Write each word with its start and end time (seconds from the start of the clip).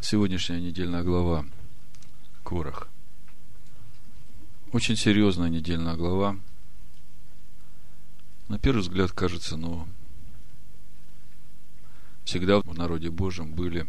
Сегодняшняя 0.00 0.60
недельная 0.60 1.02
глава 1.02 1.44
Корах. 2.44 2.88
Очень 4.72 4.94
серьезная 4.94 5.48
недельная 5.48 5.96
глава. 5.96 6.36
На 8.48 8.58
первый 8.58 8.82
взгляд 8.82 9.10
кажется, 9.10 9.56
ну, 9.56 9.88
всегда 12.24 12.60
в 12.60 12.74
народе 12.74 13.10
Божьем 13.10 13.52
были 13.52 13.86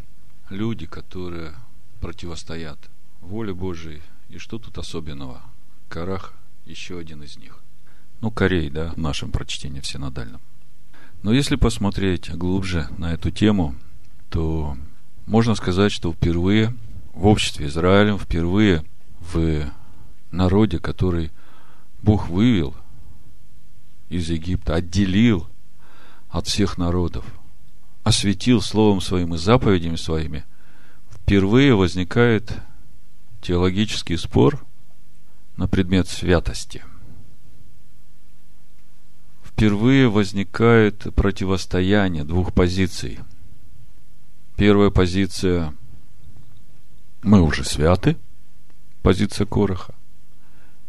люди, 0.49 0.87
которые 0.87 1.53
противостоят 2.01 2.79
воле 3.21 3.53
Божией. 3.53 4.01
И 4.29 4.39
что 4.39 4.57
тут 4.57 4.77
особенного? 4.77 5.43
Карах 5.87 6.33
еще 6.65 6.97
один 6.97 7.21
из 7.21 7.37
них. 7.37 7.59
Ну, 8.21 8.31
Корей, 8.31 8.69
да, 8.71 8.91
в 8.93 8.97
нашем 8.97 9.31
прочтении 9.31 9.81
в 9.81 9.87
синодальном. 9.87 10.41
Но 11.21 11.31
если 11.31 11.57
посмотреть 11.57 12.31
глубже 12.31 12.87
на 12.97 13.13
эту 13.13 13.29
тему, 13.29 13.75
то 14.29 14.77
можно 15.27 15.53
сказать, 15.53 15.91
что 15.91 16.11
впервые 16.11 16.73
в 17.13 17.27
обществе 17.27 17.67
Израиля, 17.67 18.17
впервые 18.17 18.83
в 19.19 19.71
народе, 20.31 20.79
который 20.79 21.31
Бог 22.01 22.29
вывел 22.29 22.75
из 24.09 24.29
Египта, 24.29 24.73
отделил 24.73 25.47
от 26.29 26.47
всех 26.47 26.79
народов, 26.79 27.25
осветил 28.03 28.61
Словом 28.61 29.01
Своим 29.01 29.35
и 29.35 29.37
заповедями 29.37 29.97
Своими, 29.97 30.45
впервые 31.11 31.75
возникает 31.75 32.57
теологический 33.41 34.17
спор 34.17 34.65
на 35.57 35.67
предмет 35.67 36.07
святости– 36.07 36.83
впервые 39.57 40.07
возникает 40.07 41.07
противостояние 41.15 42.23
двух 42.23 42.53
позиций. 42.53 43.17
Первая 44.57 44.89
позиция– 44.89 45.73
мы 47.23 47.41
уже 47.41 47.63
святы, 47.63 48.17
позиция 49.03 49.45
Короха. 49.45 49.95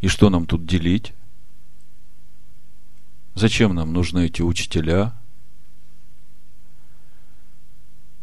И 0.00 0.08
что 0.08 0.30
нам 0.30 0.46
тут 0.46 0.66
делить? 0.66 1.12
Зачем 3.34 3.74
нам 3.74 3.92
нужны 3.92 4.26
эти 4.26 4.42
учителя? 4.42 5.14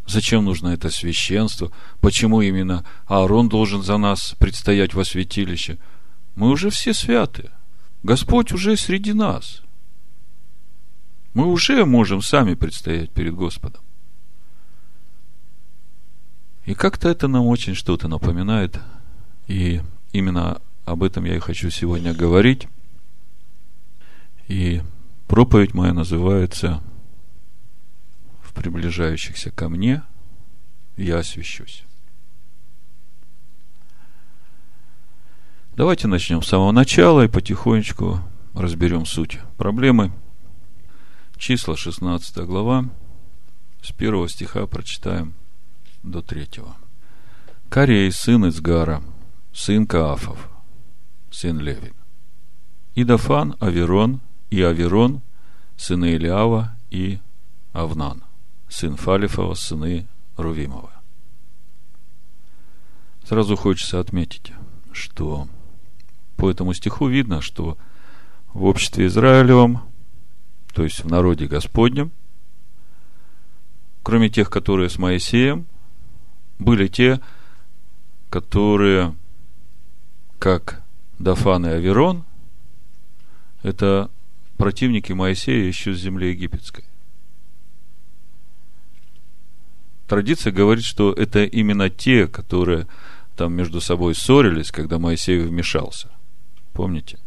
Зачем 0.08 0.45
нужно 0.45 0.70
это 0.70 0.89
священство? 0.89 1.72
Почему 2.02 2.42
именно 2.42 2.83
Аарон 3.05 3.48
должен 3.48 3.81
за 3.81 3.98
нас 3.98 4.36
предстоять 4.39 4.94
во 4.94 5.05
святилище? 5.05 5.77
Мы 6.36 6.50
уже 6.50 6.70
все 6.70 6.94
святы. 6.94 7.52
Господь 8.03 8.52
уже 8.52 8.75
среди 8.75 9.14
нас– 9.14 9.61
мы 11.36 11.48
уже 11.48 11.86
можем 11.86 12.22
сами 12.22 12.53
предстоять 12.53 13.11
перед 13.11 13.36
Господом. 13.36 13.83
И 16.66 16.73
как-то 16.73 17.09
это 17.09 17.27
нам 17.27 17.45
очень 17.45 17.75
что-то 17.75 18.08
напоминает. 18.08 18.80
И 19.47 19.81
именно 20.11 20.61
об 20.85 21.03
этом 21.03 21.25
я 21.25 21.35
и 21.35 21.39
хочу 21.39 21.69
сегодня 21.69 22.13
говорить. 22.13 22.67
И 24.47 24.81
проповедь 25.27 25.73
моя 25.73 25.93
называется 25.93 26.81
«В 28.41 28.53
приближающихся 28.53 29.52
ко 29.52 29.69
мне 29.69 30.03
я 30.97 31.19
освящусь». 31.19 31.83
Давайте 35.75 36.08
начнем 36.08 36.41
с 36.41 36.47
самого 36.47 36.71
начала 36.71 37.25
и 37.25 37.27
потихонечку 37.27 38.21
разберем 38.53 39.05
суть 39.05 39.39
проблемы– 39.58 40.11
Числа, 41.38 41.75
16 41.75 42.38
глава, 42.45 42.86
с 43.81 43.91
первого 43.91 44.30
стиха 44.30 44.66
прочитаем 44.67 45.36
до 46.11 46.22
третьего. 46.22 46.75
Корей, 47.70 48.11
сын 48.11 48.48
Ицгара, 48.48 49.03
сын 49.53 49.88
Каафов, 49.88 50.50
сын 51.31 51.59
Левин. 51.59 51.94
Идафан, 52.95 53.55
Аверон 53.60 54.21
и 54.49 54.61
Аверон, 54.61 55.21
сыны 55.76 56.14
Илиава 56.16 56.77
и 56.89 57.20
Авнан, 57.73 58.23
сын 58.70 58.95
Фалифова, 58.95 59.54
сыны 59.54 60.08
Рувимова. 60.38 60.92
Сразу 63.27 63.55
хочется 63.55 63.99
отметить, 63.99 64.54
что 64.92 65.48
по 66.37 66.49
этому 66.49 66.73
стиху 66.73 67.08
видно, 67.08 67.42
что 67.42 67.77
в 68.54 68.64
обществе 68.64 69.08
Израилевом 69.08 69.82
то 70.76 70.83
есть 70.83 71.05
в 71.05 71.08
народе 71.08 71.48
Господнем, 71.48 72.11
кроме 74.04 74.30
тех, 74.30 74.49
которые 74.49 74.89
с 74.89 74.99
Моисеем, 74.99 75.67
были 76.60 76.88
те, 76.88 77.20
которые, 78.30 79.16
как 80.39 80.83
Дафан 81.20 81.66
и 81.66 81.70
Аверон, 81.70 82.23
это 83.64 84.10
противники 84.58 85.11
Моисея 85.11 85.66
еще 85.66 85.93
с 85.93 85.99
земли 85.99 86.30
египетской. 86.30 86.86
Традиция 90.08 90.54
говорит, 90.54 90.86
что 90.86 91.11
это 91.11 91.43
именно 91.43 91.89
те, 91.89 92.27
которые 92.27 92.87
там 93.36 93.54
между 93.54 93.82
собой 93.82 94.14
ссорились, 94.16 94.72
когда 94.72 94.99
Моисей 94.99 95.39
вмешался. 95.39 96.10
Помните? 96.73 97.17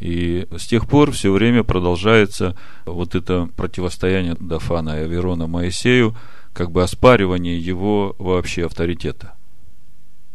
И 0.00 0.46
с 0.56 0.66
тех 0.66 0.86
пор 0.86 1.10
все 1.12 1.32
время 1.32 1.62
продолжается 1.62 2.56
вот 2.84 3.14
это 3.14 3.48
противостояние 3.56 4.36
Дафана 4.38 4.98
и 4.98 5.04
Аверона 5.04 5.46
Моисею, 5.46 6.16
как 6.56 6.70
бы 6.70 6.82
оспаривание 6.82 7.60
его 7.60 8.16
вообще 8.18 8.64
авторитета. 8.64 9.34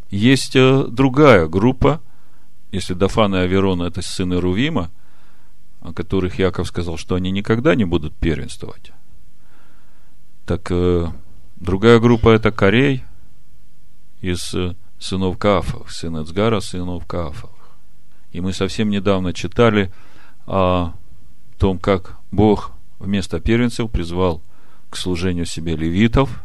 Есть 0.08 0.54
э, 0.54 0.84
другая 0.86 1.48
группа, 1.48 2.00
если 2.70 2.94
Дафан 2.94 3.34
и 3.34 3.38
Аверон 3.38 3.82
это 3.82 4.02
сыны 4.02 4.40
Рувима, 4.40 4.92
о 5.80 5.92
которых 5.92 6.38
Яков 6.38 6.68
сказал, 6.68 6.96
что 6.96 7.16
они 7.16 7.32
никогда 7.32 7.74
не 7.74 7.84
будут 7.84 8.14
первенствовать. 8.14 8.92
Так 10.46 10.68
э, 10.70 11.08
другая 11.56 11.98
группа 11.98 12.28
это 12.28 12.52
Корей 12.52 13.02
из 14.20 14.54
э, 14.54 14.76
сынов 15.00 15.38
Каафов, 15.38 15.92
сын 15.92 16.22
Эцгара, 16.22 16.60
сынов 16.60 17.04
Каафов. 17.04 17.50
И 18.30 18.40
мы 18.40 18.52
совсем 18.52 18.90
недавно 18.90 19.32
читали 19.32 19.92
о 20.46 20.92
том, 21.58 21.80
как 21.80 22.16
Бог 22.30 22.70
вместо 23.00 23.40
первенцев 23.40 23.90
призвал 23.90 24.40
к 24.92 24.96
служению 24.96 25.46
себе 25.46 25.74
левитов 25.74 26.44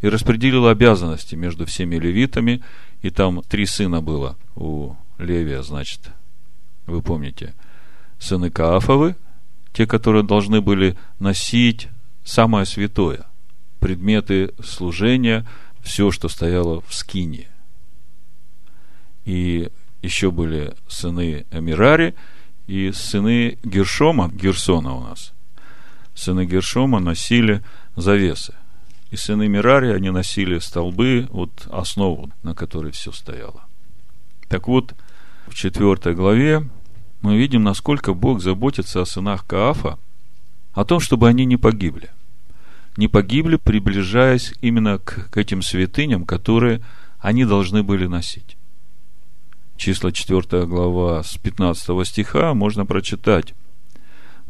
и 0.00 0.08
распределил 0.08 0.68
обязанности 0.68 1.34
между 1.34 1.66
всеми 1.66 1.96
левитами. 1.96 2.62
И 3.02 3.10
там 3.10 3.42
три 3.42 3.66
сына 3.66 4.00
было 4.00 4.38
у 4.54 4.94
Левия, 5.18 5.62
значит, 5.62 6.00
вы 6.86 7.02
помните, 7.02 7.54
сыны 8.20 8.50
Каафовы, 8.50 9.16
те, 9.72 9.86
которые 9.86 10.22
должны 10.22 10.60
были 10.60 10.96
носить 11.18 11.88
самое 12.24 12.66
святое, 12.66 13.26
предметы 13.80 14.54
служения, 14.62 15.44
все, 15.80 16.12
что 16.12 16.28
стояло 16.28 16.82
в 16.82 16.94
скине. 16.94 17.48
И 19.24 19.70
еще 20.02 20.30
были 20.30 20.74
сыны 20.86 21.46
Эмирари 21.50 22.14
и 22.68 22.92
сыны 22.92 23.58
Гершома, 23.64 24.30
Герсона 24.32 24.94
у 24.94 25.00
нас. 25.00 25.32
Сыны 26.14 26.44
Гершома 26.44 27.00
носили 27.00 27.62
завесы. 27.96 28.54
И 29.10 29.16
сыны 29.16 29.48
Мирари, 29.48 29.92
они 29.92 30.10
носили 30.10 30.58
столбы, 30.58 31.28
вот 31.30 31.66
основу, 31.70 32.30
на 32.42 32.54
которой 32.54 32.92
все 32.92 33.12
стояло. 33.12 33.64
Так 34.48 34.68
вот, 34.68 34.94
в 35.46 35.54
четвертой 35.54 36.14
главе 36.14 36.68
мы 37.20 37.36
видим, 37.36 37.62
насколько 37.62 38.14
Бог 38.14 38.40
заботится 38.40 39.02
о 39.02 39.06
сынах 39.06 39.46
Каафа, 39.46 39.98
о 40.72 40.84
том, 40.84 41.00
чтобы 41.00 41.28
они 41.28 41.44
не 41.44 41.56
погибли. 41.56 42.10
Не 42.96 43.08
погибли, 43.08 43.56
приближаясь 43.56 44.54
именно 44.60 44.98
к, 44.98 45.30
к 45.30 45.36
этим 45.36 45.62
святыням, 45.62 46.24
которые 46.24 46.80
они 47.20 47.44
должны 47.44 47.82
были 47.82 48.06
носить 48.06 48.56
числа 49.82 50.12
4 50.12 50.64
глава 50.66 51.24
с 51.24 51.36
15 51.38 52.06
стиха 52.06 52.54
можно 52.54 52.86
прочитать. 52.86 53.52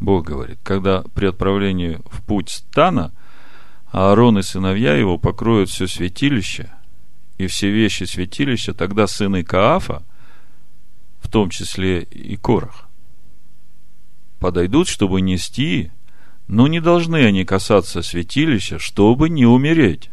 Бог 0.03 0.27
говорит, 0.27 0.59
когда 0.65 1.03
при 1.15 1.27
отправлении 1.27 2.01
в 2.07 2.23
путь 2.23 2.51
стана 2.51 3.13
Аарон 3.93 4.37
и 4.37 4.43
сыновья 4.43 4.97
его 4.97 5.17
покроют 5.17 5.71
все 5.71 5.87
святилище 5.87 6.73
и 7.39 7.47
все 7.47 7.71
вещи 7.71 8.03
святилища, 8.05 8.75
тогда 8.75 9.07
сыны 9.07 9.45
Каафа, 9.45 10.03
в 11.21 11.31
том 11.31 11.51
числе 11.51 12.03
и 12.03 12.37
Корах, 12.37 12.89
подойдут, 14.41 14.89
чтобы 14.89 15.21
нести, 15.21 15.93
но 16.49 16.67
не 16.67 16.81
должны 16.81 17.25
они 17.25 17.45
касаться 17.45 18.03
святилища, 18.03 18.81
чтобы 18.81 19.29
не 19.29 19.47
умереть. 19.47 20.11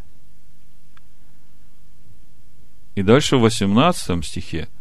И 2.93 3.01
дальше 3.01 3.37
в 3.37 3.41
18 3.41 4.23
стихе– 4.23 4.69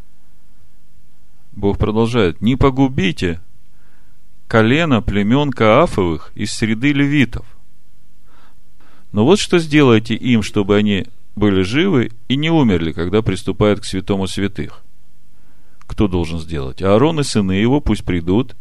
Бог 1.59 1.77
продолжает, 1.77 2.41
не 2.41 2.55
погубите 2.55 3.41
колено 4.49 5.03
племен 5.03 5.53
Каафовых 5.53 6.33
из 6.35 6.53
среды 6.53 6.93
левитов. 6.93 7.47
Но 9.13 9.25
вот 9.25 9.39
что 9.39 9.59
сделайте 9.59 10.15
им, 10.15 10.43
чтобы 10.43 10.77
они 10.77 11.07
были 11.37 11.63
живы 11.63 12.11
и 12.27 12.37
не 12.37 12.51
умерли, 12.51 12.93
когда 12.93 13.23
приступают 13.23 13.81
к 13.81 13.85
святому 13.85 14.27
святых. 14.27 14.83
Кто 15.81 16.09
должен 16.09 16.41
сделать? 16.41 16.83
Аарон 16.83 17.21
и 17.21 17.23
сыны 17.23 17.53
его 17.53 17.81
пусть 17.81 18.05
придут 18.05 18.57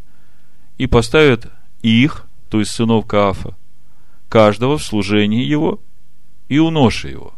и 0.78 0.88
поставят 0.88 1.48
их, 1.81 2.28
то 2.50 2.60
есть 2.60 2.72
сынов 2.72 3.07
Каафа, 3.07 3.56
каждого 4.30 4.78
в 4.78 4.84
служении 4.84 5.44
его 5.44 5.81
и 6.50 6.60
у 6.60 6.69
его. 6.69 7.34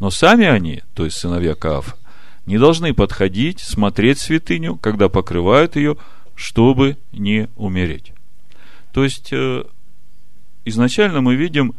Но 0.00 0.10
сами 0.10 0.46
они, 0.46 0.82
то 0.94 1.04
есть 1.04 1.18
сыновья 1.18 1.54
Каафа, 1.54 1.96
не 2.46 2.58
должны 2.58 2.94
подходить, 2.94 3.60
смотреть 3.60 4.18
святыню, 4.18 4.76
когда 4.76 5.08
покрывают 5.08 5.76
ее, 5.76 5.96
чтобы 6.34 6.98
не 7.12 7.48
умереть. 7.56 8.12
То 8.92 9.04
есть, 9.04 9.32
э, 9.32 9.64
изначально 10.64 11.20
мы 11.20 11.34
видим, 11.36 11.74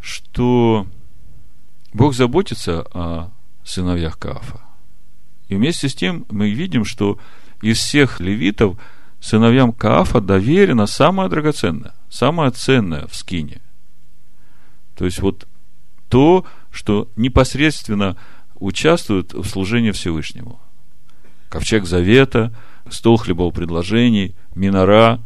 что 0.00 0.86
Бог 1.92 2.14
заботится 2.14 2.82
о 2.92 3.30
сыновьях 3.64 4.18
Каафа. 4.18 4.60
И 5.48 5.54
вместе 5.54 5.88
с 5.88 5.94
тем 5.94 6.26
мы 6.30 6.50
видим, 6.50 6.84
что 6.84 7.18
из 7.62 7.78
всех 7.78 8.20
левитов 8.20 8.78
сыновьям 9.20 9.72
Каафа 9.72 10.20
доверено 10.20 10.86
самое 10.86 11.28
драгоценное, 11.28 11.94
самое 12.08 12.50
ценное 12.50 13.06
в 13.06 13.14
скине. 13.14 13.60
То 14.96 15.04
есть 15.04 15.20
вот 15.20 15.46
то, 16.08 16.44
что 16.70 17.08
непосредственно 17.16 18.16
участвует 18.54 19.32
в 19.32 19.44
служении 19.44 19.90
Всевышнему. 19.90 20.60
Ковчег 21.48 21.86
Завета, 21.86 22.52
стол 22.90 23.16
хлебов 23.16 23.54
предложений, 23.54 24.34
минора, 24.54 25.20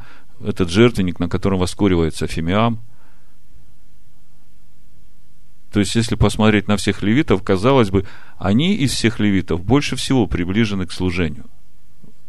этот 0.45 0.71
жертвенник, 0.71 1.21
на 1.21 1.29
котором 1.29 1.59
воскуривается 1.59 2.27
фимиам. 2.27 2.81
То 5.73 5.81
есть, 5.81 5.95
если 5.95 6.17
посмотреть 6.17 6.69
на 6.69 6.77
всех 6.77 7.03
левитов, 7.03 7.43
казалось 7.43 7.91
бы, 7.91 8.05
они 8.39 8.75
из 8.75 8.93
всех 8.93 9.21
левитов 9.21 9.65
больше 9.65 9.97
всего 9.97 10.27
приближены 10.27 10.87
к 10.87 10.93
служению. 10.93 11.47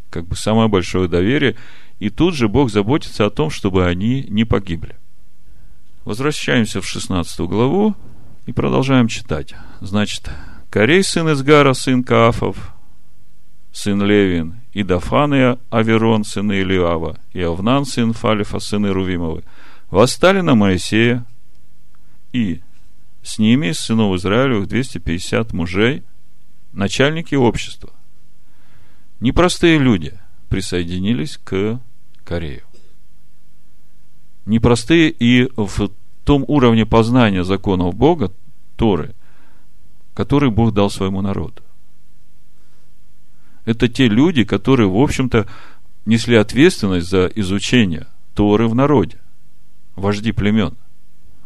Как 0.10 0.26
бы 0.28 0.36
самое 0.36 0.70
большое 0.70 1.10
доверие. 1.10 1.58
И 2.00 2.10
тут 2.10 2.36
же 2.36 2.48
Бог 2.48 2.72
заботится 2.72 3.26
о 3.26 3.30
том, 3.30 3.50
чтобы 3.50 3.86
они 3.86 4.26
не 4.30 4.46
погибли. 4.46 4.96
Возвращаемся 6.06 6.82
в 6.82 6.88
16 6.88 7.40
главу 7.42 7.96
и 8.46 8.54
продолжаем 8.54 9.08
читать. 9.08 9.54
Значит, 9.82 10.30
Корей, 10.70 11.04
сын 11.04 11.32
Изгара, 11.32 11.74
сын 11.74 12.04
Каафов, 12.04 12.74
сын 13.72 14.02
Левин, 14.02 14.63
и 14.74 14.84
Дафан 14.84 15.60
Аверон, 15.70 16.24
сыны 16.24 16.62
Илиава, 16.62 17.18
и 17.32 17.42
Авнан, 17.42 17.86
сын 17.86 18.14
Фалифа, 18.14 18.60
сыны 18.60 18.92
Рувимовы, 18.92 19.44
восстали 19.90 20.42
на 20.42 20.56
Моисея, 20.56 21.26
и 22.32 22.62
с 23.22 23.38
ними 23.38 23.68
из 23.68 23.80
сынов 23.80 24.16
Израилевых 24.16 24.68
250 24.68 25.54
мужей, 25.54 26.04
начальники 26.74 27.36
общества. 27.36 27.92
Непростые 29.20 29.78
люди 29.78 30.20
присоединились 30.50 31.38
к 31.38 31.80
Корею. 32.26 32.64
Непростые 34.46 35.10
и 35.12 35.50
в 35.56 35.92
том 36.26 36.44
уровне 36.48 36.86
познания 36.86 37.44
законов 37.44 37.96
Бога, 37.96 38.32
Торы, 38.76 39.14
который 40.16 40.50
Бог 40.50 40.74
дал 40.74 40.90
своему 40.90 41.22
народу. 41.22 41.62
Это 43.66 43.88
те 43.88 44.08
люди, 44.08 44.44
которые, 44.44 44.90
в 44.90 44.98
общем-то, 44.98 45.48
несли 46.06 46.36
ответственность 46.36 47.10
за 47.10 47.28
изучение 47.28 48.08
Торы 48.34 48.68
в 48.68 48.76
народе. 48.76 49.20
Вожди 49.96 50.32
племен, 50.32 50.76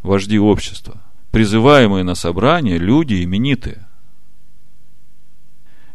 вожди 0.02 0.38
общества, 0.38 1.02
призываемые 1.30 2.02
на 2.02 2.14
собрание 2.14 2.78
люди 2.78 3.22
именитые. 3.22 3.86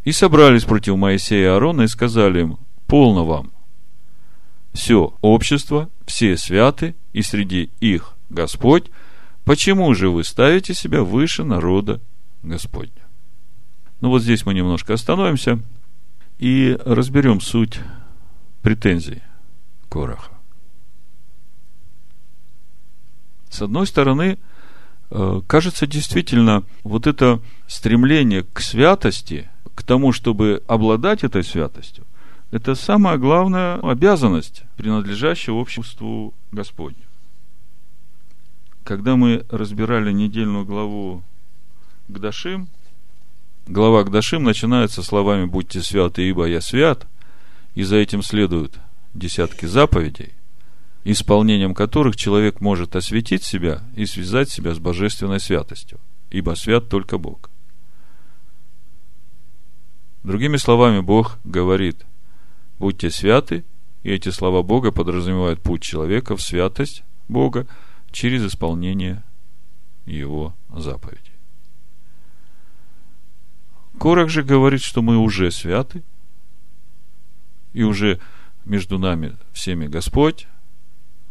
И 0.04 0.12
собрались 0.12 0.66
против 0.66 0.96
Моисея 0.98 1.44
и 1.44 1.48
Аарона 1.48 1.84
и 1.84 1.88
сказали 1.88 2.42
им, 2.42 2.60
полно 2.88 3.26
вам. 3.26 3.52
Все 4.74 5.14
общество, 5.22 5.90
все 6.06 6.38
святы, 6.38 6.96
и 7.14 7.22
среди 7.22 7.72
их 7.80 8.14
Господь, 8.30 8.90
почему 9.46 9.94
же 9.94 10.10
вы 10.10 10.24
ставите 10.24 10.74
себя 10.74 11.04
выше 11.04 11.44
народа 11.44 12.02
Господня. 12.42 12.92
Ну 14.02 14.10
вот 14.10 14.22
здесь 14.22 14.46
мы 14.46 14.54
немножко 14.54 14.94
остановимся 14.94 15.60
и 16.44 16.78
разберем 16.84 17.40
суть 17.40 17.80
претензий 18.64 19.22
Кораха. 19.88 20.34
С 23.50 23.62
одной 23.62 23.88
стороны, 23.88 24.38
э, 25.10 25.42
кажется 25.48 25.88
действительно 25.88 26.66
вот 26.84 27.08
это 27.08 27.40
стремление 27.68 28.44
к 28.44 28.60
святости, 28.60 29.50
к 29.74 29.84
тому, 29.84 30.12
чтобы 30.12 30.62
обладать 30.68 31.24
этой 31.24 31.46
святостью, 31.46 32.04
это 32.52 32.76
самая 32.76 33.18
главная 33.18 33.76
обязанность, 33.76 34.64
принадлежащая 34.76 35.56
обществу 35.56 36.34
Господню. 36.52 37.06
Когда 38.84 39.16
мы 39.16 39.46
разбирали 39.50 40.12
недельную 40.12 40.66
главу 40.66 41.24
Гдашим, 42.10 42.68
глава 43.66 44.04
Гдашим 44.04 44.44
начинается 44.44 45.04
словами 45.04 45.46
«Будьте 45.46 45.82
святы, 45.82 46.28
ибо 46.28 46.46
я 46.46 46.62
свят», 46.62 47.08
и 47.76 47.84
за 47.84 47.98
этим 47.98 48.22
следуют 48.22 48.78
десятки 49.14 49.66
заповедей, 49.66 50.34
исполнением 51.04 51.74
которых 51.74 52.16
человек 52.16 52.62
может 52.62 52.96
осветить 52.96 53.44
себя 53.44 53.84
и 53.96 54.06
связать 54.06 54.50
себя 54.50 54.74
с 54.74 54.80
божественной 54.80 55.40
святостью, 55.40 56.00
ибо 56.30 56.56
свят 56.56 56.90
только 56.90 57.18
Бог. 57.18 57.50
Другими 60.24 60.58
словами, 60.58 61.00
Бог 61.00 61.38
говорит 61.44 62.06
«Будьте 62.80 63.10
святы», 63.10 63.66
и 64.04 64.12
эти 64.12 64.30
слова 64.30 64.62
Бога 64.64 64.92
подразумевают 64.92 65.62
путь 65.62 65.82
человека 65.82 66.36
в 66.36 66.42
святость 66.42 67.04
Бога 67.28 67.68
через 68.12 68.46
исполнение 68.46 69.24
Его 70.06 70.54
заповедей. 70.70 71.33
Корах 74.04 74.28
же 74.28 74.44
говорит, 74.44 74.82
что 74.82 75.02
мы 75.02 75.16
уже 75.16 75.50
святы, 75.50 76.04
и 77.72 77.84
уже 77.84 78.20
между 78.66 79.00
нами 79.00 79.38
всеми 79.54 79.88
Господь, 79.88 80.46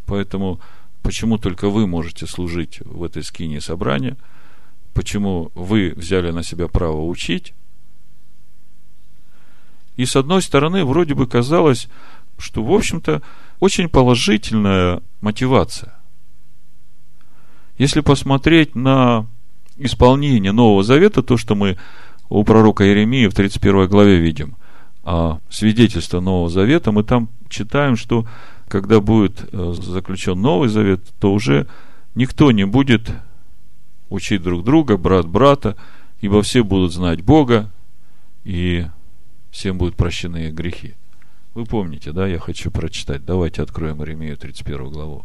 поэтому 0.07 0.59
почему 1.03 1.37
только 1.37 1.69
вы 1.69 1.87
можете 1.87 2.27
служить 2.27 2.81
в 2.81 3.05
этой 3.05 3.25
скине 3.25 3.61
собрания, 3.61 4.17
почему 4.95 5.53
вы 5.55 5.93
взяли 5.95 6.31
на 6.31 6.43
себя 6.43 6.67
право 6.67 7.05
учить. 7.05 7.53
И 9.97 10.07
с 10.07 10.17
одной 10.17 10.41
стороны, 10.41 10.87
вроде 10.87 11.13
бы 11.13 11.27
казалось, 11.27 11.89
что, 12.39 12.65
в 12.65 12.73
общем-то, 12.73 13.21
очень 13.61 13.91
положительная 13.91 15.03
мотивация. 15.21 15.95
Если 17.77 18.01
посмотреть 18.01 18.75
на 18.75 19.27
исполнение 19.77 20.53
Нового 20.53 20.83
Завета, 20.83 21.23
то, 21.23 21.37
что 21.37 21.55
мы 21.55 21.77
у 22.33 22.45
пророка 22.45 22.85
Иеремии 22.85 23.27
в 23.27 23.35
31 23.35 23.89
главе 23.89 24.19
видим 24.19 24.57
а 25.05 25.41
свидетельство 25.51 26.21
Нового 26.21 26.49
Завета, 26.49 26.93
мы 26.93 27.03
там 27.03 27.29
читаем, 27.49 27.97
что 27.97 28.27
когда 28.69 29.01
будет 29.01 29.49
э, 29.53 29.75
заключен 29.77 30.41
Новый 30.41 30.69
Завет, 30.69 31.03
то 31.21 31.33
уже 31.33 31.67
никто 32.15 32.53
не 32.53 32.65
будет 32.65 33.11
учить 34.09 34.43
друг 34.43 34.65
друга, 34.65 34.97
брат 34.97 35.27
брата, 35.27 35.77
ибо 36.21 36.43
все 36.43 36.63
будут 36.63 36.93
знать 36.93 37.23
Бога, 37.23 37.71
и 38.45 38.87
всем 39.51 39.77
будут 39.77 39.97
прощены 39.97 40.51
грехи. 40.51 40.95
Вы 41.55 41.65
помните, 41.65 42.13
да, 42.13 42.27
я 42.27 42.39
хочу 42.39 42.71
прочитать. 42.71 43.25
Давайте 43.25 43.63
откроем 43.63 44.01
Иеремию 44.01 44.37
31 44.37 44.91
главу. 44.91 45.25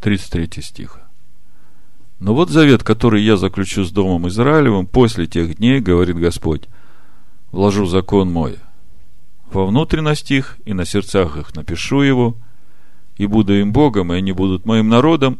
33 0.00 0.62
стих. 0.62 1.00
Но 2.20 2.34
вот 2.34 2.50
завет, 2.50 2.82
который 2.82 3.22
я 3.22 3.36
заключу 3.36 3.84
с 3.84 3.90
Домом 3.90 4.28
Израилевым 4.28 4.86
после 4.86 5.26
тех 5.26 5.56
дней, 5.56 5.80
говорит 5.80 6.16
Господь, 6.16 6.68
вложу 7.50 7.86
закон 7.86 8.30
мой 8.30 8.58
во 9.52 9.66
внутренность 9.66 10.30
их 10.30 10.58
и 10.64 10.72
на 10.72 10.84
сердцах 10.84 11.36
их 11.36 11.54
напишу 11.54 12.02
его, 12.02 12.36
и 13.16 13.26
буду 13.26 13.58
им 13.58 13.72
Богом, 13.72 14.12
и 14.12 14.16
они 14.16 14.32
будут 14.32 14.64
моим 14.64 14.88
народом, 14.88 15.38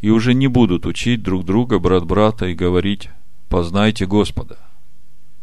и 0.00 0.10
уже 0.10 0.34
не 0.34 0.46
будут 0.46 0.86
учить 0.86 1.22
друг 1.22 1.44
друга, 1.44 1.78
брат 1.78 2.04
брата, 2.04 2.46
и 2.46 2.54
говорить, 2.54 3.10
познайте 3.48 4.06
Господа. 4.06 4.58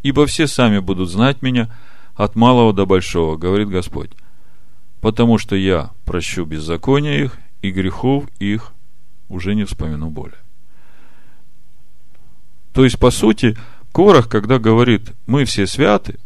Ибо 0.04 0.26
все 0.26 0.48
сами 0.48 0.80
будут 0.80 1.10
знать 1.10 1.42
меня 1.42 1.76
от 2.16 2.36
малого 2.36 2.72
до 2.72 2.86
большого, 2.86 3.36
говорит 3.36 3.70
Господь, 3.70 4.12
потому 5.02 5.38
что 5.38 5.56
я 5.56 5.92
прощу 6.06 6.46
беззакония 6.46 7.26
их, 7.26 7.38
и 7.62 7.72
грехов 7.72 8.26
их 8.40 8.74
уже 9.28 9.54
не 9.54 9.66
вспомину 9.66 10.10
более. 10.10 10.47
То 12.78 12.84
есть, 12.84 13.00
по 13.00 13.10
сути, 13.10 13.58
Корах, 13.92 14.30
когда 14.30 14.60
говорит, 14.60 15.14
мы 15.26 15.46
все 15.46 15.66
святы, 15.66 16.20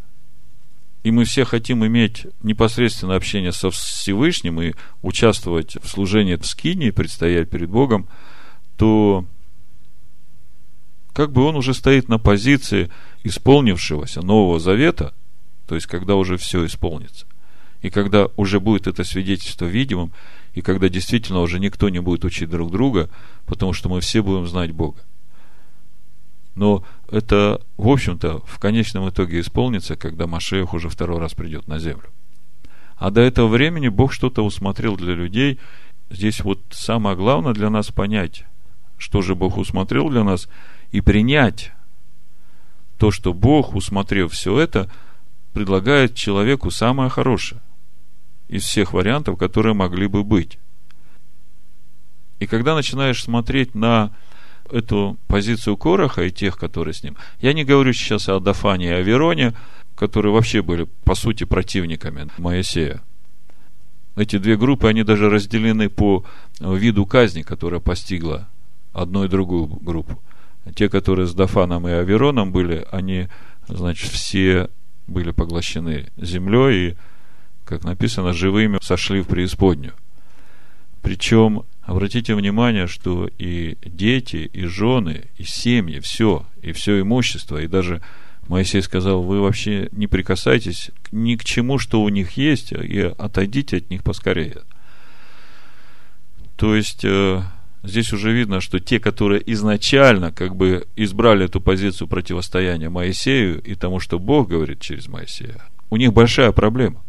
и 1.02 1.10
мы 1.10 1.24
все 1.24 1.46
хотим 1.46 1.86
иметь 1.88 2.28
непосредственное 2.44 3.16
общение 3.16 3.54
со 3.54 3.72
Всевышним 3.72 4.60
и 4.60 4.74
участвовать 5.02 5.78
в 5.82 5.88
служении 5.88 6.36
в 6.36 6.46
скине, 6.46 6.92
предстоять 6.92 7.50
перед 7.50 7.70
Богом, 7.70 8.10
то 8.76 9.24
как 11.14 11.32
бы 11.32 11.42
он 11.46 11.56
уже 11.56 11.74
стоит 11.74 12.10
на 12.10 12.20
позиции 12.20 12.92
исполнившегося 13.24 14.22
Нового 14.22 14.60
Завета, 14.60 15.14
то 15.70 15.76
есть 15.76 15.88
когда 15.88 16.18
уже 16.18 16.36
все 16.36 16.66
исполнится, 16.66 17.28
и 17.82 17.90
когда 17.90 18.28
уже 18.36 18.60
будет 18.60 18.88
это 18.88 19.06
свидетельство 19.06 19.68
видимым, 19.68 20.12
и 20.54 20.60
когда 20.60 20.90
действительно 20.90 21.40
уже 21.40 21.62
никто 21.62 21.88
не 21.88 22.02
будет 22.02 22.26
учить 22.26 22.50
друг 22.50 22.72
друга, 22.72 23.10
потому 23.46 23.72
что 23.72 23.88
мы 23.88 24.02
все 24.02 24.22
будем 24.22 24.48
знать 24.48 24.74
Бога. 24.74 25.02
Но 26.56 26.84
это, 27.10 27.62
в 27.78 27.88
общем-то, 27.88 28.42
в 28.46 28.60
конечном 28.60 29.10
итоге 29.10 29.40
исполнится, 29.40 29.96
когда 29.96 30.28
Машех 30.28 30.74
уже 30.74 30.90
второй 30.90 31.20
раз 31.20 31.34
придет 31.34 31.68
на 31.68 31.80
землю. 31.80 32.10
А 32.98 33.10
до 33.10 33.22
этого 33.22 33.48
времени 33.48 33.88
Бог 33.88 34.14
что-то 34.14 34.44
усмотрел 34.44 34.96
для 34.96 35.14
людей. 35.14 35.60
Здесь 36.10 36.42
вот 36.42 36.60
самое 36.72 37.16
главное 37.16 37.54
для 37.54 37.70
нас 37.70 37.88
понять, 37.88 38.44
что 38.98 39.22
же 39.22 39.34
Бог 39.34 39.58
усмотрел 39.58 40.10
для 40.10 40.24
нас, 40.24 40.48
и 40.92 41.02
принять 41.02 41.72
то, 42.98 43.12
что 43.12 43.34
Бог, 43.34 43.74
усмотрев 43.74 44.34
все 44.34 44.60
это, 44.60 44.92
предлагает 45.54 46.16
человеку 46.16 46.70
самое 46.70 47.10
хорошее 47.10 47.62
из 48.48 48.64
всех 48.64 48.94
вариантов, 48.94 49.40
которые 49.40 49.74
могли 49.74 50.08
бы 50.08 50.24
быть. 50.24 50.60
И 52.40 52.48
когда 52.48 52.76
начинаешь 52.76 53.24
смотреть 53.24 53.74
на 53.74 54.12
эту 54.72 55.18
позицию 55.28 55.78
Короха 55.78 56.24
и 56.24 56.32
тех, 56.32 56.58
которые 56.58 56.94
с 56.94 57.04
ним, 57.04 57.18
я 57.40 57.54
не 57.54 57.64
говорю 57.64 57.94
сейчас 57.94 58.30
о 58.30 58.40
Дафане 58.40 58.90
и 58.90 58.94
о 58.94 59.02
Вероне, 59.02 59.54
которые 59.96 60.34
вообще 60.34 60.62
были, 60.62 60.88
по 61.04 61.16
сути, 61.16 61.44
противниками 61.44 62.28
Моисея. 62.38 63.02
Эти 64.16 64.38
две 64.38 64.58
группы, 64.58 64.88
они 64.88 65.04
даже 65.04 65.30
разделены 65.30 65.90
по 65.90 66.26
виду 66.60 67.06
казни, 67.06 67.44
которая 67.44 67.80
постигла 67.80 68.50
одну 68.94 69.24
и 69.24 69.30
другую 69.30 69.68
группу. 69.68 70.20
Те, 70.76 70.90
которые 70.90 71.28
с 71.28 71.34
Дафаном 71.34 71.88
и 71.88 71.92
Авероном 71.92 72.52
были, 72.52 72.86
они, 72.92 73.28
значит, 73.68 74.12
все 74.12 74.70
были 75.08 75.32
поглощены 75.32 76.12
землей 76.18 76.90
и 76.90 76.98
как 77.72 77.86
написано, 77.86 78.34
живыми 78.34 78.80
сошли 78.82 79.22
в 79.22 79.28
преисподнюю. 79.28 79.94
Причем, 81.02 81.64
обратите 81.92 82.36
внимание, 82.36 82.88
что 82.88 83.30
и 83.38 83.78
дети, 83.84 84.50
и 84.54 84.66
жены, 84.66 85.26
и 85.38 85.44
семьи, 85.44 86.00
все, 86.00 86.46
и 86.62 86.72
все 86.72 87.02
имущество, 87.02 87.58
и 87.58 87.68
даже 87.68 88.02
Моисей 88.48 88.82
сказал, 88.82 89.22
вы 89.22 89.42
вообще 89.42 89.90
не 89.92 90.08
прикасайтесь 90.08 90.92
ни 91.12 91.36
к 91.36 91.44
чему, 91.44 91.78
что 91.78 92.02
у 92.02 92.10
них 92.10 92.38
есть, 92.38 92.72
и 92.72 93.00
отойдите 93.02 93.78
от 93.78 93.90
них 93.90 94.04
поскорее. 94.04 94.62
То 96.56 96.76
есть, 96.76 97.04
э, 97.04 97.42
здесь 97.84 98.14
уже 98.14 98.32
видно, 98.32 98.62
что 98.62 98.80
те, 98.80 99.00
которые 99.00 99.42
изначально 99.52 100.32
как 100.32 100.56
бы 100.56 100.88
избрали 100.96 101.46
эту 101.46 101.60
позицию 101.60 102.08
противостояния 102.08 102.90
Моисею 102.90 103.62
и 103.62 103.76
тому, 103.76 104.00
что 104.00 104.18
Бог 104.18 104.48
говорит 104.48 104.80
через 104.80 105.08
Моисея, 105.08 105.62
у 105.90 105.98
них 105.98 106.14
большая 106.14 106.52
проблема. 106.52 107.04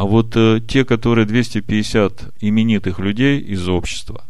А 0.00 0.06
вот 0.06 0.34
э, 0.34 0.62
те, 0.66 0.86
которые 0.86 1.26
250 1.26 2.32
именитых 2.40 3.00
людей 3.00 3.38
из 3.38 3.68
общества, 3.68 4.24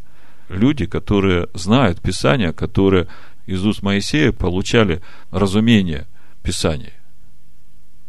люди, 0.49 0.85
которые 0.85 1.47
знают 1.55 2.01
Писание, 2.01 2.53
которые 2.53 3.07
из 3.47 3.65
уст 3.65 3.81
Моисея 3.81 4.33
получали 4.33 5.01
разумение 5.31 6.09
Писания. 6.43 6.95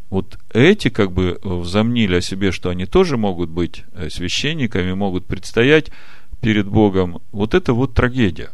Вот 0.10 0.39
эти 0.51 0.89
как 0.89 1.12
бы 1.12 1.39
взомнили 1.44 2.15
о 2.15 2.22
себе, 2.22 2.51
что 2.51 2.72
они 2.72 2.88
тоже 2.88 3.15
могут 3.15 3.51
быть 3.51 3.84
э, 3.94 4.10
священниками, 4.10 4.94
могут 4.94 5.27
предстоять 5.27 5.91
перед 6.41 6.68
Богом. 6.68 7.22
Вот 7.32 7.53
это 7.53 7.75
вот 7.75 7.94
трагедия. 7.94 8.50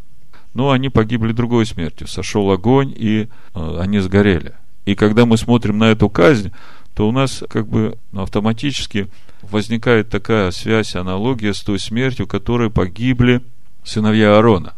Но 0.54 0.72
они 0.72 0.90
погибли 0.90 1.32
другой 1.32 1.66
смертью. 1.66 2.10
Сошел 2.10 2.52
огонь, 2.52 2.94
и 2.94 3.30
э, 3.56 3.78
они 3.80 4.00
сгорели. 4.00 4.56
И 4.86 4.96
когда 4.96 5.26
мы 5.26 5.38
смотрим 5.38 5.78
на 5.78 5.92
эту 5.92 6.10
казнь, 6.10 6.52
то 6.98 7.08
у 7.08 7.12
нас 7.12 7.44
как 7.48 7.68
бы 7.68 7.96
автоматически 8.12 9.08
возникает 9.44 10.10
такая 10.10 10.50
связь, 10.50 10.96
аналогия 10.96 11.54
с 11.54 11.62
той 11.62 11.78
смертью, 11.78 12.26
которой 12.26 12.72
погибли 12.72 13.44
сыновья 13.84 14.34
Аарона, 14.34 14.74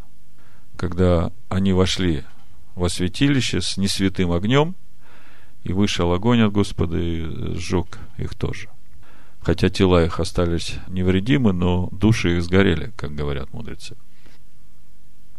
когда 0.75 1.31
они 1.47 1.71
вошли 1.71 2.25
во 2.75 2.89
святилище 2.89 3.61
с 3.61 3.77
несвятым 3.77 4.33
огнем, 4.33 4.75
и 5.63 5.71
вышел 5.71 6.11
огонь 6.11 6.41
от 6.41 6.51
Господа 6.51 6.97
и 6.97 7.55
сжег 7.55 7.99
их 8.17 8.35
тоже. 8.35 8.67
Хотя 9.39 9.69
тела 9.69 10.03
их 10.03 10.19
остались 10.19 10.73
невредимы, 10.89 11.53
но 11.53 11.87
души 11.93 12.35
их 12.35 12.43
сгорели, 12.43 12.91
как 12.97 13.15
говорят 13.15 13.53
мудрецы. 13.53 13.95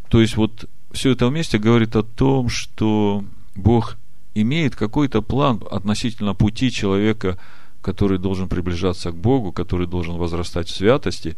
То 0.09 0.19
есть 0.19 0.35
вот 0.35 0.67
все 0.93 1.11
это 1.11 1.27
вместе 1.27 1.59
говорит 1.59 1.95
о 1.95 2.01
том, 2.01 2.49
что 2.49 3.23
Бог 3.53 3.97
имеет 4.33 4.75
какой-то 4.75 5.21
план 5.21 5.61
относительно 5.69 6.33
пути 6.33 6.71
человека, 6.71 7.37
который 7.81 8.17
должен 8.17 8.47
приближаться 8.47 9.11
к 9.11 9.15
Богу, 9.15 9.51
который 9.51 9.87
должен 9.87 10.17
возрастать 10.17 10.67
в 10.67 10.75
святости. 10.75 11.35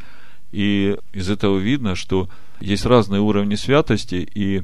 И 0.51 0.97
из 1.13 1.29
этого 1.29 1.57
видно, 1.57 1.95
что 1.95 2.29
есть 2.59 2.85
разные 2.85 3.21
уровни 3.21 3.55
святости, 3.55 4.27
и 4.33 4.63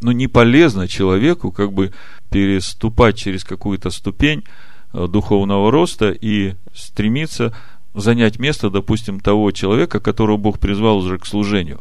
ну, 0.00 0.12
не 0.12 0.28
полезно 0.28 0.88
человеку 0.88 1.52
как 1.52 1.72
бы 1.72 1.92
переступать 2.30 3.16
через 3.16 3.44
какую-то 3.44 3.90
ступень 3.90 4.44
э, 4.92 5.06
духовного 5.08 5.70
роста 5.70 6.10
и 6.10 6.54
стремиться 6.74 7.54
занять 7.94 8.38
место, 8.38 8.70
допустим, 8.70 9.20
того 9.20 9.50
человека, 9.52 10.00
которого 10.00 10.36
Бог 10.36 10.58
призвал 10.58 10.98
уже 10.98 11.18
к 11.18 11.26
служению. 11.26 11.80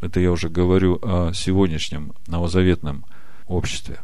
Это 0.00 0.20
я 0.20 0.30
уже 0.30 0.48
говорю 0.48 0.98
о 1.02 1.32
сегодняшнем 1.34 2.12
новозаветном 2.26 3.04
обществе. 3.46 3.98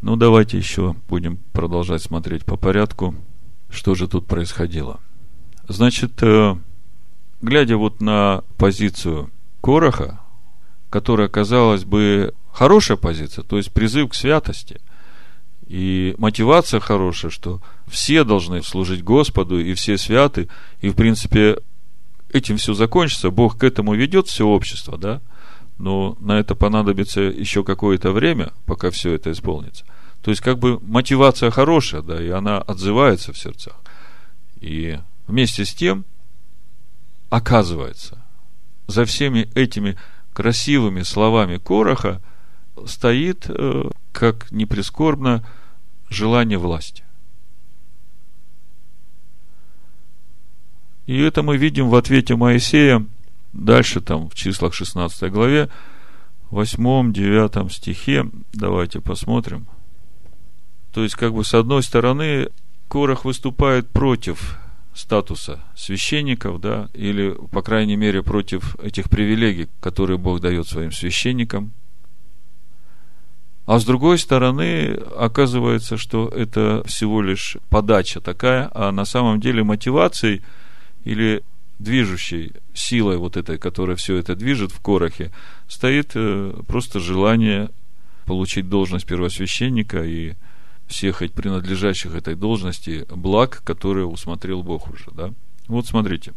Ну, 0.00 0.14
давайте 0.14 0.56
еще 0.56 0.94
будем 1.08 1.38
продолжать 1.52 2.02
смотреть 2.02 2.44
по 2.44 2.56
порядку, 2.56 3.16
что 3.68 3.96
же 3.96 4.06
тут 4.06 4.26
происходило. 4.26 5.00
Значит, 5.66 6.22
э, 6.22 6.56
глядя 7.42 7.76
вот 7.76 8.00
на 8.00 8.44
позицию 8.58 9.30
Короха, 9.60 10.20
которая, 10.88 11.28
казалось 11.28 11.84
бы, 11.84 12.32
хорошая 12.52 12.96
позиция, 12.96 13.42
то 13.42 13.56
есть 13.56 13.72
призыв 13.72 14.10
к 14.10 14.14
святости, 14.14 14.80
и 15.66 16.14
мотивация 16.16 16.78
хорошая, 16.78 17.32
что 17.32 17.60
все 17.88 18.22
должны 18.22 18.62
служить 18.62 19.02
Господу, 19.02 19.58
и 19.58 19.74
все 19.74 19.98
святы, 19.98 20.48
и, 20.80 20.90
в 20.90 20.94
принципе, 20.94 21.58
этим 22.32 22.56
все 22.56 22.72
закончится, 22.72 23.30
Бог 23.30 23.58
к 23.58 23.64
этому 23.64 23.94
ведет 23.94 24.28
все 24.28 24.46
общество, 24.46 24.96
да, 24.96 25.20
но 25.78 26.16
на 26.20 26.38
это 26.38 26.54
понадобится 26.54 27.20
еще 27.20 27.62
какое-то 27.64 28.12
время, 28.12 28.52
пока 28.66 28.90
все 28.90 29.14
это 29.14 29.30
исполнится. 29.30 29.84
То 30.22 30.30
есть, 30.30 30.42
как 30.42 30.58
бы 30.58 30.80
мотивация 30.80 31.50
хорошая, 31.50 32.02
да, 32.02 32.20
и 32.20 32.28
она 32.28 32.58
отзывается 32.58 33.32
в 33.32 33.38
сердцах. 33.38 33.76
И 34.60 34.98
вместе 35.28 35.64
с 35.64 35.72
тем, 35.72 36.04
оказывается, 37.30 38.24
за 38.88 39.04
всеми 39.04 39.48
этими 39.54 39.96
красивыми 40.32 41.02
словами 41.02 41.58
Короха 41.58 42.20
стоит, 42.86 43.46
э, 43.48 43.90
как 44.12 44.50
ни 44.50 44.64
прискорбно, 44.64 45.46
желание 46.10 46.58
власти. 46.58 47.04
И 51.06 51.18
это 51.20 51.42
мы 51.42 51.56
видим 51.56 51.88
в 51.88 51.94
ответе 51.94 52.34
Моисея– 52.34 53.06
Дальше 53.52 54.00
там 54.00 54.28
в 54.28 54.34
числах 54.34 54.74
16 54.74 55.30
главе, 55.32 55.68
8-9 56.50 57.70
стихе, 57.70 58.26
давайте 58.52 59.00
посмотрим. 59.00 59.66
То 60.92 61.02
есть, 61.02 61.14
как 61.14 61.32
бы 61.34 61.44
с 61.44 61.54
одной 61.54 61.82
стороны, 61.82 62.48
Корах 62.88 63.24
выступает 63.24 63.88
против 63.90 64.58
статуса 64.94 65.60
священников, 65.76 66.60
да, 66.60 66.88
или, 66.92 67.36
по 67.52 67.62
крайней 67.62 67.96
мере, 67.96 68.22
против 68.22 68.74
этих 68.80 69.08
привилегий, 69.08 69.68
которые 69.80 70.18
Бог 70.18 70.40
дает 70.40 70.66
своим 70.66 70.90
священникам. 70.90 71.72
А 73.66 73.78
с 73.78 73.84
другой 73.84 74.18
стороны, 74.18 74.98
оказывается, 75.16 75.98
что 75.98 76.28
это 76.28 76.82
всего 76.86 77.20
лишь 77.20 77.58
подача 77.68 78.20
такая, 78.20 78.70
а 78.74 78.90
на 78.90 79.04
самом 79.04 79.40
деле 79.40 79.62
мотивацией 79.62 80.42
или 81.04 81.44
движущей 81.78 82.52
силой 82.74 83.18
вот 83.18 83.36
этой, 83.36 83.58
которая 83.58 83.96
все 83.96 84.16
это 84.16 84.34
движет 84.34 84.72
в 84.72 84.80
Корохе, 84.80 85.30
стоит 85.68 86.12
э, 86.14 86.54
просто 86.66 87.00
желание 87.00 87.70
получить 88.26 88.68
должность 88.68 89.06
первосвященника 89.06 90.02
и 90.04 90.34
всех 90.86 91.18
принадлежащих 91.32 92.14
этой 92.14 92.34
должности 92.34 93.06
благ, 93.10 93.62
которые 93.64 94.06
усмотрел 94.06 94.62
Бог 94.62 94.90
уже, 94.90 95.06
да? 95.12 95.32
Вот 95.66 95.86
смотрите, 95.86 96.32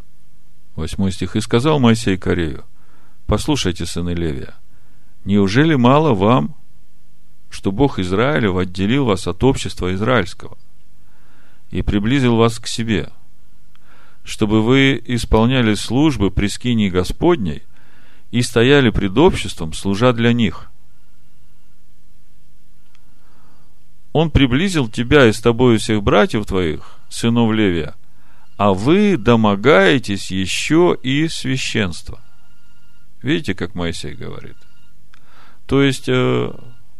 восьмой 0.75 1.11
стих. 1.11 1.35
«И 1.35 1.41
сказал 1.41 1.79
Моисей 1.79 2.17
Корею, 2.17 2.65
послушайте, 3.27 3.85
сыны 3.85 4.11
Левия, 4.11 4.55
неужели 5.25 5.75
мало 5.75 6.13
вам, 6.13 6.55
что 7.49 7.71
Бог 7.71 7.99
Израилев 7.99 8.57
отделил 8.57 9.05
вас 9.05 9.27
от 9.27 9.43
общества 9.43 9.93
израильского 9.93 10.57
и 11.71 11.81
приблизил 11.81 12.35
вас 12.35 12.59
к 12.59 12.67
себе?» 12.67 13.09
Чтобы 14.23 14.61
вы 14.61 15.01
исполняли 15.05 15.73
службы 15.73 16.31
при 16.31 16.47
скинии 16.47 16.89
Господней 16.89 17.63
и 18.31 18.41
стояли 18.41 18.89
пред 18.89 19.17
обществом, 19.17 19.73
служа 19.73 20.13
для 20.13 20.33
них. 20.33 20.69
Он 24.13 24.29
приблизил 24.29 24.89
тебя 24.89 25.27
и 25.27 25.31
с 25.31 25.39
тобою 25.39 25.79
всех 25.79 26.03
братьев 26.03 26.45
твоих, 26.45 26.99
сынов 27.09 27.51
Левия, 27.53 27.95
а 28.57 28.73
вы 28.73 29.17
домогаетесь 29.17 30.31
еще 30.31 30.97
и 31.01 31.27
священства. 31.27 32.19
Видите, 33.21 33.55
как 33.55 33.75
Моисей 33.75 34.13
говорит? 34.13 34.57
То 35.65 35.81
есть, 35.81 36.09
э, 36.09 36.51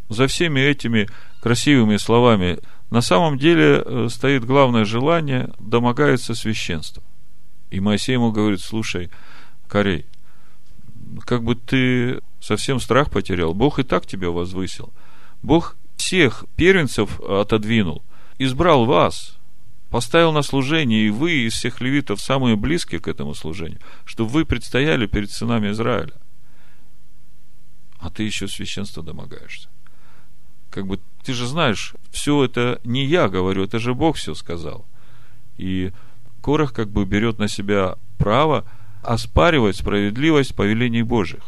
за 0.10 0.28
всеми 0.28 0.60
этими 0.62 1.10
красивыми 1.42 1.98
словами 1.98 2.60
на 2.90 3.02
самом 3.02 3.38
деле 3.38 3.82
э, 3.84 4.08
стоит 4.10 4.46
главное 4.46 4.86
желание 4.86 5.50
домогается 5.60 6.36
священства. 6.36 7.04
И 7.72 7.80
Моисей 7.80 8.14
ему 8.14 8.32
говорит, 8.32 8.60
слушай, 8.60 9.10
Корей, 9.68 10.06
как 11.26 11.44
бы 11.44 11.56
ты 11.56 12.22
совсем 12.42 12.80
страх 12.80 13.10
потерял. 13.10 13.54
Бог 13.54 13.80
и 13.80 13.84
так 13.84 14.06
тебя 14.06 14.30
возвысил. 14.30 14.94
Бог 15.42 15.78
всех 15.96 16.46
первенцев 16.58 17.20
отодвинул, 17.22 18.04
избрал 18.38 18.86
вас, 18.86 19.38
поставил 19.90 20.34
на 20.34 20.42
служение, 20.42 21.08
и 21.08 21.10
вы 21.10 21.46
из 21.46 21.54
всех 21.54 21.80
левитов 21.80 22.22
самые 22.22 22.56
близкие 22.56 23.00
к 23.00 23.08
этому 23.08 23.34
служению, 23.34 23.80
чтобы 24.06 24.32
вы 24.32 24.46
предстояли 24.46 25.06
перед 25.06 25.32
сынами 25.32 25.72
Израиля. 25.72 26.14
А 28.00 28.10
ты 28.10 28.24
еще 28.24 28.48
священства 28.48 29.02
домогаешься. 29.02 29.70
Как 30.70 30.88
бы 30.88 31.00
ты 31.24 31.34
же 31.34 31.48
знаешь, 31.48 31.94
все 32.12 32.44
это 32.44 32.82
не 32.84 33.06
я 33.06 33.30
говорю, 33.30 33.64
это 33.64 33.80
же 33.80 33.94
Бог 33.94 34.18
все 34.18 34.34
сказал. 34.34 34.86
И 35.58 35.92
Корах 36.42 36.74
как 36.74 36.90
бы 36.90 37.06
берет 37.06 37.40
на 37.40 37.48
себя 37.48 37.96
право 38.18 38.66
оспаривать 39.02 39.78
справедливость 39.78 40.56
повелений 40.56 41.04
Божьих. 41.04 41.44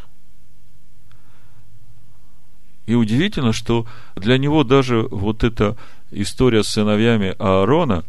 И 2.85 2.95
удивительно, 2.95 3.53
что 3.53 3.85
для 4.15 4.38
него 4.38 4.63
даже 4.63 5.01
вот 5.03 5.43
эта 5.43 5.77
история 6.12 6.63
с 6.63 6.67
сыновьями 6.67 7.35
Аарона, 7.39 8.03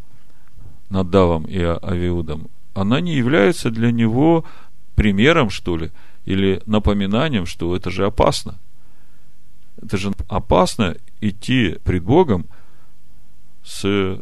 Надавом 0.91 1.45
и 1.45 1.61
Авиудом, 1.61 2.49
она 2.75 3.01
не 3.01 3.15
является 3.15 3.71
для 3.71 3.93
него 3.93 4.45
примером, 4.97 5.51
что 5.51 5.77
ли, 5.77 5.93
или 6.25 6.63
напоминанием, 6.67 7.47
что 7.47 7.75
это 7.77 7.91
же 7.91 8.05
опасно. 8.05 8.59
Это 9.81 9.97
же 9.97 10.13
опасно 10.29 10.97
идти 11.21 11.79
пред 11.85 12.03
Богом 12.03 12.47
с 13.65 14.19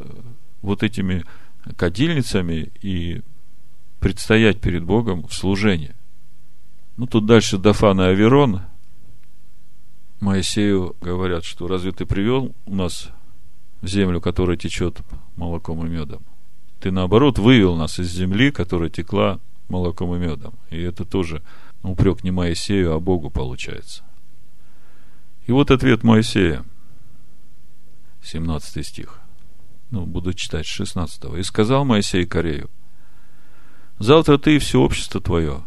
вот 0.61 0.83
этими 0.83 1.25
кадильницами 1.77 2.73
и 2.81 3.23
предстоять 4.01 4.61
перед 4.61 4.85
Богом 4.85 5.27
в 5.27 5.35
служении. 5.35 5.95
Ну, 6.97 7.07
тут 7.07 7.27
дальше 7.27 7.59
Дафан 7.59 8.01
и 8.01 8.05
Аверон 8.05 8.63
Моисею 10.21 10.97
говорят, 11.01 11.45
что 11.45 11.67
разве 11.67 11.93
ты 11.93 12.07
привел 12.07 12.55
у 12.67 12.75
нас 12.75 13.11
в 13.81 13.89
землю, 13.89 14.21
которая 14.21 14.57
течет 14.57 15.01
молоком 15.37 15.85
и 15.87 15.89
медом? 15.89 16.23
Ты, 16.81 16.91
наоборот, 16.91 17.39
вывел 17.39 17.77
нас 17.77 17.99
из 17.99 18.11
земли, 18.11 18.51
которая 18.51 18.91
текла 18.91 19.41
молоком 19.69 20.15
и 20.15 20.19
медом. 20.19 20.55
И 20.71 20.81
это 20.81 21.05
тоже 21.05 21.43
упрек 21.83 22.25
не 22.25 22.31
Моисею, 22.31 22.95
а 22.95 23.01
Богу 23.01 23.31
получается. 23.31 24.05
И 25.47 25.53
вот 25.53 25.71
ответ 25.71 26.05
Моисея, 26.05 26.65
17 28.23 28.87
стих. 28.87 29.22
Ну, 29.93 30.07
буду 30.07 30.33
читать 30.33 30.67
с 30.67 30.71
16. 30.71 31.25
«И 31.37 31.43
сказал 31.43 31.85
Моисей 31.85 32.25
Корею, 32.25 32.71
Завтра 33.99 34.39
ты 34.39 34.57
и 34.57 34.59
все 34.59 34.81
общество 34.81 35.21
твое, 35.21 35.63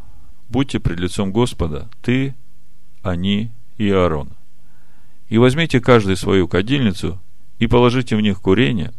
будьте 0.50 0.80
пред 0.82 1.00
лицом 1.00 1.32
Господа, 1.32 1.90
ты, 2.02 2.36
они 3.02 3.52
и 3.78 3.90
Аарон. 3.90 4.32
И 5.30 5.38
возьмите 5.38 5.80
каждый 5.80 6.18
свою 6.18 6.48
кадильницу 6.48 7.22
и 7.60 7.68
положите 7.68 8.18
в 8.18 8.22
них 8.22 8.42
курение, 8.42 8.94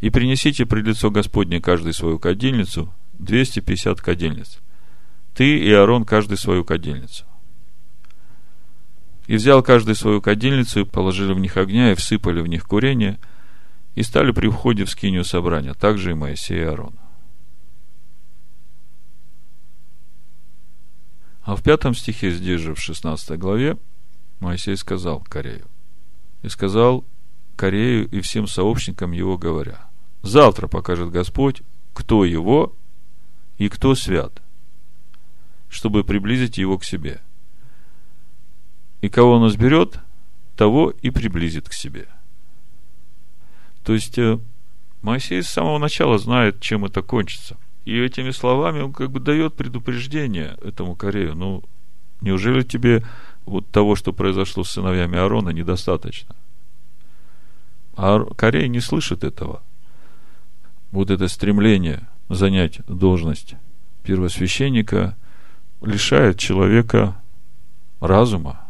и 0.00 0.08
принесите 0.08 0.64
пред 0.64 0.86
лицо 0.86 1.10
Господне 1.10 1.60
каждый 1.60 1.92
свою 1.92 2.18
кадильницу, 2.18 2.90
250 3.18 4.00
кадильниц. 4.00 4.60
Ты 5.34 5.58
и 5.58 5.70
Аарон 5.72 6.04
каждый 6.04 6.38
свою 6.38 6.64
кадильницу. 6.64 7.24
И 9.26 9.36
взял 9.36 9.62
каждый 9.62 9.96
свою 9.96 10.22
кадильницу, 10.22 10.80
и 10.80 10.84
положили 10.84 11.32
в 11.32 11.40
них 11.40 11.56
огня, 11.56 11.92
и 11.92 11.94
всыпали 11.96 12.40
в 12.40 12.46
них 12.46 12.64
курение, 12.64 13.18
и 13.96 14.02
стали 14.02 14.30
при 14.30 14.48
входе 14.48 14.84
в 14.84 14.90
скинию 14.90 15.24
собрания, 15.24 15.74
также 15.74 16.12
и 16.12 16.14
Моисей 16.14 16.60
и 16.60 16.64
Аарон. 16.64 16.94
А 21.42 21.56
в 21.56 21.62
пятом 21.62 21.94
стихе, 21.94 22.30
здесь 22.30 22.60
же, 22.60 22.74
в 22.74 22.80
16 22.80 23.38
главе, 23.38 23.78
Моисей 24.38 24.76
сказал 24.76 25.20
Корею. 25.20 25.66
И 26.42 26.48
сказал 26.48 27.04
Корею 27.56 28.06
и 28.10 28.20
всем 28.20 28.46
сообщникам 28.46 29.12
его 29.12 29.38
говоря. 29.38 29.88
Завтра 30.22 30.68
покажет 30.68 31.10
Господь, 31.10 31.62
кто 31.94 32.24
его 32.26 32.76
и 33.56 33.70
кто 33.70 33.94
свят, 33.94 34.42
чтобы 35.70 36.04
приблизить 36.04 36.58
его 36.58 36.76
к 36.76 36.84
себе. 36.84 37.22
И 39.00 39.08
кого 39.08 39.32
он 39.32 39.48
изберет, 39.48 40.00
того 40.54 40.90
и 40.90 41.10
приблизит 41.10 41.68
к 41.68 41.72
себе. 41.72 42.08
То 43.86 43.94
есть, 43.94 44.18
э, 44.18 44.40
Моисей 45.00 45.44
с 45.44 45.46
самого 45.46 45.78
начала 45.78 46.18
знает, 46.18 46.58
чем 46.60 46.84
это 46.84 47.02
кончится. 47.02 47.56
И 47.84 47.96
этими 47.96 48.32
словами 48.32 48.80
он 48.80 48.92
как 48.92 49.12
бы 49.12 49.20
дает 49.20 49.54
предупреждение 49.54 50.56
этому 50.60 50.96
Корею. 50.96 51.36
Ну, 51.36 51.62
неужели 52.20 52.62
тебе 52.62 53.04
вот 53.44 53.70
того, 53.70 53.94
что 53.94 54.12
произошло 54.12 54.64
с 54.64 54.70
сыновьями 54.70 55.16
Аарона, 55.16 55.50
недостаточно? 55.50 56.34
А 57.94 58.24
Корея 58.34 58.66
не 58.66 58.80
слышит 58.80 59.22
этого. 59.22 59.62
Вот 60.90 61.12
это 61.12 61.28
стремление 61.28 62.08
занять 62.28 62.80
должность 62.88 63.54
первосвященника 64.02 65.16
лишает 65.80 66.40
человека 66.40 67.22
разума. 68.00 68.66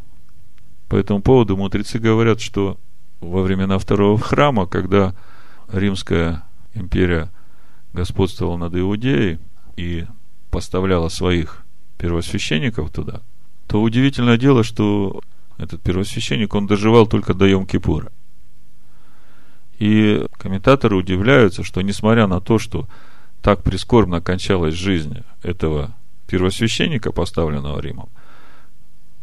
По 0.88 0.96
этому 0.96 1.22
поводу 1.22 1.57
мудрецы 1.57 1.98
говорят, 1.98 2.42
что 2.42 2.79
во 3.20 3.42
времена 3.42 3.79
второго 3.79 4.18
храма, 4.18 4.66
когда 4.66 5.14
Римская 5.72 6.44
империя 6.74 7.31
господствовала 7.92 8.57
над 8.57 8.76
Иудеей 8.76 9.38
и 9.76 10.07
поставляла 10.50 11.09
своих 11.09 11.64
первосвященников 11.98 12.90
туда, 12.90 13.22
то 13.66 13.83
удивительное 13.83 14.37
дело, 14.37 14.62
что 14.62 15.20
этот 15.59 15.83
первосвященник, 15.83 16.55
он 16.55 16.66
доживал 16.66 17.07
только 17.07 17.35
до 17.35 17.48
Йом-Кипура. 17.48 18.12
И 19.79 20.26
комментаторы 20.38 20.96
удивляются, 20.96 21.62
что 21.62 21.83
несмотря 21.83 22.26
на 22.26 22.40
то, 22.40 22.59
что 22.59 22.88
так 23.42 23.62
прискорбно 23.62 24.20
кончалась 24.20 24.74
жизнь 24.74 25.22
этого 25.42 25.94
первосвященника, 26.26 27.12
поставленного 27.12 27.81
Римом, 27.81 28.09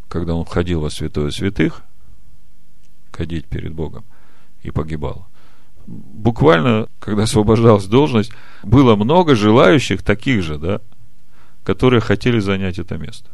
когда 0.08 0.36
он 0.36 0.46
входил 0.46 0.82
во 0.82 0.90
святое 0.90 1.32
святых, 1.32 1.82
кадить 3.16 3.46
перед 3.46 3.74
Богом, 3.74 4.04
и 4.64 4.72
погибал 4.72 5.28
буквально, 5.86 6.88
когда 7.00 7.24
освобождалась 7.24 7.86
должность, 7.86 8.32
было 8.64 8.96
много 8.96 9.36
желающих 9.36 10.02
таких 10.04 10.44
же, 10.44 10.58
да, 10.58 10.82
которые 11.64 12.02
хотели 12.02 12.40
занять 12.40 12.80
это 12.80 12.98
место. 12.98 13.30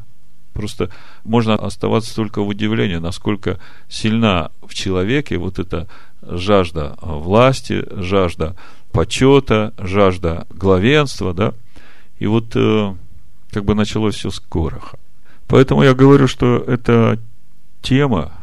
Просто 0.53 0.89
можно 1.23 1.55
оставаться 1.55 2.15
только 2.15 2.41
в 2.41 2.47
удивлении, 2.47 2.95
насколько 2.95 3.59
сильна 3.87 4.51
в 4.61 4.73
человеке 4.73 5.37
вот 5.37 5.59
эта 5.59 5.87
жажда 6.21 6.95
власти, 7.01 7.85
жажда 7.91 8.55
почета, 8.91 9.73
жажда 9.77 10.47
главенства, 10.49 11.33
да. 11.33 11.53
И 12.17 12.27
вот 12.27 12.55
э, 12.55 12.95
как 13.51 13.63
бы 13.63 13.75
началось 13.75 14.15
все 14.15 14.31
с 14.31 14.39
короха. 14.39 14.97
Поэтому 15.47 15.83
я 15.83 15.93
говорю, 15.93 16.27
что 16.27 16.57
эта 16.57 17.19
тема 17.81 18.33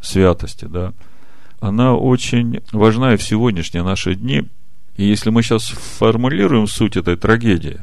святости, 0.00 0.64
да, 0.64 0.94
она 1.60 1.94
очень 1.94 2.62
важна 2.72 3.14
и 3.14 3.16
в 3.16 3.22
сегодняшние 3.22 3.82
наши 3.82 4.14
дни. 4.14 4.48
И 4.96 5.04
если 5.04 5.30
мы 5.30 5.42
сейчас 5.42 5.68
формулируем 5.68 6.66
суть 6.66 6.96
этой 6.96 7.16
трагедии, 7.16 7.80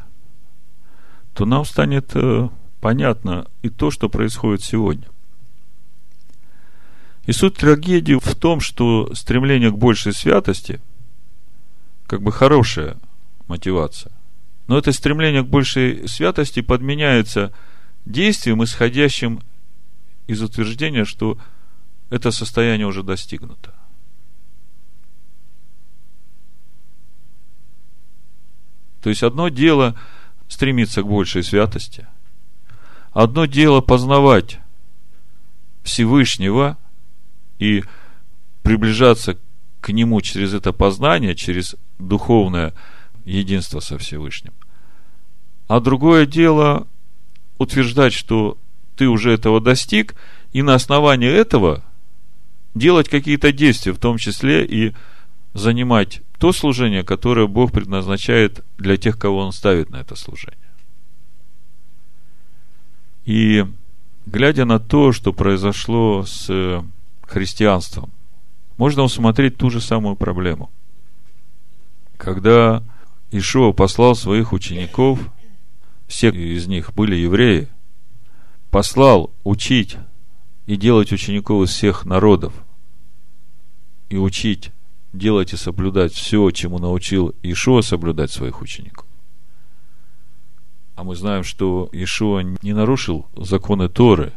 то 1.33 1.45
нам 1.45 1.65
станет 1.65 2.11
э, 2.15 2.49
понятно 2.79 3.47
и 3.61 3.69
то, 3.69 3.91
что 3.91 4.09
происходит 4.09 4.63
сегодня. 4.63 5.07
И 7.25 7.31
суть 7.31 7.55
трагедии 7.55 8.19
в 8.21 8.35
том, 8.35 8.59
что 8.59 9.13
стремление 9.13 9.71
к 9.71 9.77
большей 9.77 10.13
святости, 10.13 10.79
как 12.05 12.21
бы 12.21 12.31
хорошая 12.31 12.97
мотивация, 13.47 14.11
но 14.67 14.77
это 14.77 14.91
стремление 14.91 15.43
к 15.43 15.47
большей 15.47 16.07
святости 16.07 16.61
подменяется 16.61 17.51
действием, 18.05 18.63
исходящим 18.63 19.41
из 20.27 20.41
утверждения, 20.41 21.05
что 21.05 21.37
это 22.15 22.31
состояние 22.31 22.87
уже 22.87 23.03
достигнуто. 23.03 23.73
То 29.01 29.09
есть 29.09 29.21
одно 29.21 29.49
дело 29.49 29.99
стремиться 30.47 31.03
к 31.03 31.07
большей 31.07 31.43
святости, 31.43 32.07
одно 33.11 33.45
дело 33.45 33.81
познавать 33.81 34.59
Всевышнего 35.83 36.77
и 37.59 37.83
приближаться 38.63 39.37
к 39.81 39.89
Нему 39.89 40.21
через 40.21 40.53
это 40.53 40.71
познание, 40.71 41.35
через 41.35 41.75
духовное 41.99 42.73
единство 43.25 43.81
со 43.81 43.97
Всевышним. 43.97 44.53
А 45.67 45.81
другое 45.81 46.25
дело 46.25 46.87
утверждать, 47.57 48.13
что 48.13 48.57
ты 48.95 49.07
уже 49.07 49.33
этого 49.33 49.59
достиг, 49.59 50.15
и 50.53 50.61
на 50.61 50.75
основании 50.75 51.29
этого 51.29 51.83
делать 52.75 53.09
какие-то 53.09 53.51
действия, 53.51 53.93
в 53.93 53.99
том 53.99 54.17
числе 54.17 54.65
и 54.65 54.93
занимать 55.53 56.21
то 56.37 56.51
служение, 56.51 57.03
которое 57.03 57.47
Бог 57.47 57.71
предназначает 57.71 58.63
для 58.77 58.97
тех, 58.97 59.17
кого 59.17 59.39
Он 59.39 59.53
ставит 59.53 59.89
на 59.89 59.97
это 59.97 60.15
служение. 60.15 60.59
И 63.23 63.65
глядя 64.25 64.65
на 64.65 64.79
то, 64.79 65.11
что 65.13 65.33
произошло 65.33 66.23
с 66.23 66.83
христианством, 67.23 68.11
можно 68.77 69.03
усмотреть 69.03 69.57
ту 69.57 69.69
же 69.69 69.79
самую 69.79 70.17
проблему. 70.17 70.69
Когда 72.17 72.83
Ишуа 73.31 73.71
послал 73.71 74.15
своих 74.15 74.51
учеников, 74.51 75.19
все 76.07 76.29
из 76.29 76.67
них 76.67 76.93
были 76.93 77.15
евреи, 77.15 77.69
послал 78.69 79.31
учить 79.45 79.95
и 80.65 80.75
делать 80.75 81.11
учеников 81.13 81.63
из 81.63 81.69
всех 81.69 82.05
народов, 82.05 82.53
и 84.09 84.17
учить, 84.17 84.71
делать 85.13 85.53
и 85.53 85.57
соблюдать 85.57 86.13
все, 86.13 86.49
чему 86.51 86.79
научил 86.79 87.33
Ишуа 87.41 87.81
соблюдать 87.81 88.31
своих 88.31 88.61
учеников. 88.61 89.05
А 90.95 91.03
мы 91.03 91.15
знаем, 91.15 91.43
что 91.43 91.89
Ишуа 91.91 92.39
не 92.39 92.73
нарушил 92.73 93.27
законы 93.35 93.89
Торы. 93.89 94.33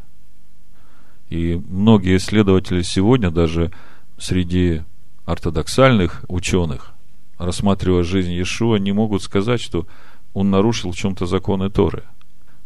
И 1.29 1.61
многие 1.69 2.17
исследователи 2.17 2.83
сегодня, 2.83 3.31
даже 3.31 3.71
среди 4.17 4.83
ортодоксальных 5.25 6.25
ученых, 6.29 6.95
рассматривая 7.37 8.03
жизнь 8.03 8.33
Иешуа, 8.33 8.77
не 8.77 8.93
могут 8.93 9.23
сказать, 9.23 9.61
что 9.61 9.87
он 10.35 10.51
нарушил 10.51 10.91
в 10.93 10.97
чем-то 10.97 11.27
законы 11.27 11.71
Торы. 11.71 12.05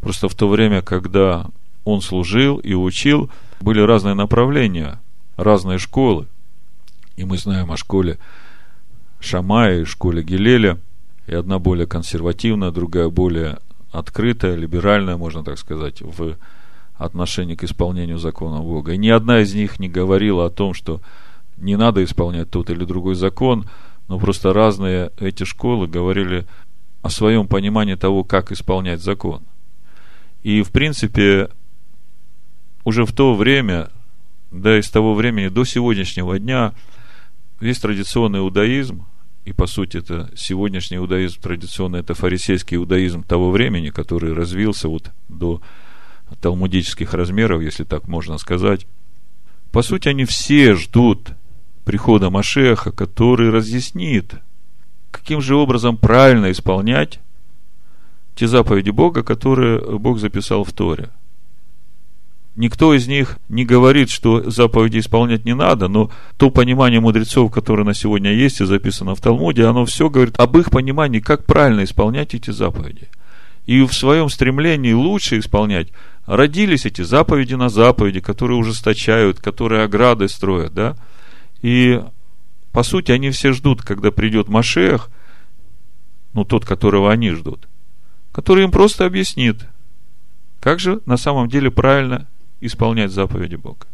Просто 0.00 0.28
в 0.28 0.34
то 0.34 0.48
время, 0.48 0.80
когда 0.80 1.46
он 1.84 2.00
служил 2.00 2.58
и 2.58 2.74
учил, 2.74 3.30
были 3.60 3.80
разные 3.80 4.14
направления, 4.14 5.00
разные 5.36 5.78
школы. 5.78 6.28
И 7.16 7.24
мы 7.24 7.38
знаем 7.38 7.70
о 7.70 7.76
школе 7.76 8.18
Шамая 9.20 9.80
и 9.80 9.84
школе 9.84 10.22
Гилеля. 10.22 10.78
И 11.26 11.34
одна 11.34 11.58
более 11.58 11.86
консервативная, 11.86 12.70
другая 12.70 13.08
более 13.08 13.58
открытая, 13.90 14.56
либеральная, 14.56 15.16
можно 15.16 15.44
так 15.44 15.58
сказать, 15.58 16.00
в 16.00 16.36
отношении 16.96 17.54
к 17.54 17.64
исполнению 17.64 18.18
закона 18.18 18.60
Бога. 18.60 18.92
И 18.92 18.98
ни 18.98 19.08
одна 19.08 19.40
из 19.40 19.54
них 19.54 19.78
не 19.78 19.88
говорила 19.88 20.46
о 20.46 20.50
том, 20.50 20.74
что 20.74 21.00
не 21.58 21.76
надо 21.76 22.02
исполнять 22.02 22.50
тот 22.50 22.70
или 22.70 22.84
другой 22.84 23.14
закон, 23.14 23.68
но 24.08 24.18
просто 24.18 24.52
разные 24.52 25.12
эти 25.18 25.44
школы 25.44 25.86
говорили 25.86 26.46
о 27.02 27.10
своем 27.10 27.46
понимании 27.46 27.94
того, 27.94 28.24
как 28.24 28.52
исполнять 28.52 29.00
закон. 29.00 29.42
И, 30.42 30.62
в 30.62 30.70
принципе, 30.70 31.50
уже 32.84 33.04
в 33.04 33.12
то 33.12 33.34
время, 33.34 33.90
да 34.50 34.78
и 34.78 34.82
с 34.82 34.90
того 34.90 35.14
времени 35.14 35.48
до 35.48 35.64
сегодняшнего 35.64 36.38
дня, 36.38 36.72
весь 37.62 37.78
традиционный 37.78 38.40
иудаизм, 38.40 39.06
и 39.44 39.52
по 39.52 39.66
сути 39.66 39.98
это 39.98 40.30
сегодняшний 40.36 40.96
иудаизм 40.96 41.40
традиционный, 41.40 42.00
это 42.00 42.14
фарисейский 42.14 42.76
иудаизм 42.76 43.22
того 43.22 43.50
времени, 43.50 43.90
который 43.90 44.32
развился 44.32 44.88
вот 44.88 45.10
до 45.28 45.62
талмудических 46.40 47.14
размеров, 47.14 47.62
если 47.62 47.84
так 47.84 48.08
можно 48.08 48.38
сказать. 48.38 48.86
По 49.70 49.82
сути, 49.82 50.08
они 50.08 50.24
все 50.24 50.74
ждут 50.74 51.32
прихода 51.84 52.30
Машеха, 52.30 52.90
который 52.90 53.50
разъяснит, 53.50 54.34
каким 55.12 55.40
же 55.40 55.54
образом 55.54 55.96
правильно 55.96 56.50
исполнять 56.50 57.20
те 58.34 58.48
заповеди 58.48 58.90
Бога, 58.90 59.22
которые 59.22 59.98
Бог 59.98 60.18
записал 60.18 60.64
в 60.64 60.72
Торе– 60.72 61.10
Никто 62.54 62.92
из 62.92 63.08
них 63.08 63.38
не 63.48 63.64
говорит, 63.64 64.10
что 64.10 64.50
заповеди 64.50 64.98
исполнять 64.98 65.46
не 65.46 65.54
надо, 65.54 65.88
но 65.88 66.10
то 66.36 66.50
понимание 66.50 67.00
мудрецов, 67.00 67.50
которое 67.50 67.84
на 67.84 67.94
сегодня 67.94 68.32
есть 68.32 68.60
и 68.60 68.66
записано 68.66 69.14
в 69.14 69.20
Талмуде, 69.20 69.64
оно 69.64 69.86
все 69.86 70.10
говорит 70.10 70.38
об 70.38 70.58
их 70.58 70.70
понимании, 70.70 71.20
как 71.20 71.46
правильно 71.46 71.84
исполнять 71.84 72.34
эти 72.34 72.50
заповеди. 72.50 73.08
И 73.64 73.80
в 73.82 73.94
своем 73.94 74.28
стремлении 74.28 74.92
лучше 74.92 75.38
исполнять 75.38 75.88
родились 76.26 76.84
эти 76.84 77.00
заповеди 77.00 77.54
на 77.54 77.70
заповеди, 77.70 78.20
которые 78.20 78.58
ужесточают, 78.58 79.40
которые 79.40 79.84
ограды 79.84 80.28
строят, 80.28 80.74
да. 80.74 80.96
И, 81.62 82.02
по 82.72 82.82
сути, 82.82 83.12
они 83.12 83.30
все 83.30 83.52
ждут, 83.52 83.80
когда 83.80 84.10
придет 84.10 84.48
Машех, 84.48 85.10
ну, 86.34 86.44
тот, 86.44 86.66
которого 86.66 87.10
они 87.10 87.30
ждут, 87.30 87.66
который 88.30 88.64
им 88.64 88.70
просто 88.70 89.06
объяснит, 89.06 89.66
как 90.60 90.80
же 90.80 91.00
на 91.06 91.16
самом 91.16 91.48
деле 91.48 91.70
правильно 91.70 92.28
исполнять 92.62 93.10
заповеди 93.10 93.56
Бога. 93.56 93.86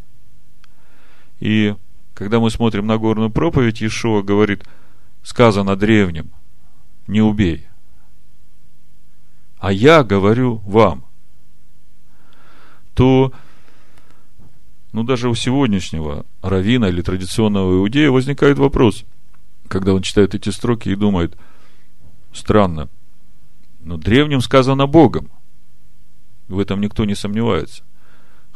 И 1.41 1.75
когда 2.15 2.39
мы 2.39 2.51
смотрим 2.51 2.87
на 2.87 2.99
горную 2.99 3.31
проповедь, 3.31 3.81
Иешуа 3.81 4.23
говорит, 4.23 4.65
сказано 5.23 5.77
древним, 5.77 6.31
не 7.07 7.23
убей. 7.23 7.67
А 9.59 9.73
я 9.73 10.05
говорю 10.05 10.57
вам. 10.67 11.05
То, 12.95 13.33
ну, 14.93 15.05
даже 15.05 15.29
у 15.29 15.35
сегодняшнего 15.35 16.27
равина 16.43 16.87
или 16.87 17.03
традиционного 17.03 17.79
иудея 17.79 18.11
возникает 18.11 18.59
вопрос, 18.59 19.05
когда 19.69 19.95
он 19.95 20.03
читает 20.03 20.35
эти 20.35 20.51
строки 20.51 20.89
и 20.89 20.97
думает, 20.97 21.37
странно, 22.33 22.89
но 23.81 23.97
древним 23.97 24.41
сказано 24.41 24.87
Богом. 24.87 25.31
В 26.49 26.59
этом 26.59 26.81
никто 26.81 27.05
не 27.05 27.15
сомневается. 27.15 27.85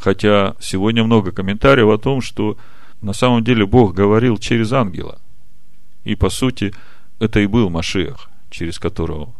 Хотя 0.03 0.57
сегодня 0.59 1.05
много 1.05 1.31
комментариев 1.31 1.89
о 1.89 1.97
том, 1.97 2.21
что 2.21 2.57
на 3.03 3.13
самом 3.13 3.45
деле 3.45 3.67
Бог 3.67 3.95
говорил 3.95 4.37
через 4.37 4.73
ангела. 4.73 5.21
И 6.03 6.17
по 6.17 6.29
сути, 6.29 6.75
это 7.21 7.39
и 7.39 7.47
был 7.47 7.71
Машиах, 7.71 8.29
через 8.51 8.81
которого 8.81 9.33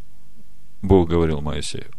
Бог 0.81 1.11
говорил 1.11 1.41
Моисею. 1.41 1.91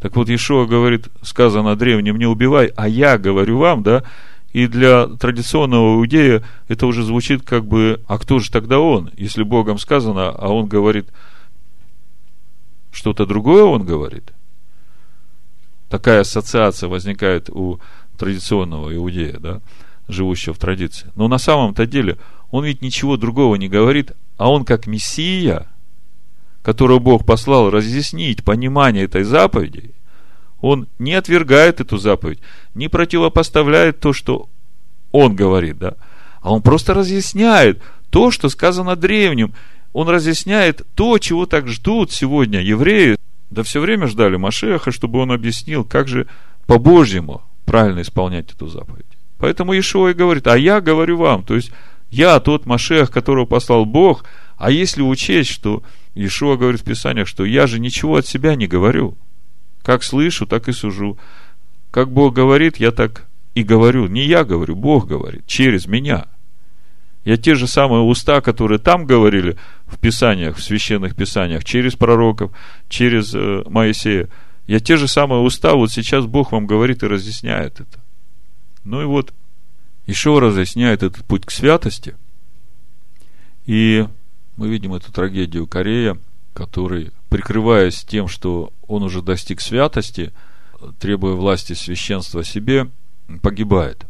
Так 0.00 0.16
вот, 0.16 0.28
Иешуа 0.28 0.66
говорит, 0.66 1.10
сказано 1.22 1.76
древним, 1.76 2.18
не 2.18 2.26
убивай, 2.26 2.72
а 2.74 2.88
я 2.88 3.18
говорю 3.18 3.58
вам, 3.58 3.84
да, 3.84 4.02
и 4.52 4.66
для 4.66 5.06
традиционного 5.06 5.94
иудея 5.94 6.42
это 6.66 6.88
уже 6.88 7.04
звучит 7.04 7.42
как 7.42 7.64
бы, 7.66 8.00
а 8.08 8.18
кто 8.18 8.40
же 8.40 8.50
тогда 8.50 8.80
он? 8.80 9.12
Если 9.16 9.44
Богом 9.44 9.78
сказано, 9.78 10.30
а 10.30 10.48
он 10.48 10.66
говорит, 10.66 11.06
что-то 12.90 13.26
другое 13.26 13.62
он 13.62 13.84
говорит– 13.84 14.32
такая 15.92 16.20
ассоциация 16.20 16.88
возникает 16.88 17.50
у 17.50 17.78
традиционного 18.16 18.94
иудея, 18.94 19.38
да, 19.38 19.60
живущего 20.08 20.54
в 20.54 20.58
традиции. 20.58 21.10
Но 21.16 21.28
на 21.28 21.36
самом-то 21.36 21.84
деле 21.84 22.16
он 22.50 22.64
ведь 22.64 22.80
ничего 22.80 23.18
другого 23.18 23.56
не 23.56 23.68
говорит, 23.68 24.12
а 24.38 24.50
он 24.50 24.64
как 24.64 24.86
Мессия, 24.86 25.66
которого 26.62 26.98
Бог 26.98 27.26
послал 27.26 27.68
разъяснить 27.68 28.42
понимание 28.42 29.04
этой 29.04 29.22
заповеди, 29.22 29.90
он 30.62 30.88
не 30.98 31.12
отвергает 31.12 31.82
эту 31.82 31.98
заповедь, 31.98 32.40
не 32.74 32.88
противопоставляет 32.88 34.00
то, 34.00 34.14
что 34.14 34.48
он 35.10 35.36
говорит, 35.36 35.76
да, 35.76 35.96
а 36.40 36.54
он 36.54 36.62
просто 36.62 36.94
разъясняет 36.94 37.82
то, 38.08 38.30
что 38.30 38.48
сказано 38.48 38.96
древним. 38.96 39.52
Он 39.92 40.08
разъясняет 40.08 40.86
то, 40.94 41.18
чего 41.18 41.44
так 41.44 41.68
ждут 41.68 42.12
сегодня 42.12 42.62
евреи 42.62 43.18
да 43.52 43.62
все 43.62 43.80
время 43.80 44.06
ждали 44.06 44.36
Машеха, 44.36 44.90
чтобы 44.90 45.18
он 45.18 45.32
объяснил, 45.32 45.84
как 45.84 46.08
же 46.08 46.26
по-божьему 46.66 47.42
правильно 47.64 48.00
исполнять 48.00 48.52
эту 48.52 48.66
заповедь. 48.66 49.06
Поэтому 49.38 49.78
Ишуа 49.78 50.10
и 50.10 50.14
говорит, 50.14 50.46
а 50.46 50.56
я 50.56 50.80
говорю 50.80 51.18
вам, 51.18 51.42
то 51.42 51.54
есть 51.54 51.70
я 52.10 52.38
тот 52.40 52.66
Машех, 52.66 53.10
которого 53.10 53.44
послал 53.44 53.84
Бог, 53.84 54.24
а 54.56 54.70
если 54.70 55.02
учесть, 55.02 55.50
что 55.50 55.82
Ишуа 56.14 56.56
говорит 56.56 56.80
в 56.80 56.84
Писаниях, 56.84 57.26
что 57.26 57.44
я 57.44 57.66
же 57.66 57.80
ничего 57.80 58.16
от 58.16 58.26
себя 58.26 58.54
не 58.54 58.66
говорю, 58.66 59.16
как 59.82 60.02
слышу, 60.02 60.46
так 60.46 60.68
и 60.68 60.72
сужу. 60.72 61.18
Как 61.90 62.10
Бог 62.10 62.34
говорит, 62.34 62.76
я 62.76 62.92
так 62.92 63.26
и 63.54 63.64
говорю. 63.64 64.06
Не 64.06 64.24
я 64.24 64.44
говорю, 64.44 64.76
Бог 64.76 65.06
говорит, 65.06 65.46
через 65.46 65.86
меня– 65.86 66.26
я 67.24 67.36
те 67.36 67.54
же 67.54 67.66
самые 67.66 68.02
уста, 68.02 68.40
которые 68.40 68.78
там 68.78 69.06
говорили 69.06 69.56
в 69.86 69.98
Писаниях, 69.98 70.56
в 70.56 70.62
священных 70.62 71.14
Писаниях, 71.14 71.64
через 71.64 71.94
пророков, 71.94 72.50
через 72.88 73.34
э, 73.34 73.62
Моисея, 73.66 74.28
я 74.66 74.80
те 74.80 74.96
же 74.96 75.08
самые 75.08 75.40
уста, 75.40 75.74
вот 75.74 75.90
сейчас 75.90 76.26
Бог 76.26 76.52
вам 76.52 76.66
говорит 76.66 77.02
и 77.02 77.06
разъясняет 77.06 77.80
это. 77.80 78.00
Ну 78.84 79.02
и 79.02 79.04
вот, 79.04 79.32
еще 80.06 80.38
разъясняет 80.38 81.02
этот 81.02 81.24
путь 81.24 81.46
к 81.46 81.50
святости. 81.50 82.16
И 83.66 84.06
мы 84.56 84.68
видим 84.68 84.94
эту 84.94 85.12
трагедию 85.12 85.66
Корея, 85.66 86.18
который, 86.52 87.12
прикрываясь 87.28 88.04
тем, 88.04 88.28
что 88.28 88.72
он 88.86 89.02
уже 89.02 89.22
достиг 89.22 89.60
святости, 89.60 90.32
требуя 90.98 91.34
власти 91.34 91.74
священства 91.74 92.44
себе, 92.44 92.90
погибает. 93.40 94.06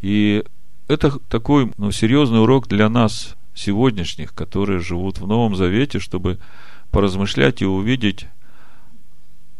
И 0.00 0.44
это 0.88 1.18
такой 1.28 1.72
ну, 1.76 1.90
серьезный 1.90 2.40
урок 2.40 2.68
для 2.68 2.88
нас 2.88 3.36
сегодняшних, 3.54 4.34
которые 4.34 4.80
живут 4.80 5.18
в 5.18 5.26
Новом 5.26 5.56
Завете, 5.56 5.98
чтобы 5.98 6.38
поразмышлять 6.90 7.62
и 7.62 7.66
увидеть, 7.66 8.26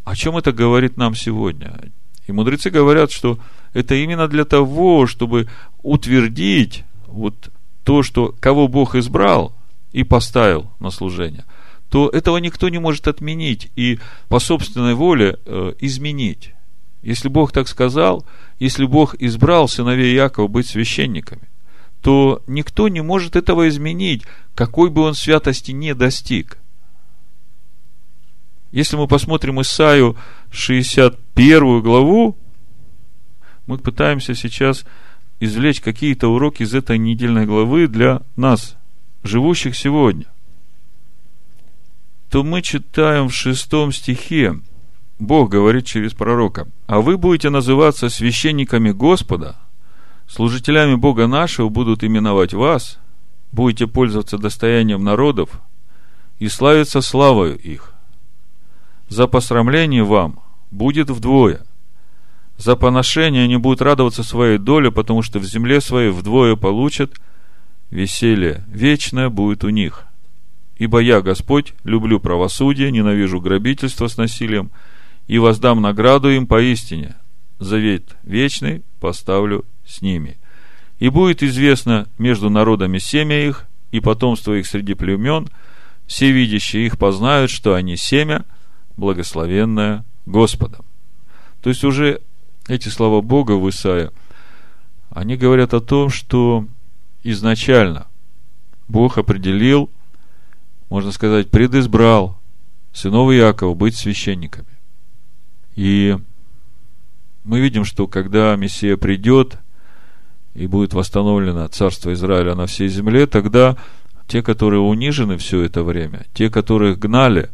о 0.04 0.14
чем 0.14 0.36
это 0.36 0.52
говорит 0.52 0.96
нам 0.96 1.14
сегодня. 1.14 1.80
И 2.26 2.32
мудрецы 2.32 2.70
говорят, 2.70 3.10
что 3.10 3.38
это 3.72 3.94
именно 3.94 4.28
для 4.28 4.44
того, 4.44 5.06
чтобы 5.06 5.48
утвердить 5.82 6.84
вот 7.06 7.50
то, 7.84 8.02
что 8.02 8.34
кого 8.40 8.68
Бог 8.68 8.94
избрал 8.94 9.52
и 9.92 10.04
поставил 10.04 10.70
на 10.80 10.90
служение, 10.90 11.44
то 11.88 12.08
этого 12.08 12.38
никто 12.38 12.68
не 12.68 12.78
может 12.78 13.08
отменить 13.08 13.70
и 13.76 13.98
по 14.28 14.38
собственной 14.38 14.94
воле 14.94 15.38
э, 15.44 15.74
изменить. 15.80 16.52
Если 17.06 17.28
Бог 17.28 17.52
так 17.52 17.68
сказал, 17.68 18.26
если 18.58 18.84
Бог 18.84 19.14
избрал 19.20 19.68
сыновей 19.68 20.12
Якова 20.12 20.48
быть 20.48 20.66
священниками, 20.66 21.48
то 22.02 22.42
никто 22.48 22.88
не 22.88 23.00
может 23.00 23.36
этого 23.36 23.68
изменить, 23.68 24.24
какой 24.56 24.90
бы 24.90 25.02
он 25.02 25.14
святости 25.14 25.70
не 25.70 25.94
достиг. 25.94 26.58
Если 28.72 28.96
мы 28.96 29.06
посмотрим 29.06 29.60
Исаию 29.60 30.16
61 30.50 31.80
главу, 31.80 32.36
мы 33.68 33.78
пытаемся 33.78 34.34
сейчас 34.34 34.84
извлечь 35.38 35.80
какие-то 35.80 36.26
уроки 36.26 36.64
из 36.64 36.74
этой 36.74 36.98
недельной 36.98 37.46
главы 37.46 37.86
для 37.86 38.22
нас, 38.34 38.76
живущих 39.22 39.76
сегодня. 39.76 40.26
То 42.30 42.42
мы 42.42 42.62
читаем 42.62 43.28
в 43.28 43.32
шестом 43.32 43.92
стихе, 43.92 44.56
Бог 45.18 45.50
говорит 45.50 45.86
через 45.86 46.12
пророка, 46.12 46.68
«А 46.86 47.00
вы 47.00 47.16
будете 47.16 47.50
называться 47.50 48.08
священниками 48.08 48.90
Господа, 48.90 49.56
служителями 50.26 50.94
Бога 50.94 51.26
нашего 51.26 51.68
будут 51.68 52.04
именовать 52.04 52.52
вас, 52.52 52.98
будете 53.52 53.86
пользоваться 53.86 54.38
достоянием 54.38 55.02
народов 55.02 55.60
и 56.38 56.48
славиться 56.48 57.00
славою 57.00 57.58
их. 57.58 57.92
За 59.08 59.26
посрамление 59.26 60.04
вам 60.04 60.40
будет 60.70 61.10
вдвое– 61.10 61.62
за 62.58 62.74
поношение 62.74 63.44
они 63.44 63.56
будут 63.56 63.82
радоваться 63.82 64.22
своей 64.22 64.58
доле, 64.58 64.90
потому 64.90 65.22
что 65.22 65.38
в 65.38 65.44
земле 65.44 65.80
своей 65.80 66.10
вдвое 66.10 66.56
получат 66.56 67.12
веселье. 67.90 68.64
Вечное 68.68 69.28
будет 69.28 69.62
у 69.64 69.68
них. 69.68 70.04
Ибо 70.78 71.00
я, 71.00 71.20
Господь, 71.20 71.74
люблю 71.84 72.18
правосудие, 72.18 72.90
ненавижу 72.90 73.40
грабительство 73.40 74.08
с 74.08 74.16
насилием, 74.16 74.70
и 75.26 75.38
воздам 75.38 75.80
награду 75.80 76.30
им 76.30 76.46
поистине. 76.46 77.16
Завет 77.58 78.16
вечный 78.22 78.82
поставлю 79.00 79.64
с 79.86 80.02
ними. 80.02 80.36
И 80.98 81.08
будет 81.08 81.42
известно 81.42 82.06
между 82.18 82.50
народами 82.50 82.98
семя 82.98 83.46
их, 83.46 83.66
и 83.90 84.00
потомство 84.00 84.52
их 84.52 84.66
среди 84.66 84.94
племен, 84.94 85.48
все 86.06 86.30
видящие 86.30 86.86
их 86.86 86.98
познают, 86.98 87.50
что 87.50 87.74
они 87.74 87.96
семя, 87.96 88.44
благословенное 88.96 90.04
Господом. 90.26 90.84
То 91.62 91.70
есть 91.70 91.84
уже 91.84 92.20
эти 92.68 92.88
слова 92.88 93.22
Бога 93.22 93.52
в 93.52 93.68
Исаия, 93.68 94.12
они 95.10 95.36
говорят 95.36 95.74
о 95.74 95.80
том, 95.80 96.10
что 96.10 96.66
изначально 97.22 98.06
Бог 98.88 99.18
определил, 99.18 99.90
можно 100.88 101.10
сказать, 101.12 101.50
предизбрал 101.50 102.38
сынов 102.92 103.32
Иакова 103.32 103.74
быть 103.74 103.96
священниками. 103.96 104.75
И 105.76 106.18
мы 107.44 107.60
видим, 107.60 107.84
что 107.84 108.08
когда 108.08 108.56
Мессия 108.56 108.96
придет 108.96 109.58
и 110.54 110.66
будет 110.66 110.92
восстановлено 110.92 111.68
царство 111.68 112.12
Израиля 112.12 112.54
на 112.54 112.66
всей 112.66 112.88
земле, 112.88 113.26
тогда 113.26 113.76
те, 114.26 114.42
которые 114.42 114.80
унижены 114.80 115.36
все 115.38 115.60
это 115.60 115.84
время, 115.84 116.26
те, 116.34 116.50
которых 116.50 116.98
гнали, 116.98 117.50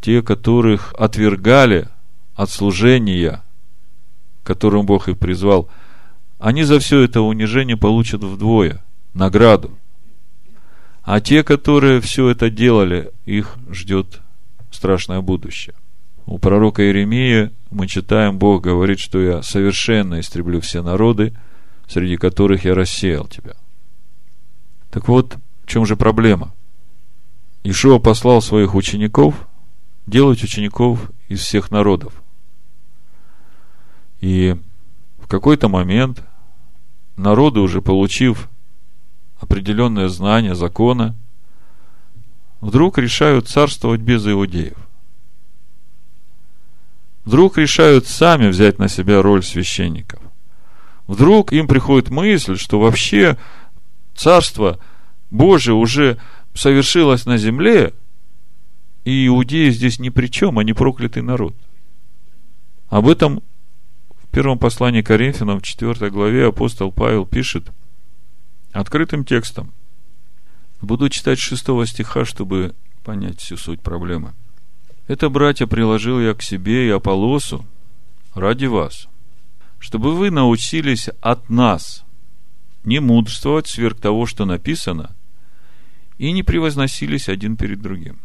те, 0.00 0.22
которых 0.22 0.94
отвергали 0.96 1.88
от 2.34 2.50
служения– 2.50 3.42
которым 4.46 4.86
Бог 4.86 5.08
их 5.08 5.18
призвал, 5.18 5.68
они 6.38 6.62
за 6.62 6.78
все 6.78 7.00
это 7.00 7.20
унижение 7.20 7.76
получат 7.76 8.22
вдвое 8.22 8.82
награду. 9.12 9.76
А 11.02 11.20
те, 11.20 11.42
которые 11.42 12.00
все 12.00 12.28
это 12.28 12.48
делали, 12.48 13.12
их 13.26 13.56
ждет 13.70 14.20
страшное 14.70 15.20
будущее. 15.20 15.74
У 16.26 16.38
пророка 16.38 16.82
Иеремии 16.82 17.52
мы 17.70 17.86
читаем, 17.86 18.38
Бог 18.38 18.62
говорит, 18.62 18.98
что 18.98 19.20
я 19.20 19.42
совершенно 19.42 20.20
истреблю 20.20 20.60
все 20.60 20.82
народы, 20.82 21.34
среди 21.86 22.16
которых 22.16 22.64
я 22.64 22.74
рассеял 22.74 23.26
тебя. 23.26 23.54
Так 24.90 25.08
вот, 25.08 25.36
в 25.62 25.68
чем 25.68 25.86
же 25.86 25.96
проблема? 25.96 26.52
Ишуа 27.62 27.98
послал 27.98 28.42
своих 28.42 28.74
учеников 28.74 29.46
делать 30.06 30.42
учеников 30.42 31.10
из 31.28 31.40
всех 31.40 31.70
народов– 31.70 32.12
и 34.20 34.56
в 35.18 35.28
какой-то 35.28 35.68
момент 35.68 36.22
народы, 37.16 37.60
уже 37.60 37.82
получив 37.82 38.48
определенное 39.38 40.08
знание 40.08 40.54
закона, 40.54 41.14
вдруг 42.60 42.98
решают 42.98 43.48
царствовать 43.48 44.00
без 44.00 44.26
иудеев. 44.26 44.76
Вдруг 47.26 47.58
решают 47.58 48.06
сами 48.06 48.46
взять 48.46 48.78
на 48.78 48.88
себя 48.88 49.20
роль 49.20 49.42
священников. 49.42 50.22
Вдруг 51.08 51.52
им 51.52 51.66
приходит 51.66 52.08
мысль, 52.08 52.56
что 52.56 52.78
вообще 52.80 53.36
царство 54.14 54.78
Божие 55.30 55.74
уже 55.74 56.18
совершилось 56.54 57.26
на 57.26 57.36
земле, 57.36 57.92
и 59.04 59.26
иудеи 59.26 59.70
здесь 59.70 59.98
ни 59.98 60.08
при 60.08 60.28
чем, 60.28 60.60
они 60.60 60.72
проклятый 60.72 61.22
народ. 61.22 61.56
Об 62.88 63.08
этом 63.08 63.42
первом 64.30 64.58
послании 64.60 65.02
Коринфянам, 65.02 65.58
в 65.58 65.62
4 65.62 66.10
главе, 66.10 66.46
апостол 66.46 66.92
Павел 66.92 67.26
пишет 67.26 67.72
открытым 68.70 69.24
текстом. 69.24 69.72
Буду 70.80 71.08
читать 71.08 71.40
6 71.40 71.60
стиха, 71.86 72.24
чтобы 72.24 72.76
понять 73.02 73.40
всю 73.40 73.56
суть 73.56 73.80
проблемы. 73.80 74.32
Это, 75.06 75.28
братья, 75.28 75.66
приложил 75.66 76.20
я 76.20 76.34
к 76.34 76.42
себе 76.42 76.88
и 76.88 76.90
Аполосу 76.90 77.64
ради 78.34 78.66
вас, 78.66 79.08
чтобы 79.78 80.14
вы 80.14 80.30
научились 80.30 81.08
от 81.20 81.48
нас 81.48 82.04
не 82.84 83.00
мудрствовать 83.00 83.66
сверх 83.66 83.98
того, 83.98 84.26
что 84.26 84.44
написано, 84.44 85.14
и 86.18 86.32
не 86.32 86.42
превозносились 86.42 87.28
один 87.28 87.56
перед 87.56 87.80
другим. 87.80 88.18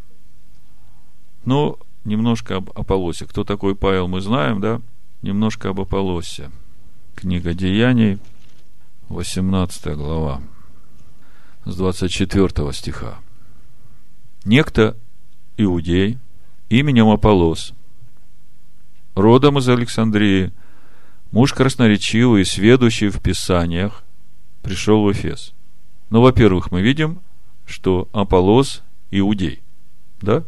Но 1.45 1.77
немножко 2.03 2.57
об 2.57 2.69
Аполосе. 2.77 3.25
Кто 3.25 3.43
такой 3.43 3.75
Павел, 3.75 4.07
мы 4.07 4.21
знаем, 4.21 4.61
да? 4.61 4.81
Немножко 5.21 5.69
об 5.69 5.81
Аполосе. 5.81 6.51
Книга 7.15 7.53
Деяний, 7.53 8.19
18 9.09 9.95
глава, 9.95 10.41
с 11.65 11.75
24 11.75 12.73
стиха. 12.73 13.19
Некто 14.45 14.97
иудей 15.57 16.17
именем 16.71 17.09
Аполос, 17.09 17.73
родом 19.15 19.59
из 19.59 19.69
Александрии, 19.69 20.51
муж 21.31 21.53
красноречивый 21.53 22.41
и 22.41 22.45
сведущий 22.45 23.09
в 23.09 23.21
Писаниях, 23.21 24.03
пришел 24.63 25.03
в 25.03 25.11
Эфес. 25.11 25.53
Но, 26.09 26.21
во-первых, 26.21 26.71
мы 26.71 26.81
видим, 26.81 27.21
что 27.65 28.09
Аполос 28.11 28.83
иудей. 29.11 29.61
Да? 30.21 30.43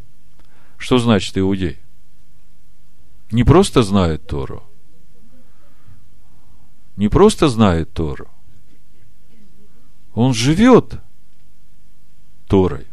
Что 0.78 0.98
значит 0.98 1.38
иудей? 1.38 1.80
не 3.34 3.44
просто 3.44 3.82
знает 3.82 4.28
Тору, 4.28 4.64
не 6.96 7.10
просто 7.10 7.48
знает 7.50 7.92
Тору, 7.92 8.30
он 10.14 10.36
живет 10.36 11.02
Торой. 12.48 12.86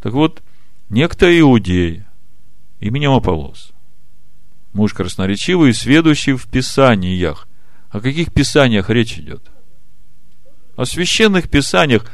Так 0.00 0.12
вот, 0.12 0.42
некто 0.88 1.26
иудей 1.38 2.04
именем 2.80 3.12
Аполос, 3.12 3.72
муж 4.72 4.94
красноречивый 4.94 5.70
и 5.70 5.74
сведущий 5.74 6.34
в 6.34 6.46
Писаниях. 6.46 7.48
О 7.90 8.00
каких 8.00 8.32
Писаниях 8.32 8.90
речь 8.90 9.18
идет? 9.18 9.42
О 10.76 10.84
священных 10.84 11.48
Писаниях, 11.48 12.10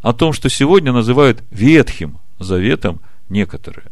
о 0.00 0.12
том, 0.12 0.32
что 0.32 0.48
сегодня 0.48 0.92
называют 0.92 1.42
Ветхим 1.50 2.18
Заветом 2.38 3.00
некоторые 3.28 3.90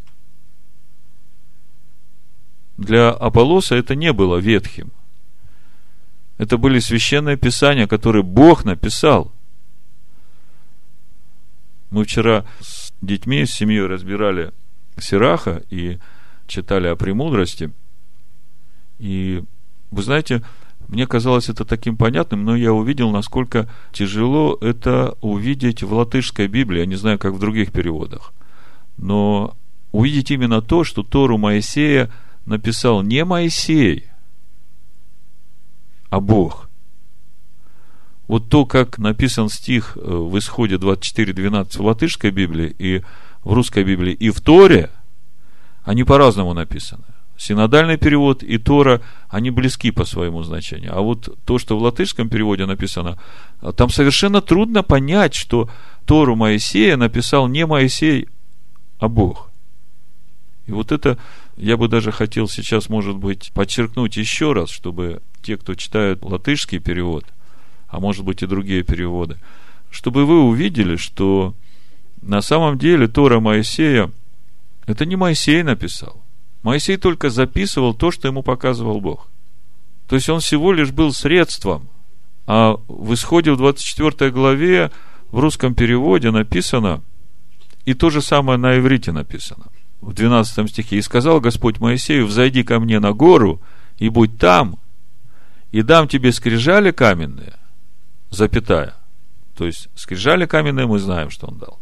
для 2.76 3.10
Аполлоса 3.10 3.74
это 3.74 3.94
не 3.94 4.12
было 4.12 4.36
ветхим. 4.36 4.92
Это 6.38 6.58
были 6.58 6.78
священные 6.78 7.36
писания, 7.36 7.86
которые 7.86 8.22
Бог 8.22 8.64
написал. 8.64 9.32
Мы 11.90 12.04
вчера 12.04 12.44
с 12.60 12.85
детьми, 13.00 13.44
с 13.44 13.50
семьей 13.50 13.86
разбирали 13.86 14.52
Сираха, 14.98 15.62
и 15.70 15.98
читали 16.46 16.86
о 16.86 16.96
премудрости. 16.96 17.72
И 18.98 19.42
вы 19.90 20.02
знаете, 20.02 20.42
мне 20.88 21.06
казалось 21.06 21.48
это 21.48 21.64
таким 21.64 21.96
понятным, 21.96 22.44
но 22.44 22.56
я 22.56 22.72
увидел, 22.72 23.10
насколько 23.10 23.68
тяжело 23.92 24.56
это 24.60 25.16
увидеть 25.20 25.82
в 25.82 25.92
латышской 25.92 26.46
Библии. 26.46 26.80
Я 26.80 26.86
не 26.86 26.96
знаю, 26.96 27.18
как 27.18 27.32
в 27.32 27.38
других 27.38 27.72
переводах. 27.72 28.32
Но 28.96 29.56
увидеть 29.92 30.30
именно 30.30 30.62
то, 30.62 30.84
что 30.84 31.02
Тору 31.02 31.38
Моисея 31.38 32.10
написал 32.46 33.02
не 33.02 33.24
Моисей, 33.24 34.06
а 36.08 36.20
Бог. 36.20 36.65
Вот 38.28 38.48
то, 38.48 38.66
как 38.66 38.98
написан 38.98 39.48
стих 39.48 39.96
э, 39.96 40.00
в 40.00 40.36
исходе 40.38 40.76
24.12 40.76 41.78
в 41.78 41.80
латышской 41.80 42.30
Библии 42.30 42.74
и 42.78 43.02
в 43.44 43.52
русской 43.52 43.84
Библии, 43.84 44.12
и 44.12 44.30
в 44.30 44.40
Торе, 44.40 44.90
они 45.84 46.02
по-разному 46.02 46.52
написаны. 46.52 47.04
Синодальный 47.38 47.98
перевод 47.98 48.42
и 48.42 48.58
Тора, 48.58 49.02
они 49.28 49.50
близки 49.50 49.90
по 49.90 50.04
своему 50.04 50.42
значению. 50.42 50.96
А 50.96 51.02
вот 51.02 51.38
то, 51.44 51.58
что 51.58 51.78
в 51.78 51.82
латышском 51.82 52.28
переводе 52.30 52.64
написано, 52.64 53.18
там 53.76 53.90
совершенно 53.90 54.40
трудно 54.40 54.82
понять, 54.82 55.34
что 55.34 55.68
Тору 56.06 56.34
Моисея 56.34 56.96
написал 56.96 57.46
не 57.46 57.66
Моисей, 57.66 58.28
а 58.98 59.08
Бог. 59.08 59.50
И 60.66 60.72
вот 60.72 60.92
это 60.92 61.18
я 61.56 61.76
бы 61.76 61.88
даже 61.88 62.10
хотел 62.10 62.48
сейчас, 62.48 62.88
может 62.88 63.16
быть, 63.16 63.52
подчеркнуть 63.54 64.16
еще 64.16 64.52
раз, 64.52 64.70
чтобы 64.70 65.20
те, 65.42 65.56
кто 65.56 65.74
читают 65.74 66.22
латышский 66.22 66.78
перевод, 66.78 67.24
а 67.88 68.00
может 68.00 68.24
быть 68.24 68.42
и 68.42 68.46
другие 68.46 68.82
переводы, 68.82 69.38
чтобы 69.90 70.26
вы 70.26 70.42
увидели, 70.42 70.96
что 70.96 71.54
на 72.22 72.40
самом 72.40 72.78
деле 72.78 73.08
Тора 73.08 73.40
Моисея, 73.40 74.10
это 74.86 75.04
не 75.04 75.16
Моисей 75.16 75.62
написал. 75.62 76.22
Моисей 76.62 76.96
только 76.96 77.30
записывал 77.30 77.94
то, 77.94 78.10
что 78.10 78.28
ему 78.28 78.42
показывал 78.42 79.00
Бог. 79.00 79.28
То 80.08 80.16
есть 80.16 80.28
он 80.28 80.40
всего 80.40 80.72
лишь 80.72 80.90
был 80.90 81.12
средством. 81.12 81.88
А 82.46 82.76
в 82.88 83.14
исходе 83.14 83.52
в 83.52 83.56
24 83.56 84.30
главе 84.30 84.90
в 85.30 85.38
русском 85.38 85.74
переводе 85.74 86.30
написано, 86.30 87.02
и 87.84 87.94
то 87.94 88.10
же 88.10 88.20
самое 88.20 88.58
на 88.58 88.78
иврите 88.78 89.12
написано, 89.12 89.66
в 90.00 90.12
12 90.12 90.68
стихе, 90.70 90.96
«И 90.98 91.02
сказал 91.02 91.40
Господь 91.40 91.80
Моисею, 91.80 92.26
взойди 92.26 92.62
ко 92.62 92.78
мне 92.78 93.00
на 93.00 93.12
гору, 93.12 93.60
и 93.98 94.08
будь 94.08 94.38
там, 94.38 94.78
и 95.72 95.82
дам 95.82 96.06
тебе 96.06 96.32
скрижали 96.32 96.90
каменные, 96.92 97.54
запятая». 98.30 98.94
То 99.56 99.64
есть, 99.66 99.88
скрижали 99.94 100.46
каменные 100.46 100.86
мы 100.86 100.98
знаем, 100.98 101.30
что 101.30 101.46
он 101.46 101.58
дал. 101.58 101.80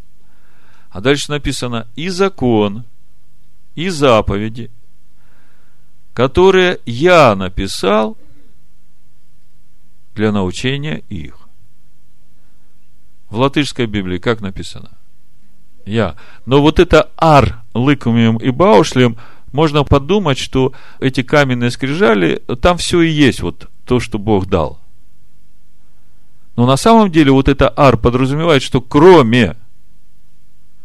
А 0.90 1.00
дальше 1.00 1.30
написано 1.30 1.88
и 1.96 2.08
закон, 2.08 2.84
и 3.74 3.88
заповеди, 3.88 4.70
которые 6.12 6.78
я 6.86 7.34
написал 7.34 8.16
для 10.14 10.30
научения 10.30 11.02
их. 11.08 11.36
В 13.28 13.38
латышской 13.38 13.86
Библии 13.86 14.18
как 14.18 14.40
написано? 14.40 14.92
Я. 15.84 16.14
Но 16.46 16.62
вот 16.62 16.78
это 16.78 17.10
ар 17.16 17.64
лыкумием 17.74 18.36
и 18.36 18.50
баушлем, 18.50 19.16
можно 19.50 19.82
подумать, 19.82 20.38
что 20.38 20.72
эти 21.00 21.24
каменные 21.24 21.72
скрижали, 21.72 22.36
там 22.60 22.78
все 22.78 23.02
и 23.02 23.10
есть, 23.10 23.40
вот 23.40 23.68
то, 23.84 23.98
что 23.98 24.18
Бог 24.18 24.46
дал. 24.46 24.83
Но 26.56 26.66
на 26.66 26.76
самом 26.76 27.10
деле 27.10 27.32
вот 27.32 27.48
это 27.48 27.72
ар 27.76 27.96
подразумевает, 27.96 28.62
что 28.62 28.80
кроме 28.80 29.56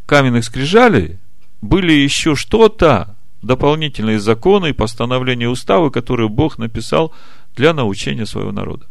каменных 0.05 0.43
скрижалей 0.45 1.19
были 1.61 1.93
еще 1.93 2.35
что-то, 2.35 3.15
дополнительные 3.41 4.19
законы 4.19 4.69
и 4.69 4.73
постановления 4.73 5.47
устава, 5.47 5.89
которые 5.89 6.29
Бог 6.29 6.57
написал 6.57 7.13
для 7.55 7.73
научения 7.73 8.25
своего 8.25 8.51
народа. 8.51 8.85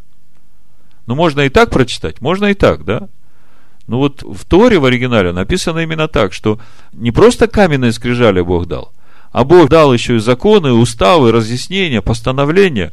Ну, 1.06 1.14
можно 1.14 1.40
и 1.40 1.48
так 1.48 1.70
прочитать, 1.70 2.20
можно 2.20 2.46
и 2.46 2.54
так, 2.54 2.84
да? 2.84 3.08
Но 3.86 3.98
вот 3.98 4.22
в 4.22 4.44
Торе 4.44 4.78
в 4.78 4.84
оригинале 4.84 5.32
написано 5.32 5.80
именно 5.80 6.08
так, 6.08 6.32
что 6.32 6.60
не 6.92 7.10
просто 7.10 7.48
каменные 7.48 7.92
скрижали 7.92 8.42
Бог 8.42 8.66
дал, 8.66 8.92
а 9.32 9.44
Бог 9.44 9.70
дал 9.70 9.92
еще 9.92 10.16
и 10.16 10.20
законы, 10.20 10.72
уставы, 10.72 11.32
разъяснения, 11.32 12.02
постановления. 12.02 12.92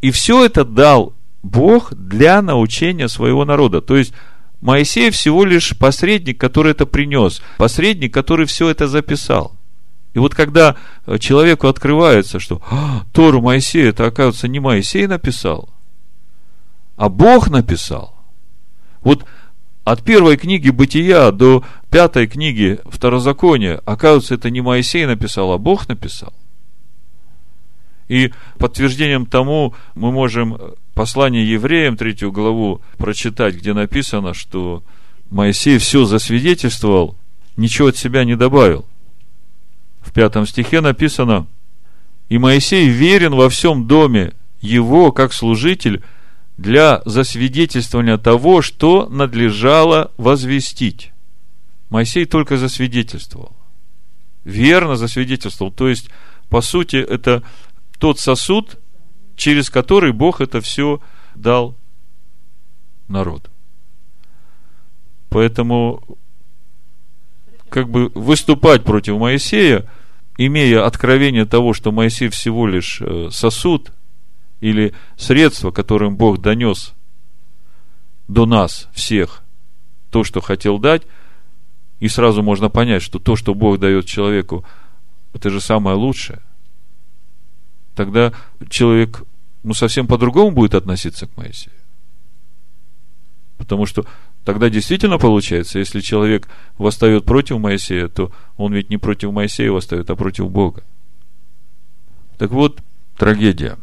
И 0.00 0.10
все 0.10 0.44
это 0.46 0.64
дал 0.64 1.14
Бог 1.42 1.94
для 1.94 2.42
научения 2.42 3.08
своего 3.08 3.44
народа. 3.44 3.80
То 3.80 3.96
есть, 3.96 4.12
Моисей 4.60 5.10
всего 5.10 5.44
лишь 5.44 5.76
посредник, 5.76 6.38
который 6.38 6.72
это 6.72 6.84
принес, 6.84 7.42
посредник, 7.56 8.12
который 8.12 8.46
все 8.46 8.68
это 8.68 8.88
записал. 8.88 9.56
И 10.12 10.18
вот 10.18 10.34
когда 10.34 10.76
э, 11.06 11.18
человеку 11.18 11.68
открывается, 11.68 12.40
что 12.40 12.60
а, 12.68 13.04
Тору 13.12 13.40
Моисея, 13.40 13.90
это, 13.90 14.06
оказывается, 14.06 14.48
не 14.48 14.60
Моисей 14.60 15.06
написал, 15.06 15.70
а 16.96 17.08
Бог 17.08 17.48
написал. 17.48 18.14
Вот 19.02 19.24
от 19.84 20.02
первой 20.04 20.36
книги 20.36 20.68
Бытия 20.68 21.30
до 21.30 21.64
пятой 21.90 22.26
книги 22.26 22.80
Второзакония, 22.84 23.80
оказывается, 23.86 24.34
это 24.34 24.50
не 24.50 24.60
Моисей 24.60 25.06
написал, 25.06 25.52
а 25.52 25.58
Бог 25.58 25.88
написал. 25.88 26.34
И 28.08 28.32
подтверждением 28.58 29.24
тому 29.24 29.74
мы 29.94 30.10
можем 30.10 30.58
послание 31.00 31.50
евреям, 31.50 31.96
третью 31.96 32.30
главу, 32.30 32.82
прочитать, 32.98 33.54
где 33.54 33.72
написано, 33.72 34.34
что 34.34 34.82
Моисей 35.30 35.78
все 35.78 36.04
засвидетельствовал, 36.04 37.16
ничего 37.56 37.88
от 37.88 37.96
себя 37.96 38.22
не 38.24 38.36
добавил. 38.36 38.84
В 40.02 40.12
пятом 40.12 40.46
стихе 40.46 40.82
написано, 40.82 41.46
«И 42.28 42.36
Моисей 42.36 42.90
верен 42.90 43.34
во 43.34 43.48
всем 43.48 43.86
доме 43.86 44.34
его, 44.60 45.10
как 45.10 45.32
служитель, 45.32 46.02
для 46.58 47.00
засвидетельствования 47.06 48.18
того, 48.18 48.60
что 48.60 49.08
надлежало 49.08 50.12
возвестить». 50.18 51.12
Моисей 51.88 52.26
только 52.26 52.58
засвидетельствовал. 52.58 53.56
Верно 54.44 54.96
засвидетельствовал. 54.96 55.72
То 55.72 55.88
есть, 55.88 56.10
по 56.50 56.60
сути, 56.60 56.96
это 56.96 57.42
тот 57.98 58.20
сосуд, 58.20 58.76
через 59.40 59.70
который 59.70 60.12
Бог 60.12 60.42
это 60.42 60.60
все 60.60 61.00
дал 61.34 61.74
народу. 63.08 63.48
Поэтому 65.30 66.02
как 67.70 67.88
бы 67.88 68.10
выступать 68.14 68.84
против 68.84 69.16
Моисея, 69.16 69.86
имея 70.36 70.84
откровение 70.84 71.46
того, 71.46 71.72
что 71.72 71.90
Моисей 71.90 72.28
всего 72.28 72.66
лишь 72.66 73.00
э, 73.00 73.28
сосуд 73.30 73.92
или 74.60 74.92
средство, 75.16 75.70
которым 75.70 76.16
Бог 76.16 76.40
донес 76.42 76.92
до 78.28 78.44
нас 78.44 78.88
всех 78.92 79.42
то, 80.10 80.22
что 80.22 80.42
хотел 80.42 80.78
дать, 80.78 81.02
и 81.98 82.08
сразу 82.08 82.42
можно 82.42 82.68
понять, 82.68 83.02
что 83.02 83.18
то, 83.18 83.36
что 83.36 83.54
Бог 83.54 83.78
дает 83.78 84.04
человеку, 84.04 84.64
это 85.32 85.48
же 85.48 85.60
самое 85.60 85.96
лучшее 85.96 86.42
тогда 88.00 88.32
человек 88.70 89.24
ну, 89.62 89.74
совсем 89.74 90.06
по-другому 90.06 90.50
будет 90.50 90.74
относиться 90.74 91.26
к 91.26 91.36
Моисею. 91.36 91.76
Потому 93.58 93.84
что 93.86 94.06
тогда 94.44 94.70
действительно 94.70 95.18
получается, 95.18 95.78
если 95.78 96.00
человек 96.00 96.48
восстает 96.78 97.24
против 97.24 97.58
Моисея, 97.58 98.08
то 98.08 98.32
он 98.56 98.72
ведь 98.72 98.88
не 98.90 98.96
против 98.96 99.32
Моисея 99.32 99.70
восстает, 99.70 100.08
а 100.08 100.16
против 100.16 100.50
Бога. 100.50 100.82
Так 102.38 102.50
вот, 102.50 102.80
трагедия. 103.18 103.76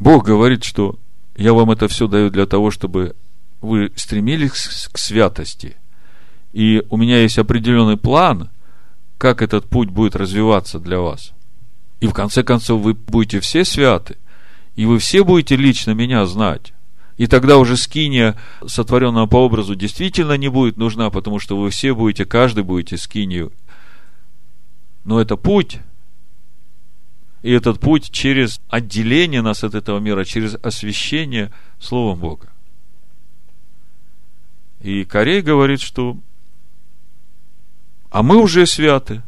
Бог 0.00 0.24
говорит, 0.24 0.64
что 0.64 0.98
я 1.36 1.52
вам 1.52 1.70
это 1.70 1.86
все 1.86 2.08
даю 2.08 2.30
для 2.30 2.46
того, 2.46 2.72
чтобы 2.72 3.14
вы 3.60 3.92
стремились 3.94 4.88
к 4.90 4.98
святости. 4.98 5.76
И 6.52 6.82
у 6.90 6.96
меня 6.96 7.18
есть 7.22 7.38
определенный 7.38 7.96
план, 7.96 8.50
как 9.18 9.40
этот 9.40 9.66
путь 9.66 9.88
будет 9.88 10.16
развиваться 10.16 10.80
для 10.80 10.98
вас– 10.98 11.32
и 12.02 12.08
в 12.08 12.12
конце 12.12 12.42
концов 12.42 12.80
вы 12.80 12.94
будете 12.94 13.38
все 13.38 13.64
святы. 13.64 14.16
И 14.76 14.86
вы 14.86 14.98
все 14.98 15.24
будете 15.24 15.56
лично 15.56 15.92
меня 15.92 16.24
знать. 16.26 16.72
И 17.16 17.26
тогда 17.26 17.58
уже 17.58 17.76
скиния, 17.76 18.36
сотворенного 18.66 19.26
по 19.26 19.44
образу, 19.44 19.74
действительно 19.74 20.36
не 20.36 20.48
будет 20.48 20.76
нужна, 20.76 21.10
потому 21.10 21.38
что 21.38 21.58
вы 21.58 21.70
все 21.70 21.94
будете, 21.94 22.24
каждый 22.24 22.64
будете 22.64 22.96
скинию. 22.96 23.52
Но 25.04 25.20
это 25.20 25.36
путь. 25.36 25.78
И 27.42 27.50
этот 27.50 27.80
путь 27.80 28.10
через 28.10 28.60
отделение 28.68 29.42
нас 29.42 29.64
от 29.64 29.74
этого 29.74 29.98
мира, 29.98 30.24
через 30.24 30.54
освящение 30.62 31.52
Словом 31.78 32.20
Бога. 32.20 32.48
И 34.80 35.04
Корей 35.04 35.42
говорит, 35.42 35.80
что 35.80 36.16
а 38.12 38.22
мы 38.22 38.36
уже 38.36 38.66
святы. 38.66 39.22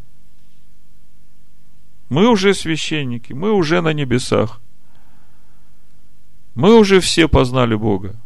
Мы 2.11 2.29
уже 2.29 2.53
священники, 2.53 3.33
мы 3.33 3.51
уже 3.51 3.81
на 3.81 3.95
небесах. 3.95 4.61
Мы 6.55 6.79
уже 6.79 7.01
все 7.01 7.29
познали 7.29 7.75
Бога. 7.75 8.17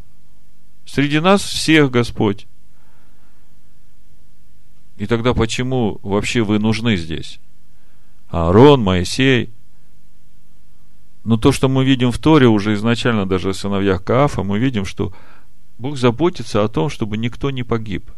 Среди 0.84 1.20
нас 1.20 1.42
всех 1.42 1.90
Господь. 1.90 2.46
И 4.96 5.06
тогда 5.06 5.32
почему 5.32 5.98
вообще 6.02 6.42
вы 6.42 6.58
нужны 6.58 6.96
здесь? 6.96 7.40
Аарон, 8.28 8.82
Моисей. 8.82 9.50
Но 11.24 11.36
то, 11.36 11.52
что 11.52 11.68
мы 11.68 11.84
видим 11.84 12.10
в 12.10 12.18
Торе 12.18 12.48
уже 12.48 12.74
изначально, 12.74 13.26
даже 13.26 13.52
в 13.52 13.56
сыновьях 13.56 14.04
Каафа, 14.04 14.42
мы 14.42 14.58
видим, 14.58 14.84
что 14.84 15.14
Бог 15.78 15.96
заботится 15.96 16.64
о 16.64 16.68
том, 16.68 16.88
чтобы 16.88 17.16
никто 17.16 17.50
не 17.50 17.62
погиб. 17.62 18.10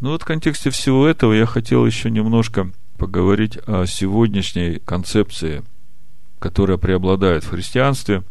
Ну 0.00 0.10
вот 0.10 0.22
в 0.22 0.24
контексте 0.24 0.70
всего 0.70 1.06
этого 1.06 1.32
я 1.32 1.46
хотел 1.46 1.86
еще 1.86 2.10
немножко 2.10 2.72
поговорить 2.96 3.58
о 3.66 3.86
сегодняшней 3.86 4.78
концепции, 4.78 5.62
которая 6.42 6.76
преобладает 6.76 7.44
в 7.44 7.50
христианстве, 7.50 8.24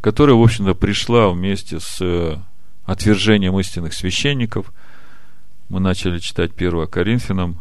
которая, 0.00 0.34
в 0.34 0.42
общем-то, 0.42 0.74
пришла 0.74 1.28
вместе 1.30 1.78
с 1.78 1.98
э, 2.00 2.36
отвержением 2.84 3.56
истинных 3.60 3.94
священников. 3.94 4.72
Мы 5.68 5.78
начали 5.78 6.18
читать 6.18 6.50
1 6.56 6.88
Коринфянам, 6.88 7.60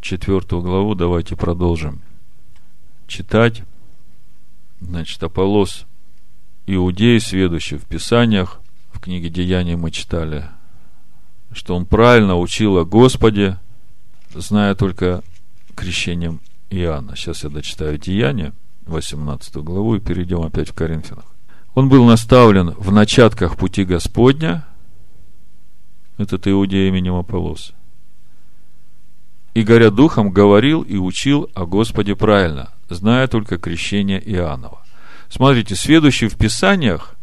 4 0.00 0.40
главу, 0.60 0.96
давайте 0.96 1.36
продолжим 1.36 2.02
читать. 3.06 3.62
Значит, 4.80 5.22
Аполос 5.22 5.86
Иудей, 6.66 7.20
сведущий 7.20 7.76
в 7.78 7.84
Писаниях, 7.84 8.60
в 8.92 8.98
книге 8.98 9.28
Деяний 9.28 9.76
мы 9.76 9.92
читали, 9.92 10.46
что 11.52 11.76
он 11.76 11.86
правильно 11.86 12.36
учил 12.36 12.76
о 12.76 12.84
Господе, 12.84 13.60
зная 14.34 14.74
только 14.74 15.22
крещением 15.76 16.40
Иоанна. 16.82 17.16
Сейчас 17.16 17.44
я 17.44 17.50
дочитаю 17.50 17.98
Деяния, 17.98 18.52
18 18.86 19.56
главу, 19.56 19.96
и 19.96 20.00
перейдем 20.00 20.42
опять 20.42 20.70
в 20.70 20.74
Коринфянах. 20.74 21.24
Он 21.74 21.88
был 21.88 22.04
наставлен 22.04 22.70
в 22.70 22.92
начатках 22.92 23.56
пути 23.56 23.84
Господня, 23.84 24.66
этот 26.18 26.46
иудей 26.46 26.88
именем 26.88 27.14
Аполос, 27.14 27.72
и, 29.54 29.62
горя 29.62 29.90
духом, 29.90 30.30
говорил 30.30 30.82
и 30.82 30.96
учил 30.96 31.48
о 31.54 31.64
Господе 31.64 32.16
правильно, 32.16 32.70
зная 32.88 33.28
только 33.28 33.56
крещение 33.56 34.20
Иоаннова. 34.20 34.82
Смотрите, 35.28 35.74
следующий 35.74 36.28
в 36.28 36.36
Писаниях 36.36 37.16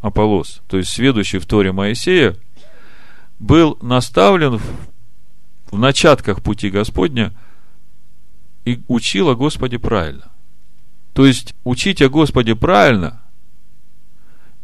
Аполос, 0.00 0.62
то 0.68 0.76
есть 0.76 0.90
следующий 0.90 1.38
в 1.38 1.46
Торе 1.46 1.72
Моисея, 1.72 2.36
был 3.38 3.78
наставлен 3.82 4.58
в, 4.58 4.62
в 5.70 5.78
начатках 5.78 6.42
пути 6.42 6.70
Господня 6.70 7.32
и 8.68 8.82
учил 8.86 9.30
о 9.30 9.34
Господе 9.34 9.78
правильно. 9.78 10.30
То 11.14 11.24
есть 11.24 11.54
учить 11.64 12.02
о 12.02 12.10
Господе 12.10 12.54
правильно 12.54 13.22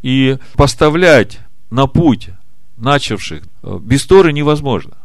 и 0.03 0.37
поставлять 0.53 1.39
на 1.71 1.87
путь 1.87 2.29
начавших 2.77 3.43
э, 3.63 3.79
без 3.81 4.05
Торы 4.05 4.31
невозможно. 4.31 4.97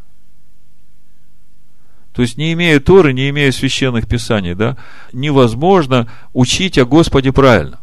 То 2.12 2.22
есть, 2.22 2.36
не 2.36 2.52
имея 2.52 2.78
Торы, 2.80 3.14
не 3.14 3.30
имея 3.30 3.52
священных 3.52 4.06
писаний, 4.06 4.54
да, 4.54 4.76
невозможно 5.12 6.10
учить 6.34 6.76
о 6.76 6.84
Господе 6.84 7.32
правильно. 7.32 7.80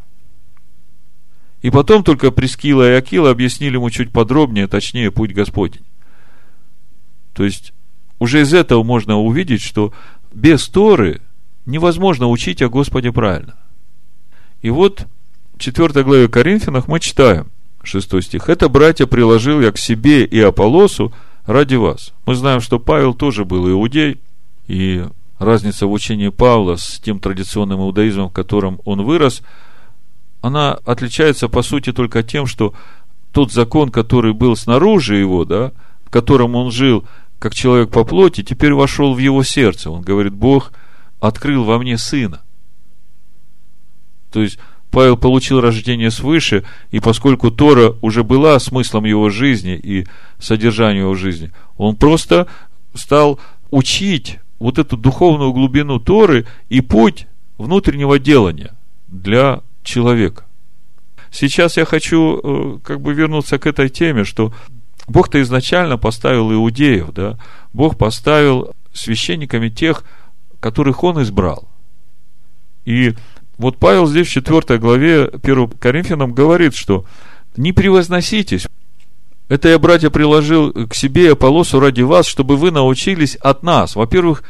И 1.61 1.71
потом 1.71 2.03
только 2.03 2.29
Прескила 2.29 2.87
и 2.87 2.93
Акила 2.93 3.31
объяснили 3.31 3.75
ему 3.75 3.89
чуть 3.89 4.11
подробнее, 4.11 4.67
точнее, 4.67 5.11
путь 5.11 5.33
Господень. 5.33 5.85
То 7.33 7.43
есть, 7.43 7.73
уже 8.19 8.41
из 8.41 8.53
этого 8.53 8.83
можно 8.83 9.19
увидеть, 9.19 9.61
что 9.61 9.93
без 10.37 10.67
Торы 10.69 11.21
невозможно 11.65 12.27
учить 12.27 12.61
о 12.61 12.69
Господе 12.69 13.11
правильно. 13.11 13.55
И 14.61 14.69
вот 14.69 15.07
в 15.55 15.59
4 15.59 16.03
главе 16.03 16.27
Коринфянах 16.27 16.87
мы 16.87 16.99
читаем, 16.99 17.47
6 17.81 18.21
стих. 18.21 18.47
«Это, 18.47 18.69
братья, 18.69 19.07
приложил 19.07 19.61
я 19.61 19.71
к 19.71 19.79
себе 19.79 20.25
и 20.25 20.39
Аполосу 20.39 21.11
ради 21.47 21.73
вас». 21.73 22.13
Мы 22.27 22.35
знаем, 22.35 22.61
что 22.61 22.77
Павел 22.77 23.15
тоже 23.15 23.45
был 23.45 23.67
иудей, 23.67 24.21
и 24.67 25.05
разница 25.39 25.87
в 25.87 25.91
учении 25.91 26.29
Павла 26.29 26.75
с 26.75 26.99
тем 26.99 27.19
традиционным 27.19 27.79
иудаизмом, 27.79 28.29
в 28.29 28.33
котором 28.33 28.79
он 28.85 29.03
вырос, 29.03 29.41
она 30.41 30.73
отличается, 30.85 31.49
по 31.49 31.63
сути, 31.63 31.91
только 31.91 32.21
тем, 32.21 32.45
что 32.45 32.75
тот 33.31 33.51
закон, 33.51 33.89
который 33.89 34.33
был 34.33 34.55
снаружи 34.55 35.15
его, 35.15 35.45
да, 35.45 35.71
в 36.05 36.11
котором 36.11 36.53
он 36.53 36.71
жил 36.71 37.05
как 37.39 37.53
человек 37.53 37.91
по 37.91 38.03
плоти, 38.03 38.43
теперь 38.43 38.73
вошел 38.73 39.13
в 39.13 39.19
его 39.19 39.43
сердце. 39.43 39.91
Он 39.91 40.01
говорит, 40.01 40.33
Бог 40.33 40.71
открыл 41.19 41.63
во 41.63 41.77
мне 41.77 41.97
сына. 41.97 42.41
То 44.31 44.41
есть, 44.41 44.59
Павел 44.91 45.17
получил 45.17 45.59
рождение 45.61 46.11
свыше, 46.11 46.63
и 46.91 46.99
поскольку 46.99 47.51
Тора 47.51 47.95
уже 48.01 48.23
была 48.23 48.57
смыслом 48.59 49.05
его 49.05 49.29
жизни 49.29 49.75
и 49.75 50.07
содержанием 50.39 51.05
его 51.05 51.15
жизни, 51.15 51.51
он 51.77 51.95
просто 51.95 52.47
стал 52.93 53.39
учить 53.69 54.39
вот 54.59 54.79
эту 54.79 54.97
духовную 54.97 55.51
глубину 55.51 55.99
Торы 55.99 56.45
и 56.69 56.81
путь 56.81 57.27
внутреннего 57.57 58.17
делания 58.17 58.75
для 59.07 59.61
человека. 59.83 60.45
Сейчас 61.31 61.77
я 61.77 61.85
хочу 61.85 62.39
э, 62.41 62.79
как 62.83 63.01
бы 63.01 63.13
вернуться 63.13 63.59
к 63.59 63.67
этой 63.67 63.89
теме, 63.89 64.23
что 64.23 64.53
Бог-то 65.07 65.41
изначально 65.41 65.97
поставил 65.97 66.51
иудеев, 66.53 67.11
да, 67.11 67.37
Бог 67.73 67.97
поставил 67.97 68.71
священниками 68.93 69.69
тех, 69.69 70.03
которых 70.59 71.03
Он 71.03 71.21
избрал. 71.21 71.67
И 72.85 73.13
вот 73.57 73.77
Павел 73.77 74.07
здесь 74.07 74.27
в 74.27 74.31
4 74.31 74.79
главе 74.79 75.25
1 75.25 75.69
Коринфянам 75.79 76.33
говорит, 76.33 76.75
что 76.75 77.05
не 77.55 77.73
превозноситесь, 77.73 78.67
это 79.49 79.69
я, 79.69 79.79
братья, 79.79 80.09
приложил 80.09 80.73
к 80.73 80.93
себе 80.93 81.31
Аполосу 81.31 81.79
ради 81.79 82.01
вас, 82.01 82.27
чтобы 82.27 82.57
вы 82.57 82.71
научились 82.71 83.35
от 83.35 83.63
нас. 83.63 83.95
Во-первых, 83.95 84.43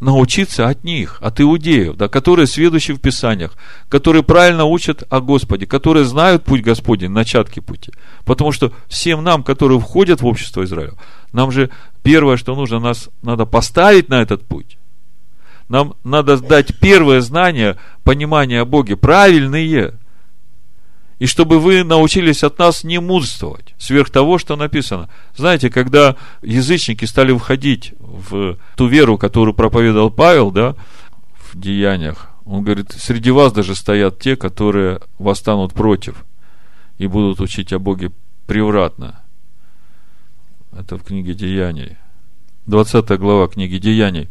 научиться 0.00 0.68
от 0.68 0.84
них, 0.84 1.18
от 1.20 1.40
иудеев, 1.40 1.96
да, 1.96 2.08
которые 2.08 2.46
сведущие 2.46 2.96
в 2.96 3.00
Писаниях, 3.00 3.52
которые 3.88 4.22
правильно 4.22 4.64
учат 4.64 5.02
о 5.10 5.20
Господе, 5.20 5.66
которые 5.66 6.04
знают 6.04 6.44
путь 6.44 6.62
Господень, 6.62 7.10
начатки 7.10 7.60
пути. 7.60 7.92
Потому 8.24 8.52
что 8.52 8.72
всем 8.86 9.24
нам, 9.24 9.42
которые 9.42 9.80
входят 9.80 10.20
в 10.20 10.26
общество 10.26 10.64
Израиля, 10.64 10.92
нам 11.32 11.50
же 11.50 11.70
первое, 12.02 12.36
что 12.36 12.54
нужно, 12.54 12.78
нас 12.78 13.08
надо 13.22 13.44
поставить 13.44 14.08
на 14.08 14.22
этот 14.22 14.46
путь. 14.46 14.78
Нам 15.68 15.94
надо 16.02 16.38
дать 16.38 16.78
первое 16.78 17.20
знание, 17.20 17.76
понимание 18.04 18.62
о 18.62 18.64
Боге, 18.64 18.96
правильные– 18.96 19.94
и 21.18 21.26
чтобы 21.26 21.58
вы 21.58 21.82
научились 21.82 22.44
от 22.44 22.58
нас 22.58 22.84
не 22.84 23.00
мудрствовать, 23.00 23.74
сверх 23.78 24.10
того, 24.10 24.38
что 24.38 24.56
написано. 24.56 25.08
Знаете, 25.36 25.68
когда 25.68 26.16
язычники 26.42 27.04
стали 27.04 27.36
входить 27.36 27.94
в 27.98 28.56
ту 28.76 28.86
веру, 28.86 29.18
которую 29.18 29.54
проповедовал 29.54 30.10
Павел, 30.10 30.50
да, 30.50 30.76
в 31.50 31.58
деяниях, 31.58 32.30
он 32.44 32.62
говорит, 32.62 32.92
среди 32.92 33.30
вас 33.30 33.52
даже 33.52 33.74
стоят 33.74 34.20
те, 34.20 34.36
которые 34.36 35.00
восстанут 35.18 35.74
против 35.74 36.24
и 36.98 37.06
будут 37.06 37.40
учить 37.40 37.72
о 37.72 37.78
Боге 37.78 38.12
превратно. 38.46 39.20
Это 40.72 40.96
в 40.96 41.02
книге 41.02 41.34
Деяний. 41.34 41.96
20 42.66 43.18
глава 43.18 43.48
книги 43.48 43.78
Деяний. 43.78 44.28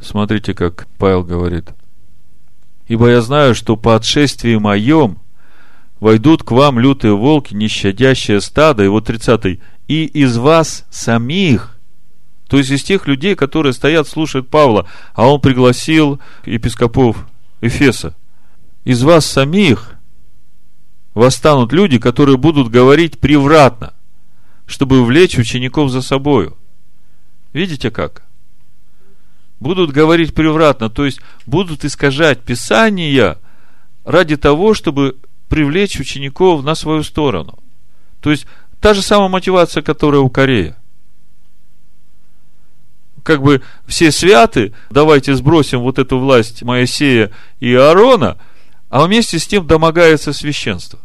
Смотрите, 0.00 0.54
как 0.54 0.86
Павел 0.98 1.24
говорит. 1.24 1.70
«Ибо 2.88 3.08
я 3.08 3.22
знаю, 3.22 3.54
что 3.54 3.76
по 3.76 3.94
отшествии 3.94 4.56
моем– 4.56 5.18
войдут 6.00 6.42
к 6.42 6.50
вам 6.50 6.78
лютые 6.78 7.14
волки, 7.14 7.54
нещадящее 7.54 8.40
стадо, 8.40 8.82
и 8.82 8.88
вот 8.88 9.04
30 9.04 9.60
и 9.86 10.04
из 10.04 10.36
вас 10.36 10.86
самих, 10.90 11.76
то 12.48 12.58
есть 12.58 12.70
из 12.70 12.82
тех 12.82 13.06
людей, 13.06 13.34
которые 13.34 13.72
стоят, 13.72 14.08
слушают 14.08 14.48
Павла, 14.48 14.86
а 15.14 15.28
он 15.28 15.40
пригласил 15.40 16.20
епископов 16.44 17.26
Эфеса, 17.60 18.16
из 18.84 19.02
вас 19.02 19.26
самих 19.26 19.94
восстанут 21.12 21.72
люди, 21.72 21.98
которые 21.98 22.38
будут 22.38 22.68
говорить 22.68 23.18
превратно, 23.18 23.94
чтобы 24.66 25.04
влечь 25.04 25.38
учеников 25.38 25.90
за 25.90 26.02
собою. 26.02 26.56
Видите 27.52 27.90
как? 27.90 28.22
Будут 29.58 29.90
говорить 29.90 30.34
превратно, 30.34 30.88
то 30.88 31.04
есть 31.04 31.20
будут 31.46 31.84
искажать 31.84 32.40
Писания 32.40 33.38
ради 34.04 34.36
того, 34.36 34.72
чтобы 34.72 35.16
привлечь 35.50 36.00
учеников 36.00 36.64
на 36.64 36.74
свою 36.74 37.02
сторону. 37.02 37.58
То 38.20 38.30
есть, 38.30 38.46
та 38.80 38.94
же 38.94 39.02
самая 39.02 39.28
мотивация, 39.28 39.82
которая 39.82 40.22
у 40.22 40.30
Корея. 40.30 40.76
Как 43.22 43.42
бы 43.42 43.60
все 43.86 44.12
святы, 44.12 44.72
давайте 44.90 45.34
сбросим 45.34 45.80
вот 45.80 45.98
эту 45.98 46.18
власть 46.18 46.62
Моисея 46.62 47.30
и 47.58 47.74
Аарона, 47.74 48.38
а 48.88 49.04
вместе 49.04 49.38
с 49.38 49.46
тем 49.46 49.66
домогается 49.66 50.32
священство. 50.32 51.00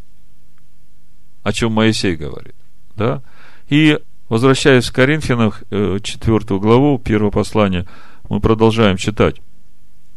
О 1.43 1.51
чем 1.51 1.73
Моисей 1.73 2.15
говорит. 2.15 2.55
Да? 2.95 3.21
И 3.67 3.99
возвращаясь 4.29 4.89
к 4.89 4.95
Коринфянам, 4.95 5.53
4 5.69 6.01
э, 6.01 6.57
главу, 6.57 6.99
первое 6.99 7.31
послание, 7.31 7.85
мы 8.29 8.39
продолжаем 8.39 8.97
читать. 8.97 9.41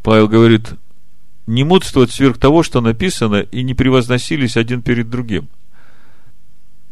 Павел 0.03 0.29
говорит, 0.29 0.71
не 1.49 1.65
мудствовать 1.65 2.11
сверх 2.11 2.37
того, 2.37 2.63
что 2.63 2.83
написано, 2.83 3.37
и 3.37 3.63
не 3.63 3.73
превозносились 3.73 4.57
один 4.57 4.83
перед 4.83 5.09
другим. 5.09 5.49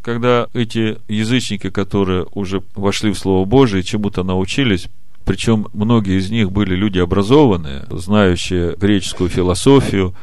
когда 0.01 0.47
эти 0.55 0.99
язычники, 1.09 1.69
которые 1.69 2.27
уже 2.33 2.63
вошли 2.77 3.11
в 3.11 3.19
Слово 3.19 3.45
Божие, 3.45 3.83
чему-то 3.83 4.23
научились, 4.23 4.87
причем 5.25 5.67
многие 5.73 6.19
из 6.19 6.31
них 6.31 6.53
были 6.53 6.77
люди 6.77 7.01
образованные, 7.01 7.87
знающие 7.91 8.77
греческую 8.77 9.29
философию, 9.29 10.15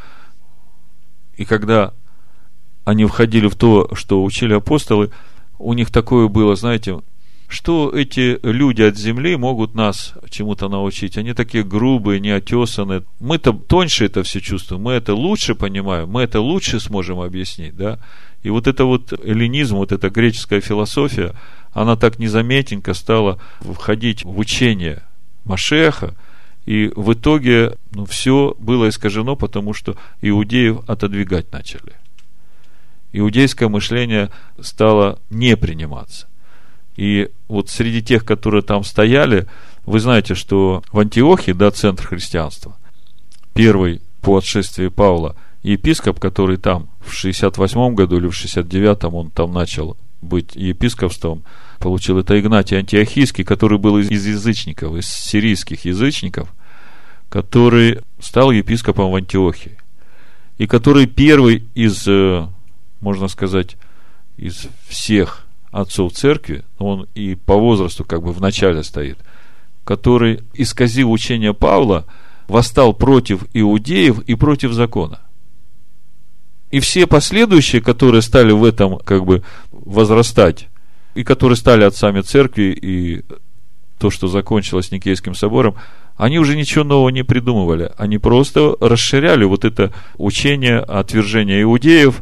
и 1.35 1.43
когда 1.43 1.93
они 2.85 3.03
входили 3.05 3.47
в 3.47 3.55
то, 3.55 3.89
что 3.93 4.23
учили 4.23 4.53
апостолы, 4.53 5.11
у 5.59 5.73
них 5.73 5.91
такое 5.91 6.29
было, 6.29 6.55
знаете, 6.55 7.01
что 7.53 7.91
эти 7.95 8.39
люди 8.41 8.81
от 8.81 8.97
земли 8.97 9.35
могут 9.35 9.75
нас 9.75 10.13
чему-то 10.29 10.69
научить? 10.69 11.17
Они 11.17 11.33
такие 11.33 11.63
грубые, 11.63 12.19
неотесанные. 12.19 13.03
Мы-то 13.19 13.53
тоньше 13.53 14.05
это 14.05 14.23
все 14.23 14.41
чувствуем, 14.41 14.81
мы 14.81 14.93
это 14.93 15.13
лучше 15.13 15.53
понимаем, 15.53 16.09
мы 16.09 16.23
это 16.23 16.41
лучше 16.41 16.79
сможем 16.79 17.19
объяснить, 17.19 17.75
да? 17.75 17.99
И 18.41 18.49
вот 18.49 18.67
это 18.67 18.85
вот 18.85 19.13
эллинизм, 19.23 19.75
вот 19.75 19.91
эта 19.91 20.09
греческая 20.09 20.61
философия, 20.61 21.33
она 21.73 21.95
так 21.95 22.17
незаметненько 22.17 22.95
стала 22.95 23.39
входить 23.61 24.23
в 24.23 24.37
учение 24.39 25.03
Машеха, 25.45 26.15
и 26.65 26.91
в 26.95 27.13
итоге 27.13 27.75
ну, 27.91 28.05
все 28.05 28.55
было 28.57 28.89
искажено, 28.89 29.35
потому 29.35 29.73
что 29.73 29.95
иудеев 30.21 30.89
отодвигать 30.89 31.51
начали. 31.51 31.93
Иудейское 33.11 33.69
мышление 33.69 34.31
стало 34.59 35.19
не 35.29 35.55
приниматься. 35.55 36.27
И 36.95 37.29
вот 37.47 37.69
среди 37.69 38.01
тех, 38.01 38.25
которые 38.25 38.61
там 38.61 38.83
стояли, 38.83 39.47
вы 39.85 39.99
знаете, 39.99 40.35
что 40.35 40.83
в 40.91 40.99
Антиохе, 40.99 41.53
да, 41.53 41.71
центр 41.71 42.07
христианства, 42.07 42.77
первый 43.53 44.01
по 44.21 44.37
отшествии 44.37 44.87
Павла, 44.87 45.35
епископ, 45.63 46.19
который 46.19 46.57
там 46.57 46.89
в 47.05 47.13
68 47.13 47.95
году 47.95 48.17
или 48.17 48.27
в 48.27 48.31
69-м 48.31 49.15
он 49.15 49.31
там 49.31 49.51
начал 49.53 49.97
быть 50.21 50.55
епископством, 50.55 51.43
получил 51.79 52.19
это 52.19 52.39
Игнатий 52.39 52.77
Антиохийский, 52.77 53.43
который 53.43 53.77
был 53.77 53.97
из, 53.97 54.09
из 54.09 54.25
язычников, 54.25 54.95
из 54.95 55.07
сирийских 55.07 55.85
язычников, 55.85 56.53
который 57.29 57.99
стал 58.19 58.51
епископом 58.51 59.11
в 59.11 59.15
Антиохии. 59.15 59.77
И 60.57 60.67
который 60.67 61.07
первый 61.07 61.67
из, 61.73 62.07
э, 62.07 62.47
можно 63.01 63.27
сказать, 63.27 63.75
из 64.37 64.67
всех 64.87 65.42
отцов 65.73 66.13
церкви, 66.13 66.63
он 66.77 67.07
и 67.15 67.35
по 67.35 67.57
возрасту 67.57 68.05
как 68.05 68.21
бы 68.21 68.31
в 68.31 68.39
начале 68.39 68.83
стоит, 68.83 69.17
который, 69.83 70.41
исказил 70.53 71.11
учение 71.11 71.53
Павла, 71.53 72.05
восстал 72.47 72.93
против 72.93 73.45
иудеев 73.53 74.19
и 74.19 74.35
против 74.35 74.71
закона. 74.71 75.19
И 76.69 76.79
все 76.79 77.07
последующие, 77.07 77.81
которые 77.81 78.21
стали 78.21 78.51
в 78.51 78.63
этом 78.63 78.97
как 78.99 79.25
бы 79.25 79.43
возрастать, 79.71 80.69
и 81.15 81.23
которые 81.23 81.55
стали 81.55 81.83
отцами 81.83 82.21
церкви, 82.21 82.77
и 82.79 83.25
то, 83.97 84.09
что 84.09 84.27
закончилось 84.27 84.91
Никейским 84.91 85.33
собором, 85.33 85.75
они 86.17 86.37
уже 86.37 86.55
ничего 86.55 86.83
нового 86.83 87.09
не 87.09 87.23
придумывали. 87.23 87.91
Они 87.97 88.19
просто 88.19 88.75
расширяли 88.79 89.45
вот 89.45 89.65
это 89.65 89.91
учение 90.17 90.79
отвержения 90.79 91.63
иудеев 91.63 92.21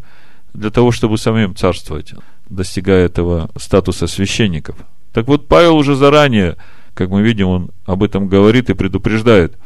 для 0.54 0.70
того, 0.70 0.92
чтобы 0.92 1.18
самим 1.18 1.56
царствовать 1.56 2.14
достигая 2.52 3.06
этого 3.06 3.50
статуса 3.58 4.08
священников. 4.08 4.76
Так 5.14 5.28
вот, 5.28 5.48
Павел 5.48 5.78
уже 5.78 5.96
заранее, 5.96 6.58
как 6.94 7.10
мы 7.10 7.22
видим, 7.22 7.48
он 7.48 7.72
об 7.86 8.04
этом 8.04 8.28
говорит 8.28 8.70
и 8.70 8.76
предупреждает, 8.76 9.58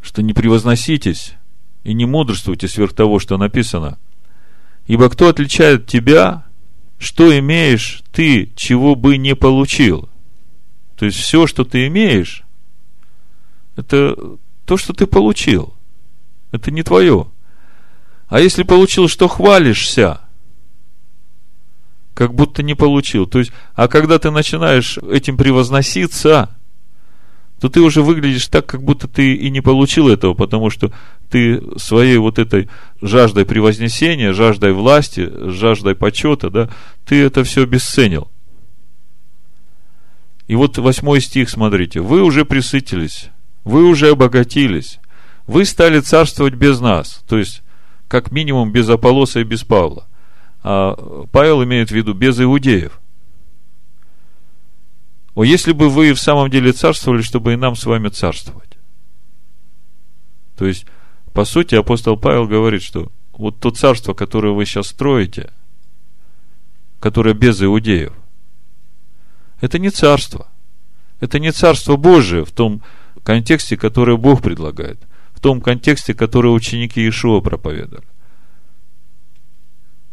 что 0.00 0.22
не 0.22 0.32
превозноситесь 0.32 1.34
и 1.84 1.94
не 1.94 2.06
мудрствуйте 2.06 2.68
сверх 2.68 2.94
того, 2.94 3.18
что 3.18 3.36
написано. 3.36 3.98
Ибо 4.86 5.08
кто 5.10 5.28
отличает 5.28 5.86
тебя, 5.86 6.46
что 6.98 7.36
имеешь 7.38 8.02
ты, 8.12 8.50
чего 8.56 8.94
бы 8.94 9.16
не 9.16 9.36
получил? 9.36 10.08
То 10.96 11.06
есть 11.06 11.18
все, 11.18 11.46
что 11.46 11.64
ты 11.64 11.86
имеешь, 11.86 12.42
это 13.76 14.16
то, 14.64 14.76
что 14.76 14.92
ты 14.92 15.06
получил. 15.06 15.74
Это 16.50 16.70
не 16.70 16.82
твое. 16.82 17.28
А 18.28 18.40
если 18.40 18.62
получил, 18.62 19.08
что 19.08 19.28
хвалишься– 19.28 20.20
как 22.14 22.34
будто 22.34 22.62
не 22.62 22.74
получил. 22.74 23.26
То 23.26 23.38
есть, 23.38 23.52
а 23.74 23.88
когда 23.88 24.18
ты 24.18 24.30
начинаешь 24.30 24.98
этим 24.98 25.36
превозноситься, 25.36 26.50
то 27.60 27.68
ты 27.68 27.80
уже 27.80 28.02
выглядишь 28.02 28.48
так, 28.48 28.66
как 28.66 28.82
будто 28.82 29.06
ты 29.06 29.34
и 29.34 29.48
не 29.48 29.60
получил 29.60 30.08
этого, 30.08 30.34
потому 30.34 30.68
что 30.68 30.92
ты 31.30 31.62
своей 31.76 32.18
вот 32.18 32.40
этой 32.40 32.68
жаждой 33.00 33.46
превознесения, 33.46 34.32
жаждой 34.32 34.72
власти, 34.72 35.30
жаждой 35.48 35.94
почета, 35.94 36.50
да, 36.50 36.68
ты 37.06 37.22
это 37.22 37.44
все 37.44 37.62
обесценил. 37.62 38.30
И 40.48 40.56
вот 40.56 40.76
восьмой 40.76 41.20
стих, 41.20 41.48
смотрите, 41.48 42.00
вы 42.00 42.22
уже 42.22 42.44
присытились, 42.44 43.30
вы 43.62 43.84
уже 43.84 44.10
обогатились, 44.10 44.98
вы 45.46 45.64
стали 45.64 46.00
царствовать 46.00 46.54
без 46.54 46.80
нас, 46.80 47.22
то 47.28 47.38
есть, 47.38 47.62
как 48.08 48.32
минимум, 48.32 48.72
без 48.72 48.88
Аполлоса 48.90 49.38
и 49.38 49.44
без 49.44 49.62
Павла. 49.62 50.08
А 50.62 51.26
Павел 51.32 51.62
имеет 51.64 51.90
в 51.90 51.94
виду 51.94 52.14
без 52.14 52.40
иудеев. 52.40 53.00
О, 55.34 55.44
если 55.44 55.72
бы 55.72 55.88
вы 55.88 56.12
в 56.12 56.20
самом 56.20 56.50
деле 56.50 56.72
царствовали, 56.72 57.22
чтобы 57.22 57.54
и 57.54 57.56
нам 57.56 57.74
с 57.74 57.86
вами 57.86 58.08
царствовать. 58.08 58.76
То 60.56 60.66
есть, 60.66 60.86
по 61.32 61.44
сути, 61.44 61.74
апостол 61.74 62.16
Павел 62.16 62.46
говорит, 62.46 62.82
что 62.82 63.10
вот 63.32 63.58
то 63.58 63.70
царство, 63.70 64.12
которое 64.12 64.52
вы 64.52 64.66
сейчас 64.66 64.88
строите, 64.88 65.52
которое 67.00 67.34
без 67.34 67.62
иудеев, 67.62 68.12
это 69.60 69.78
не 69.78 69.90
царство. 69.90 70.48
Это 71.20 71.38
не 71.38 71.50
царство 71.52 71.96
Божие 71.96 72.44
в 72.44 72.50
том 72.50 72.82
контексте, 73.22 73.76
который 73.76 74.16
Бог 74.16 74.42
предлагает, 74.42 75.00
в 75.32 75.40
том 75.40 75.60
контексте, 75.60 76.14
который 76.14 76.48
ученики 76.48 77.00
Иешуа 77.00 77.40
проповедовали. 77.40 78.06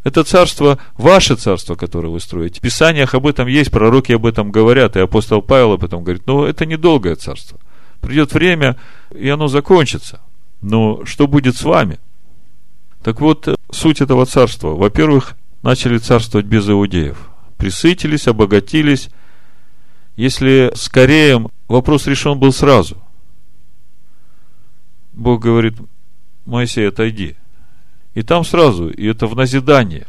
Это 0.03 0.23
царство, 0.23 0.79
ваше 0.97 1.35
царство, 1.35 1.75
которое 1.75 2.09
вы 2.09 2.19
строите. 2.19 2.59
В 2.59 2.61
Писаниях 2.61 3.13
об 3.13 3.27
этом 3.27 3.47
есть, 3.47 3.69
пророки 3.69 4.13
об 4.13 4.25
этом 4.25 4.51
говорят, 4.51 4.95
и 4.95 4.99
апостол 4.99 5.41
Павел 5.41 5.73
об 5.73 5.83
этом 5.83 6.03
говорит. 6.03 6.25
Но 6.25 6.45
это 6.45 6.65
недолгое 6.65 7.15
царство. 7.15 7.59
Придет 7.99 8.33
время, 8.33 8.77
и 9.13 9.27
оно 9.27 9.47
закончится. 9.47 10.21
Но 10.61 11.03
что 11.05 11.27
будет 11.27 11.57
с 11.57 11.63
вами? 11.63 11.99
Так 13.03 13.19
вот, 13.19 13.47
суть 13.71 14.01
этого 14.01 14.25
царства. 14.25 14.69
Во-первых, 14.69 15.35
начали 15.63 15.97
царствовать 15.97 16.45
без 16.45 16.67
иудеев. 16.69 17.29
Присытились, 17.57 18.27
обогатились. 18.27 19.09
Если 20.15 20.71
с 20.75 20.87
Кореем 20.87 21.49
вопрос 21.67 22.07
решен 22.07 22.39
был 22.39 22.53
сразу. 22.53 22.97
Бог 25.13 25.41
говорит, 25.41 25.75
Моисей, 26.45 26.87
отойди. 26.87 27.35
И 28.19 28.21
там 28.21 28.43
сразу, 28.43 28.89
и 28.89 29.07
это 29.07 29.27
в 29.27 29.35
назидание. 29.37 30.05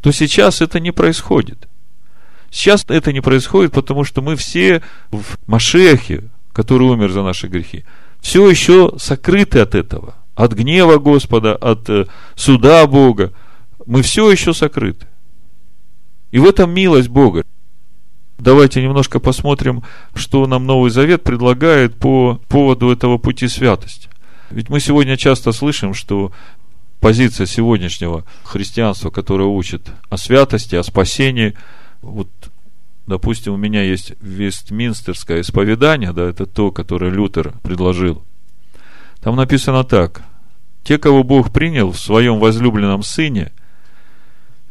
То 0.00 0.10
сейчас 0.10 0.62
это 0.62 0.80
не 0.80 0.90
происходит. 0.90 1.68
Сейчас 2.50 2.86
это 2.88 3.12
не 3.12 3.20
происходит, 3.20 3.72
потому 3.72 4.04
что 4.04 4.22
мы 4.22 4.36
все 4.36 4.82
в 5.10 5.36
Машехе, 5.46 6.30
который 6.54 6.88
умер 6.88 7.12
за 7.12 7.22
наши 7.22 7.48
грехи, 7.48 7.84
все 8.22 8.48
еще 8.48 8.94
сокрыты 8.96 9.58
от 9.60 9.74
этого. 9.74 10.14
От 10.34 10.54
гнева 10.54 10.96
Господа, 10.96 11.54
от 11.54 11.90
э, 11.90 12.06
суда 12.36 12.86
Бога. 12.86 13.34
Мы 13.84 14.00
все 14.00 14.30
еще 14.30 14.54
сокрыты. 14.54 15.06
И 16.30 16.38
в 16.38 16.46
этом 16.46 16.70
милость 16.70 17.08
Бога. 17.08 17.42
Давайте 18.38 18.82
немножко 18.82 19.20
посмотрим, 19.20 19.82
что 20.14 20.46
нам 20.46 20.64
Новый 20.64 20.90
Завет 20.90 21.22
предлагает 21.22 21.98
по 21.98 22.40
поводу 22.48 22.90
этого 22.90 23.18
пути 23.18 23.46
святости. 23.46 24.08
Ведь 24.50 24.68
мы 24.68 24.80
сегодня 24.80 25.16
часто 25.16 25.52
слышим, 25.52 25.92
что 25.94 26.32
позиция 27.00 27.46
сегодняшнего 27.46 28.24
христианства, 28.44 29.10
которое 29.10 29.48
учит 29.48 29.90
о 30.08 30.16
святости, 30.16 30.76
о 30.76 30.82
спасении, 30.82 31.54
вот, 32.00 32.28
допустим, 33.06 33.54
у 33.54 33.56
меня 33.56 33.82
есть 33.82 34.12
Вестминстерское 34.20 35.40
исповедание, 35.40 36.12
да, 36.12 36.24
это 36.28 36.46
то, 36.46 36.70
которое 36.70 37.10
Лютер 37.10 37.54
предложил. 37.62 38.22
Там 39.20 39.36
написано 39.36 39.82
так. 39.84 40.22
Те, 40.84 40.98
кого 40.98 41.24
Бог 41.24 41.52
принял 41.52 41.90
в 41.90 41.98
своем 41.98 42.38
возлюбленном 42.38 43.02
Сыне, 43.02 43.52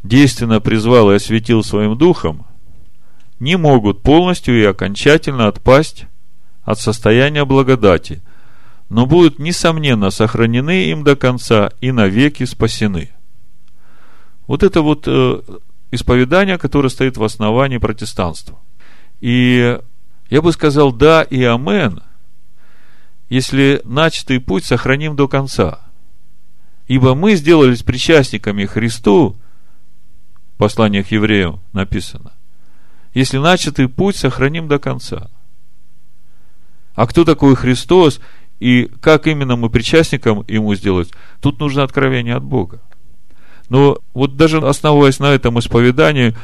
действенно 0.02 0.60
призвал 0.60 1.10
и 1.10 1.16
осветил 1.16 1.62
своим 1.62 1.98
духом, 1.98 2.46
не 3.38 3.58
могут 3.58 4.02
полностью 4.02 4.58
и 4.58 4.64
окончательно 4.64 5.48
отпасть 5.48 6.06
от 6.64 6.78
состояния 6.80 7.44
благодати– 7.44 8.22
но 8.88 9.06
будут, 9.06 9.38
несомненно, 9.38 10.10
сохранены 10.10 10.86
им 10.90 11.02
до 11.02 11.16
конца 11.16 11.70
и 11.80 11.90
навеки 11.92 12.44
спасены. 12.44 13.10
Вот 14.46 14.62
это 14.62 14.80
вот 14.80 15.04
э, 15.06 15.40
исповедание, 15.90 16.58
которое 16.58 16.88
стоит 16.88 17.16
в 17.16 17.24
основании 17.24 17.78
протестанства. 17.78 18.58
И 19.20 19.78
я 20.30 20.42
бы 20.42 20.52
сказал 20.52 20.92
да 20.92 21.22
и 21.22 21.42
амен, 21.42 22.02
если 23.28 23.80
начатый 23.84 24.40
путь 24.40 24.64
сохраним 24.64 25.16
до 25.16 25.26
конца. 25.26 25.80
Ибо 26.86 27.16
мы 27.16 27.34
сделались 27.34 27.82
причастниками 27.82 28.64
Христу 28.66 29.36
в 30.54 30.58
посланиях 30.58 31.10
евреям 31.10 31.60
написано. 31.72 32.32
Если 33.14 33.38
начатый 33.38 33.88
путь, 33.88 34.16
сохраним 34.16 34.68
до 34.68 34.78
конца. 34.78 35.30
А 36.94 37.06
кто 37.06 37.24
такой 37.24 37.56
Христос 37.56 38.20
и 38.58 38.90
как 39.00 39.26
именно 39.26 39.56
мы 39.56 39.68
причастником 39.68 40.44
ему 40.48 40.74
сделать, 40.74 41.10
тут 41.40 41.60
нужно 41.60 41.82
откровение 41.82 42.34
от 42.34 42.44
Бога. 42.44 42.80
Но 43.68 43.98
вот 44.14 44.36
даже 44.36 44.58
основываясь 44.58 45.18
на 45.18 45.26
этом 45.26 45.58
исповедании, 45.58 46.34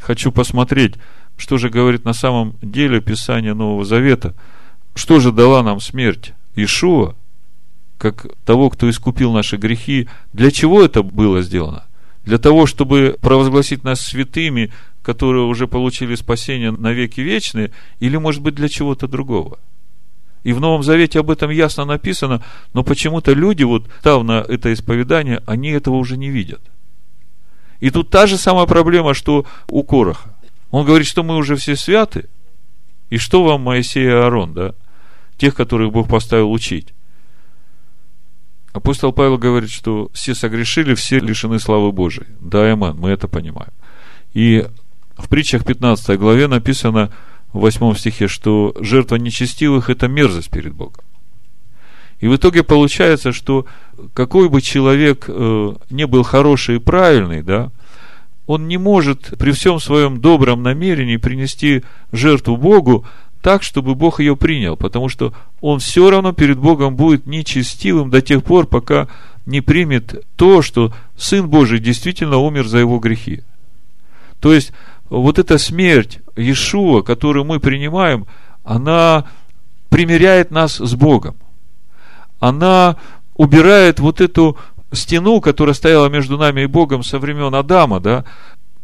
хочу 0.00 0.32
посмотреть, 0.32 0.94
что 1.36 1.58
же 1.58 1.70
говорит 1.70 2.04
на 2.04 2.12
самом 2.12 2.56
деле 2.60 3.00
Писание 3.00 3.54
Нового 3.54 3.84
Завета. 3.84 4.34
Что 4.94 5.20
же 5.20 5.32
дала 5.32 5.62
нам 5.62 5.80
смерть 5.80 6.34
Ишуа, 6.54 7.14
как 7.98 8.26
того, 8.44 8.68
кто 8.68 8.90
искупил 8.90 9.32
наши 9.32 9.56
грехи? 9.56 10.08
Для 10.32 10.50
чего 10.50 10.82
это 10.82 11.02
было 11.02 11.40
сделано? 11.40 11.84
Для 12.24 12.38
того, 12.38 12.66
чтобы 12.66 13.16
провозгласить 13.20 13.84
нас 13.84 14.00
святыми, 14.00 14.72
которые 15.02 15.44
уже 15.44 15.66
получили 15.66 16.14
спасение 16.14 16.72
на 16.72 16.92
веки 16.92 17.20
вечные, 17.20 17.72
или, 18.00 18.16
может 18.16 18.42
быть, 18.42 18.54
для 18.54 18.68
чего-то 18.68 19.08
другого– 19.08 19.58
и 20.42 20.52
в 20.52 20.60
Новом 20.60 20.82
Завете 20.82 21.20
об 21.20 21.30
этом 21.30 21.50
ясно 21.50 21.84
написано, 21.84 22.42
но 22.72 22.82
почему-то 22.82 23.32
люди, 23.32 23.62
вот 23.62 23.86
став 24.00 24.24
на 24.24 24.44
это 24.48 24.72
исповедание, 24.72 25.42
они 25.46 25.70
этого 25.70 25.96
уже 25.96 26.16
не 26.16 26.30
видят. 26.30 26.60
И 27.80 27.90
тут 27.90 28.10
та 28.10 28.26
же 28.26 28.36
самая 28.36 28.66
проблема, 28.66 29.14
что 29.14 29.46
у 29.68 29.82
Короха. 29.82 30.34
Он 30.70 30.86
говорит, 30.86 31.06
что 31.06 31.22
мы 31.22 31.36
уже 31.36 31.56
все 31.56 31.76
святы, 31.76 32.28
и 33.10 33.18
что 33.18 33.44
вам 33.44 33.62
Моисей 33.62 34.04
и 34.04 34.08
Аарон, 34.08 34.54
да? 34.54 34.74
Тех, 35.36 35.54
которых 35.54 35.92
Бог 35.92 36.08
поставил 36.08 36.50
учить. 36.50 36.94
Апостол 38.72 39.12
Павел 39.12 39.36
говорит, 39.36 39.70
что 39.70 40.10
все 40.12 40.34
согрешили, 40.34 40.94
все 40.94 41.18
лишены 41.18 41.58
славы 41.58 41.92
Божией. 41.92 42.26
Да, 42.40 42.72
Эман, 42.72 42.96
мы 42.96 43.10
это 43.10 43.28
понимаем. 43.28 43.72
И 44.32 44.66
в 45.16 45.28
притчах 45.28 45.64
15 45.64 46.18
главе 46.18 46.48
написано, 46.48 47.12
в 47.52 47.60
восьмом 47.60 47.96
стихе, 47.96 48.28
что 48.28 48.74
жертва 48.80 49.16
нечестивых– 49.16 49.90
это 49.90 50.08
мерзость 50.08 50.50
перед 50.50 50.72
Богом. 50.72 51.04
И 52.20 52.28
в 52.28 52.36
итоге 52.36 52.62
получается, 52.62 53.32
что 53.32 53.66
какой 54.14 54.48
бы 54.48 54.60
человек 54.60 55.24
э, 55.28 55.74
не 55.90 56.06
был 56.06 56.22
хороший 56.22 56.76
и 56.76 56.78
правильный, 56.78 57.42
да, 57.42 57.70
он 58.46 58.68
не 58.68 58.76
может 58.76 59.36
при 59.38 59.50
всем 59.52 59.80
своем 59.80 60.20
добром 60.20 60.62
намерении 60.62 61.16
принести 61.16 61.82
жертву 62.12 62.56
Богу 62.56 63.04
так, 63.40 63.64
чтобы 63.64 63.96
Бог 63.96 64.20
ее 64.20 64.36
принял, 64.36 64.76
потому 64.76 65.08
что 65.08 65.34
он 65.60 65.80
все 65.80 66.08
равно 66.10 66.32
перед 66.32 66.58
Богом 66.58 66.94
будет 66.94 67.26
нечестивым 67.26 68.08
до 68.08 68.22
тех 68.22 68.44
пор, 68.44 68.66
пока 68.66 69.08
не 69.46 69.60
примет 69.60 70.24
то, 70.36 70.62
что 70.62 70.92
Сын 71.16 71.48
Божий 71.48 71.80
действительно 71.80 72.36
умер 72.38 72.68
за 72.68 72.78
его 72.78 73.00
грехи. 73.00 73.42
То 74.40 74.52
есть, 74.52 74.72
вот 75.20 75.38
эта 75.38 75.58
смерть 75.58 76.20
Иешуа, 76.36 77.02
которую 77.02 77.44
мы 77.44 77.60
принимаем, 77.60 78.26
она 78.64 79.26
примиряет 79.90 80.50
нас 80.50 80.76
с 80.76 80.94
Богом. 80.94 81.36
Она 82.40 82.96
убирает 83.34 84.00
вот 84.00 84.20
эту 84.20 84.56
стену, 84.92 85.40
которая 85.40 85.74
стояла 85.74 86.08
между 86.08 86.38
нами 86.38 86.62
и 86.62 86.66
Богом 86.66 87.02
со 87.02 87.18
времен 87.18 87.54
Адама, 87.54 88.00
да, 88.00 88.24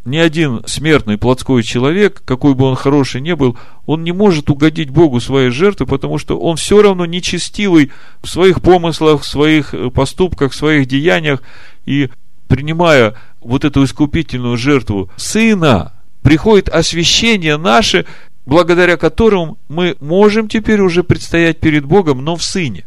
ни 0.05 0.17
один 0.17 0.63
смертный 0.67 1.19
плотской 1.19 1.63
человек, 1.63 2.23
какой 2.25 2.55
бы 2.55 2.65
он 2.65 2.77
хороший 2.77 3.21
ни 3.21 3.33
был, 3.33 3.59
он 3.85 4.05
не 4.05 4.13
может 4.13 4.49
угодить 4.49 4.91
Богу 4.91 5.21
своей 5.21 5.51
жертвы, 5.51 5.87
потому 5.87 6.19
что 6.19 6.39
он 6.39 6.57
все 6.57 6.81
равно 6.81 7.05
нечестивый 7.05 7.91
в 8.23 8.29
своих 8.29 8.63
помыслах, 8.63 9.23
в 9.23 9.27
своих 9.27 9.75
поступках, 9.95 10.53
в 10.53 10.57
своих 10.57 10.87
деяниях. 10.87 11.43
И 11.85 12.11
принимая 12.49 13.15
вот 13.41 13.65
эту 13.65 13.85
искупительную 13.85 14.57
жертву 14.57 15.11
Сына, 15.17 15.98
приходит 16.29 16.69
освящение 16.69 17.57
наше, 17.57 18.05
благодаря 18.45 18.99
которому 18.99 19.57
мы 19.67 19.97
можем 19.99 20.47
теперь 20.47 20.83
уже 20.83 21.03
предстоять 21.03 21.59
перед 21.59 21.87
Богом, 21.87 22.23
но 22.23 22.37
в 22.37 22.45
Сыне. 22.45 22.85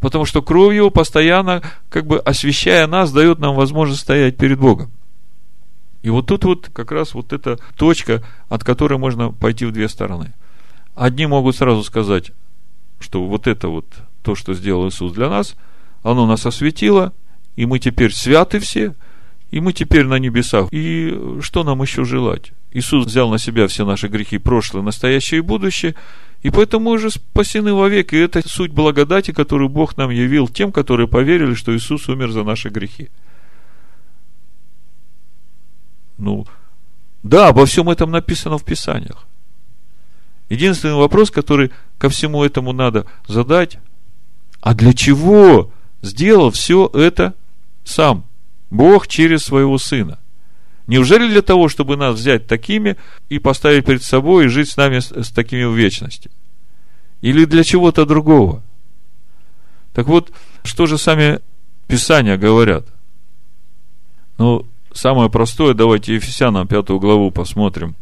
Потому 0.00 0.24
что 0.24 0.40
кровь 0.40 0.74
Его 0.74 0.88
постоянно, 0.88 1.60
как 1.90 2.06
бы 2.06 2.18
освящая 2.18 2.86
нас, 2.86 3.12
дает 3.12 3.38
нам 3.38 3.54
возможность 3.54 4.00
стоять 4.00 4.38
перед 4.38 4.58
Богом. 4.58 4.90
И 6.00 6.08
вот 6.08 6.28
тут 6.28 6.46
вот 6.46 6.70
как 6.72 6.90
раз 6.90 7.12
вот 7.12 7.34
эта 7.34 7.58
точка, 7.76 8.22
от 8.48 8.64
которой 8.64 8.98
можно 8.98 9.32
пойти 9.32 9.66
в 9.66 9.72
две 9.72 9.90
стороны. 9.90 10.32
Одни 10.94 11.26
могут 11.26 11.54
сразу 11.56 11.84
сказать, 11.84 12.32
что 12.98 13.26
вот 13.26 13.46
это 13.46 13.68
вот 13.68 13.84
то, 14.22 14.34
что 14.34 14.54
сделал 14.54 14.88
Иисус 14.88 15.12
для 15.12 15.28
нас, 15.28 15.54
оно 16.02 16.24
нас 16.24 16.46
осветило, 16.46 17.12
и 17.56 17.66
мы 17.66 17.78
теперь 17.78 18.10
святы 18.10 18.58
все– 18.58 18.94
и 19.50 19.60
мы 19.60 19.72
теперь 19.72 20.04
на 20.04 20.18
небесах. 20.18 20.68
И 20.72 21.38
что 21.40 21.64
нам 21.64 21.82
еще 21.82 22.04
желать? 22.04 22.52
Иисус 22.72 23.06
взял 23.06 23.30
на 23.30 23.38
себя 23.38 23.66
все 23.68 23.84
наши 23.86 24.08
грехи, 24.08 24.38
прошлое, 24.38 24.82
настоящее 24.82 25.38
и 25.38 25.42
будущее, 25.42 25.94
и 26.42 26.50
поэтому 26.50 26.86
мы 26.86 26.92
уже 26.92 27.10
спасены 27.10 27.72
вовек. 27.72 28.12
И 28.12 28.18
это 28.18 28.46
суть 28.46 28.72
благодати, 28.72 29.32
которую 29.32 29.68
Бог 29.68 29.96
нам 29.96 30.10
явил 30.10 30.48
тем, 30.48 30.72
которые 30.72 31.08
поверили, 31.08 31.54
что 31.54 31.74
Иисус 31.74 32.08
умер 32.08 32.32
за 32.32 32.44
наши 32.44 32.68
грехи. 32.68 33.08
Ну, 36.18 36.46
да, 37.22 37.48
обо 37.48 37.66
всем 37.66 37.88
этом 37.88 38.10
написано 38.10 38.58
в 38.58 38.64
Писаниях. 38.64 39.26
Единственный 40.48 40.94
вопрос, 40.94 41.30
который 41.30 41.72
ко 41.98 42.08
всему 42.08 42.44
этому 42.44 42.72
надо 42.72 43.06
задать, 43.26 43.78
а 44.60 44.74
для 44.74 44.92
чего 44.92 45.72
сделал 46.02 46.50
все 46.50 46.90
это 46.92 47.34
сам? 47.84 48.25
Бог 48.70 49.08
через 49.08 49.42
своего 49.42 49.78
Сына. 49.78 50.18
Неужели 50.86 51.28
для 51.28 51.42
того, 51.42 51.68
чтобы 51.68 51.96
нас 51.96 52.16
взять 52.16 52.46
такими 52.46 52.96
и 53.28 53.38
поставить 53.38 53.84
перед 53.84 54.02
собой 54.02 54.44
и 54.44 54.48
жить 54.48 54.70
с 54.70 54.76
нами 54.76 55.00
с, 55.00 55.10
с 55.10 55.30
такими 55.30 55.64
в 55.64 55.74
вечности? 55.74 56.30
Или 57.20 57.44
для 57.44 57.64
чего-то 57.64 58.06
другого? 58.06 58.62
Так 59.92 60.06
вот, 60.06 60.30
что 60.62 60.86
же 60.86 60.98
сами 60.98 61.40
Писания 61.88 62.36
говорят? 62.36 62.86
Ну, 64.38 64.66
самое 64.92 65.30
простое, 65.30 65.74
давайте 65.74 66.14
Ефесянам 66.14 66.68
пятую 66.68 67.00
главу 67.00 67.30
посмотрим, 67.30 67.96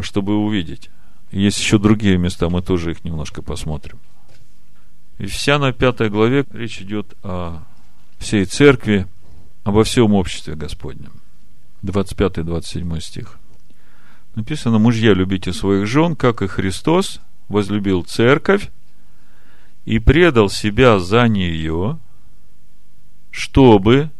чтобы 0.00 0.36
увидеть. 0.36 0.90
Есть 1.30 1.58
еще 1.58 1.78
другие 1.78 2.18
места, 2.18 2.48
мы 2.48 2.60
тоже 2.60 2.90
их 2.90 3.04
немножко 3.04 3.40
посмотрим. 3.42 3.98
Ефесянам 5.18 5.72
пятой 5.72 6.10
главе 6.10 6.44
речь 6.52 6.80
идет 6.80 7.14
о 7.22 7.62
всей 8.18 8.44
церкви, 8.44 9.06
обо 9.64 9.82
всем 9.82 10.12
обществе 10.14 10.54
Господнем. 10.54 11.12
25-27 11.82 13.00
стих. 13.00 13.38
Написано, 14.34 14.78
мужья, 14.78 15.14
любите 15.14 15.52
своих 15.52 15.86
жен, 15.86 16.16
как 16.16 16.42
и 16.42 16.46
Христос 16.46 17.20
возлюбил 17.48 18.04
церковь 18.04 18.70
и 19.84 19.98
предал 19.98 20.48
себя 20.48 20.98
за 20.98 21.28
нее, 21.28 21.98
чтобы 23.30 24.10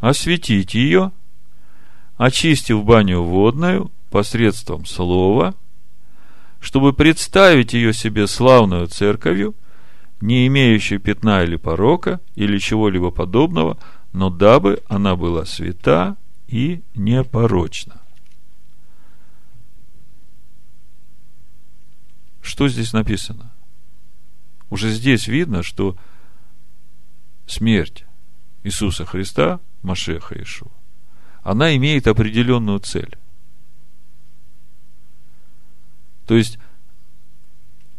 осветить 0.00 0.74
ее, 0.74 1.12
очистив 2.16 2.84
баню 2.84 3.22
водную 3.22 3.90
посредством 4.10 4.86
слова, 4.86 5.54
чтобы 6.60 6.92
представить 6.92 7.72
ее 7.72 7.92
себе 7.92 8.26
славную 8.26 8.88
церковью, 8.88 9.54
не 10.20 10.48
имеющей 10.48 10.98
пятна 10.98 11.44
или 11.44 11.56
порока, 11.56 12.20
или 12.34 12.58
чего-либо 12.58 13.10
подобного– 13.10 13.78
но 14.12 14.30
дабы 14.30 14.82
она 14.88 15.16
была 15.16 15.44
свята 15.44 16.16
и 16.46 16.82
непорочна. 16.94 18.00
Что 22.40 22.68
здесь 22.68 22.92
написано? 22.92 23.52
Уже 24.70 24.90
здесь 24.90 25.28
видно, 25.28 25.62
что 25.62 25.96
смерть 27.46 28.04
Иисуса 28.62 29.04
Христа, 29.04 29.60
Машеха 29.82 30.40
Ишуа, 30.42 30.70
она 31.42 31.76
имеет 31.76 32.06
определенную 32.06 32.78
цель. 32.80 33.16
То 36.26 36.36
есть, 36.36 36.58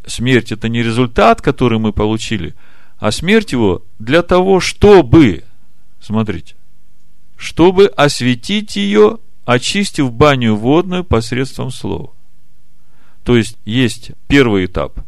смерть 0.06 0.52
это 0.52 0.70
не 0.70 0.84
результат, 0.84 1.42
который 1.42 1.80
мы 1.80 1.94
получили, 1.94 2.56
а 2.98 3.12
смерть 3.12 3.54
его 3.54 3.84
для 3.98 4.22
того, 4.22 4.60
чтобы 4.60 5.46
Смотрите. 6.00 6.56
Чтобы 7.38 7.88
осветить 7.88 8.76
ее, 8.76 9.20
очистив 9.46 10.12
баню 10.12 10.56
водную 10.56 11.04
посредством 11.04 11.72
слова. 11.72 12.14
То 13.24 13.36
есть, 13.36 13.58
есть 13.66 14.12
первый 14.28 14.66
этап. 14.66 15.00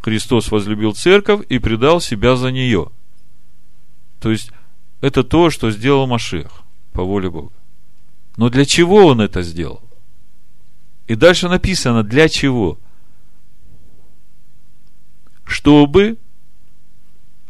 Христос 0.00 0.50
возлюбил 0.50 0.94
церковь 0.94 1.46
и 1.48 1.58
предал 1.58 2.00
себя 2.00 2.36
за 2.36 2.50
нее. 2.50 2.88
То 4.20 4.30
есть, 4.30 4.50
это 5.00 5.24
то, 5.24 5.50
что 5.50 5.70
сделал 5.70 6.06
Машех 6.06 6.62
по 6.92 7.04
воле 7.04 7.30
Бога. 7.30 7.52
Но 8.36 8.48
для 8.48 8.64
чего 8.64 9.06
он 9.06 9.20
это 9.20 9.42
сделал? 9.42 9.82
И 11.06 11.14
дальше 11.14 11.48
написано, 11.48 12.02
для 12.02 12.28
чего? 12.28 12.78
Чтобы 15.44 16.18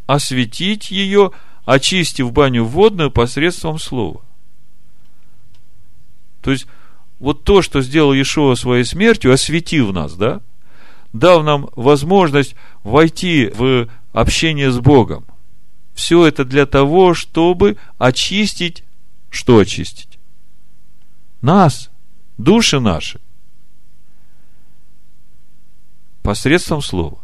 осветить 0.07 0.91
ее, 0.91 1.31
очистив 1.65 2.31
баню 2.31 2.65
водную 2.65 3.11
посредством 3.11 3.79
слова. 3.79 4.21
То 6.41 6.51
есть, 6.51 6.67
вот 7.19 7.43
то, 7.43 7.61
что 7.61 7.81
сделал 7.81 8.13
Иешуа 8.13 8.55
своей 8.55 8.83
смертью, 8.83 9.31
осветив 9.31 9.93
нас, 9.93 10.15
да, 10.15 10.41
дав 11.13 11.43
нам 11.43 11.69
возможность 11.75 12.55
войти 12.83 13.47
в 13.47 13.87
общение 14.11 14.71
с 14.71 14.79
Богом. 14.79 15.25
Все 15.93 16.25
это 16.25 16.43
для 16.43 16.65
того, 16.65 17.13
чтобы 17.13 17.77
очистить, 17.97 18.83
что 19.29 19.59
очистить? 19.59 20.19
Нас, 21.41 21.91
души 22.37 22.79
наши. 22.79 23.21
Посредством 26.23 26.81
слова. 26.81 27.19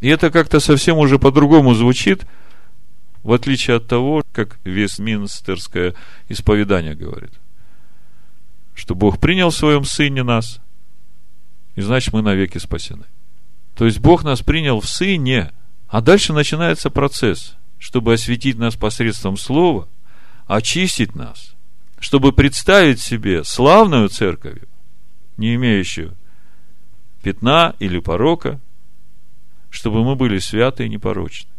И 0.00 0.08
это 0.08 0.30
как-то 0.30 0.60
совсем 0.60 0.98
уже 0.98 1.18
по-другому 1.18 1.74
звучит, 1.74 2.26
в 3.22 3.32
отличие 3.32 3.76
от 3.76 3.86
того, 3.86 4.22
как 4.32 4.58
Вестминстерское 4.64 5.94
исповедание 6.28 6.94
говорит. 6.94 7.32
Что 8.74 8.94
Бог 8.94 9.18
принял 9.18 9.50
в 9.50 9.56
своем 9.56 9.84
Сыне 9.84 10.22
нас, 10.22 10.60
и 11.74 11.80
значит 11.80 12.12
мы 12.12 12.22
навеки 12.22 12.58
спасены. 12.58 13.04
То 13.74 13.84
есть 13.86 14.00
Бог 14.00 14.24
нас 14.24 14.40
принял 14.42 14.80
в 14.80 14.88
Сыне, 14.88 15.52
а 15.88 16.00
дальше 16.00 16.32
начинается 16.32 16.90
процесс, 16.90 17.56
чтобы 17.78 18.14
осветить 18.14 18.58
нас 18.58 18.76
посредством 18.76 19.36
Слова, 19.36 19.88
очистить 20.46 21.14
нас, 21.14 21.54
чтобы 21.98 22.32
представить 22.32 23.00
себе 23.00 23.44
славную 23.44 24.08
церковью, 24.08 24.68
не 25.36 25.54
имеющую 25.54 26.16
пятна 27.22 27.74
или 27.78 27.98
порока, 27.98 28.60
чтобы 29.70 30.04
мы 30.04 30.16
были 30.16 30.38
святы 30.38 30.86
и 30.86 30.88
непорочны. 30.88 31.50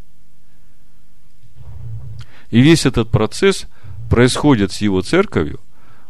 И 2.52 2.62
весь 2.62 2.86
этот 2.86 3.10
процесс 3.10 3.68
происходит 4.10 4.72
с 4.72 4.82
его 4.82 5.02
церковью 5.02 5.60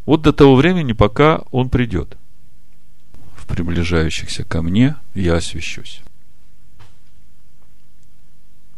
вот 0.05 0.21
до 0.21 0.33
того 0.33 0.55
времени, 0.55 0.93
пока 0.93 1.43
он 1.51 1.69
придет. 1.69 2.17
В 3.35 3.45
приближающихся 3.47 4.43
ко 4.43 4.61
мне 4.61 4.95
я 5.13 5.35
освящусь. 5.35 6.01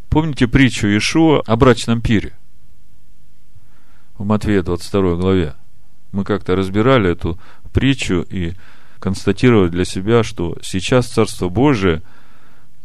Помните 0.09 0.47
притчу 0.47 0.87
Иешуа 0.87 1.41
о 1.45 1.55
брачном 1.55 2.01
пире? 2.01 2.33
В 4.17 4.25
Матвея 4.25 4.61
22 4.61 5.15
главе. 5.15 5.55
Мы 6.11 6.25
как-то 6.25 6.55
разбирали 6.55 7.11
эту 7.11 7.39
притчу 7.71 8.25
и 8.29 8.53
констатировали 8.99 9.69
для 9.69 9.85
себя, 9.85 10.23
что 10.23 10.57
сейчас 10.61 11.07
Царство 11.07 11.49
Божие– 11.49 12.01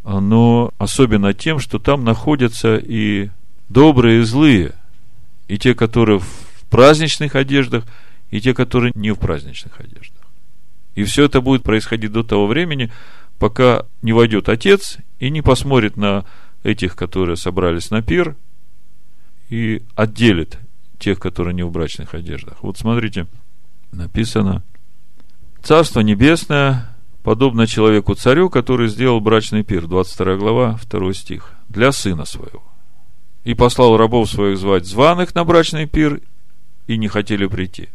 но 0.06 0.70
особенно 0.78 1.34
тем, 1.34 1.58
что 1.58 1.78
там 1.78 2.04
находятся 2.04 2.76
и 2.76 3.30
добрые, 3.68 4.20
и 4.20 4.24
злые, 4.24 4.74
и 5.48 5.58
те, 5.58 5.74
которые 5.74 6.18
в 6.18 6.64
праздничных 6.70 7.34
одеждах, 7.36 7.84
и 8.30 8.40
те, 8.40 8.54
которые 8.54 8.92
не 8.94 9.12
в 9.12 9.18
праздничных 9.18 9.80
одеждах. 9.80 10.24
И 10.94 11.04
все 11.04 11.24
это 11.24 11.40
будет 11.40 11.62
происходить 11.62 12.12
до 12.12 12.22
того 12.22 12.46
времени, 12.46 12.90
пока 13.38 13.84
не 14.02 14.12
войдет 14.12 14.48
отец 14.48 14.98
и 15.18 15.30
не 15.30 15.42
посмотрит 15.42 15.96
на 15.96 16.24
этих, 16.62 16.96
которые 16.96 17.36
собрались 17.36 17.90
на 17.90 18.02
пир, 18.02 18.36
и 19.48 19.82
отделит 19.94 20.58
тех, 20.98 21.20
которые 21.20 21.54
не 21.54 21.62
в 21.62 21.70
брачных 21.70 22.14
одеждах. 22.14 22.62
Вот 22.62 22.78
смотрите, 22.78 23.26
написано, 23.92 24.64
Царство 25.62 26.00
Небесное 26.00 26.96
подобно 27.22 27.66
человеку-царю, 27.66 28.50
который 28.50 28.88
сделал 28.88 29.20
брачный 29.20 29.64
пир, 29.64 29.86
22 29.86 30.36
глава, 30.36 30.80
2 30.88 31.12
стих, 31.12 31.52
для 31.68 31.92
сына 31.92 32.24
своего. 32.24 32.62
И 33.46 33.54
послал 33.54 33.96
рабов 33.96 34.28
своих 34.28 34.58
звать 34.58 34.86
званых 34.86 35.36
на 35.36 35.44
брачный 35.44 35.86
пир, 35.86 36.20
и 36.88 36.96
не 36.96 37.06
хотели 37.06 37.46
прийти. 37.46 37.90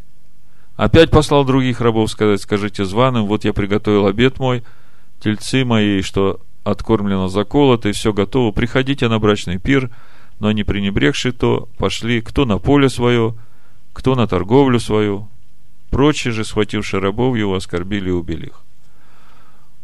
Опять 0.77 1.11
послал 1.11 1.43
других 1.43 1.81
рабов 1.81 2.09
сказать, 2.09 2.41
скажите 2.41 2.85
званым, 2.85 3.25
вот 3.25 3.43
я 3.43 3.51
приготовил 3.51 4.07
обед 4.07 4.39
мой, 4.39 4.63
тельцы 5.19 5.65
мои, 5.65 6.03
что 6.03 6.39
откормлено 6.63 7.27
заколото, 7.27 7.89
и 7.89 7.91
все 7.91 8.13
готово, 8.13 8.53
приходите 8.53 9.09
на 9.09 9.19
брачный 9.19 9.57
пир, 9.57 9.89
но 10.39 10.47
они, 10.47 10.63
пренебрегши 10.63 11.33
то, 11.33 11.67
пошли 11.77 12.21
кто 12.21 12.45
на 12.45 12.57
поле 12.57 12.87
свое, 12.87 13.35
кто 13.91 14.15
на 14.15 14.27
торговлю 14.27 14.79
свою. 14.79 15.27
Прочие 15.89 16.31
же, 16.31 16.45
схвативши 16.45 16.97
рабов 16.97 17.35
его, 17.35 17.55
оскорбили 17.55 18.07
и 18.07 18.13
убили 18.13 18.45
их. 18.45 18.61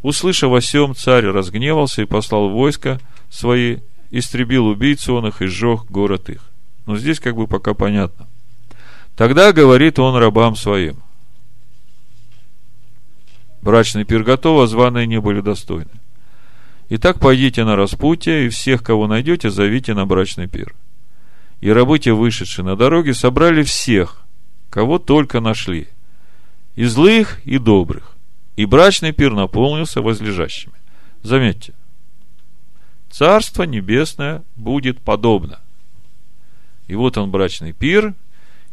Услышав 0.01 0.53
о 0.53 0.61
сем, 0.61 0.95
царь 0.95 1.25
разгневался 1.25 2.03
и 2.03 2.05
послал 2.05 2.47
войско 2.47 3.01
свои, 3.29 3.79
истребил 4.11 4.67
убийцу 4.67 5.15
он 5.15 5.27
их 5.27 5.41
и 5.41 5.47
сжег 5.47 5.85
город 5.89 6.29
их. 6.29 6.41
Но 6.85 6.97
здесь 6.97 7.19
как 7.19 7.35
бы 7.35 7.47
пока 7.47 7.73
понятно. 7.73 8.27
Тогда 9.15 9.51
говорит 9.51 9.99
он 9.99 10.15
рабам 10.15 10.55
своим. 10.55 11.01
Брачный 13.61 14.05
пир 14.05 14.23
готов, 14.23 14.61
а 14.61 14.67
званые 14.67 15.07
не 15.07 15.19
были 15.19 15.41
достойны. 15.41 15.91
Итак, 16.89 17.19
пойдите 17.19 17.65
на 17.65 17.75
распутье, 17.75 18.45
и 18.45 18.49
всех, 18.49 18.81
кого 18.83 19.07
найдете, 19.07 19.49
зовите 19.49 19.93
на 19.93 20.05
брачный 20.05 20.47
пир. 20.47 20.73
И 21.59 21.69
рабы 21.69 21.99
те, 21.99 22.13
вышедшие 22.13 22.63
на 22.63 22.75
дороге, 22.75 23.13
собрали 23.13 23.63
всех, 23.63 24.21
кого 24.69 24.99
только 24.99 25.41
нашли, 25.41 25.87
и 26.75 26.85
злых, 26.85 27.41
и 27.43 27.57
добрых 27.57 28.17
и 28.57 28.65
брачный 28.65 29.13
пир 29.13 29.33
наполнился 29.33 30.01
возлежащими. 30.01 30.73
Заметьте, 31.23 31.73
Царство 33.09 33.63
Небесное 33.63 34.43
будет 34.55 34.99
подобно. 34.99 35.59
И 36.87 36.95
вот 36.95 37.17
он 37.17 37.31
брачный 37.31 37.73
пир, 37.73 38.13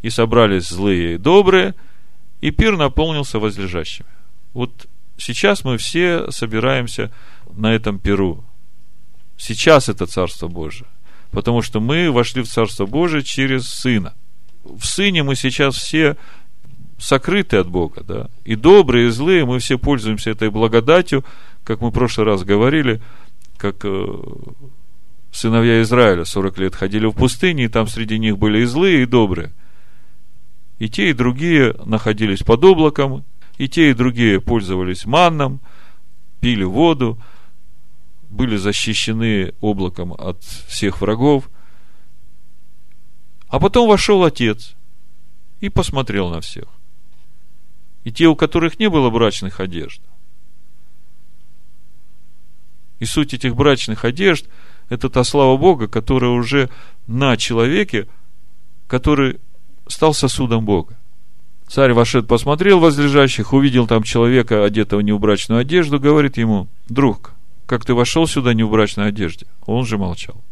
и 0.03 0.11
собрались 0.11 0.69
злые 0.69 1.15
и 1.15 1.19
добрые, 1.19 1.75
и 2.41 2.51
пир 2.51 2.77
наполнился 2.77 3.39
возлежащими. 3.39 4.09
Вот 4.53 4.87
сейчас 5.17 5.65
мы 5.65 5.79
все 5.79 6.31
собираемся 6.31 7.11
на 7.57 7.75
этом 7.75 7.99
пиру. 7.99 8.45
Сейчас 9.37 9.89
это 9.89 10.07
Царство 10.07 10.49
Божие. 10.49 10.89
Потому 11.31 11.63
что 11.63 11.81
мы 11.81 12.11
вошли 12.13 12.43
в 12.43 12.49
Царство 12.49 12.87
Божие 12.87 13.23
через 13.23 13.69
Сына. 13.69 14.15
В 14.63 14.85
Сыне 14.85 15.23
мы 15.23 15.35
сейчас 15.35 15.75
все 15.77 16.17
сокрыты 16.99 17.57
от 17.57 17.69
Бога, 17.69 18.03
да. 18.05 18.29
И 18.45 18.55
добрые, 18.55 19.09
и 19.09 19.11
злые, 19.11 19.45
мы 19.45 19.59
все 19.59 19.79
пользуемся 19.79 20.31
этой 20.31 20.51
благодатью, 20.51 21.25
как 21.65 21.81
мы 21.81 21.89
в 21.89 21.93
прошлый 21.93 22.27
раз 22.27 22.45
говорили, 22.45 23.01
как 23.65 23.83
э, 23.85 24.19
сыновья 25.33 25.81
Израиля 25.81 26.27
40 26.27 26.59
лет 26.59 26.75
ходили 26.75 27.07
в 27.07 27.13
пустыне, 27.13 27.65
и 27.65 27.69
там 27.69 27.87
среди 27.87 28.19
них 28.19 28.37
были 28.37 28.61
и 28.61 28.65
злые, 28.67 29.05
и 29.05 29.07
добрые. 29.07 29.55
И 30.79 30.91
те, 30.91 31.09
и 31.09 31.15
другие 31.15 31.75
находились 31.87 32.43
под 32.43 32.63
облаком, 32.63 33.25
и 33.57 33.67
те, 33.67 33.89
и 33.89 33.95
другие 33.95 34.39
пользовались 34.39 35.07
манном, 35.07 35.63
пили 36.41 36.65
воду, 36.65 37.19
были 38.29 38.57
защищены 38.57 39.55
облаком 39.63 40.13
от 40.13 40.43
всех 40.43 41.01
врагов. 41.01 41.49
А 43.49 43.59
потом 43.61 43.89
вошел 43.89 44.25
отец 44.25 44.75
и 45.61 45.71
посмотрел 45.71 46.29
на 46.29 46.43
всех 46.43 46.67
и 48.05 48.13
те, 48.13 48.27
у 48.27 48.37
которых 48.37 48.79
не 48.79 48.91
было 48.91 49.09
брачных 49.09 49.61
одежд. 49.61 50.03
И 52.99 53.05
суть 53.05 53.35
этих 53.35 53.57
брачных 53.57 54.05
одежд– 54.05 54.47
это 54.89 55.09
та 55.09 55.25
слава 55.25 55.57
Бога, 55.57 55.89
которая 55.89 56.31
уже 56.31 56.71
на 57.07 57.37
человеке, 57.37 58.07
который 58.87 59.41
стал 59.89 60.15
сосудом 60.15 60.65
Бога. 60.65 60.97
Царь 61.67 61.93
вошед, 61.93 62.29
посмотрел 62.29 62.79
возлежащих, 62.79 63.53
увидел 63.53 63.87
там 63.87 64.03
человека, 64.03 64.65
одетого 64.65 65.01
не 65.01 65.13
в 65.13 65.19
брачную 65.19 65.61
одежду, 65.61 65.99
говорит 65.99 66.37
ему, 66.37 66.69
друг, 66.89 67.33
как 67.67 67.85
ты 67.85 67.95
вошел 67.95 68.27
сюда 68.27 68.53
не 68.55 68.63
в 68.63 68.71
брачной 68.71 69.09
одежде? 69.09 69.47
Он 69.67 69.87
же 69.87 69.97
молчал. 69.97 70.43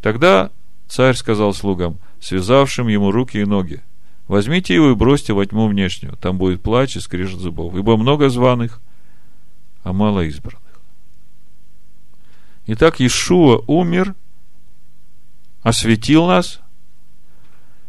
Тогда 0.00 0.50
царь 0.86 1.14
сказал 1.14 1.52
слугам, 1.52 1.98
связавшим 2.20 2.88
ему 2.88 3.10
руки 3.10 3.38
и 3.38 3.44
ноги, 3.44 3.82
Возьмите 4.28 4.74
его 4.74 4.90
и 4.90 4.94
бросьте 4.94 5.32
во 5.32 5.44
тьму 5.46 5.66
внешнюю. 5.66 6.14
Там 6.20 6.36
будет 6.36 6.62
плач 6.62 6.96
и 6.96 7.00
скрежет 7.00 7.40
зубов. 7.40 7.74
Ибо 7.74 7.96
много 7.96 8.28
званых, 8.28 8.80
а 9.82 9.94
мало 9.94 10.20
избранных. 10.20 10.67
Итак, 12.68 13.00
Иешуа 13.00 13.64
умер, 13.66 14.14
осветил 15.62 16.26
нас, 16.26 16.60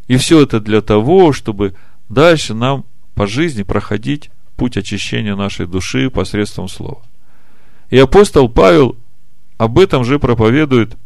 и 0.08 0.18
все 0.18 0.42
это 0.42 0.60
для 0.60 0.82
того, 0.82 1.32
чтобы 1.34 1.76
дальше 2.08 2.54
нам 2.56 2.86
по 3.14 3.28
жизни 3.28 3.64
проходить 3.64 4.32
путь 4.56 4.78
очищения 4.78 5.36
нашей 5.36 5.68
души 5.68 6.10
посредством 6.10 6.68
слова. 6.68 7.04
И 7.92 8.00
апостол 8.00 8.50
Павел 8.50 8.98
об 9.58 9.78
этом 9.78 10.04
же 10.04 10.18
проповедует, 10.18 10.98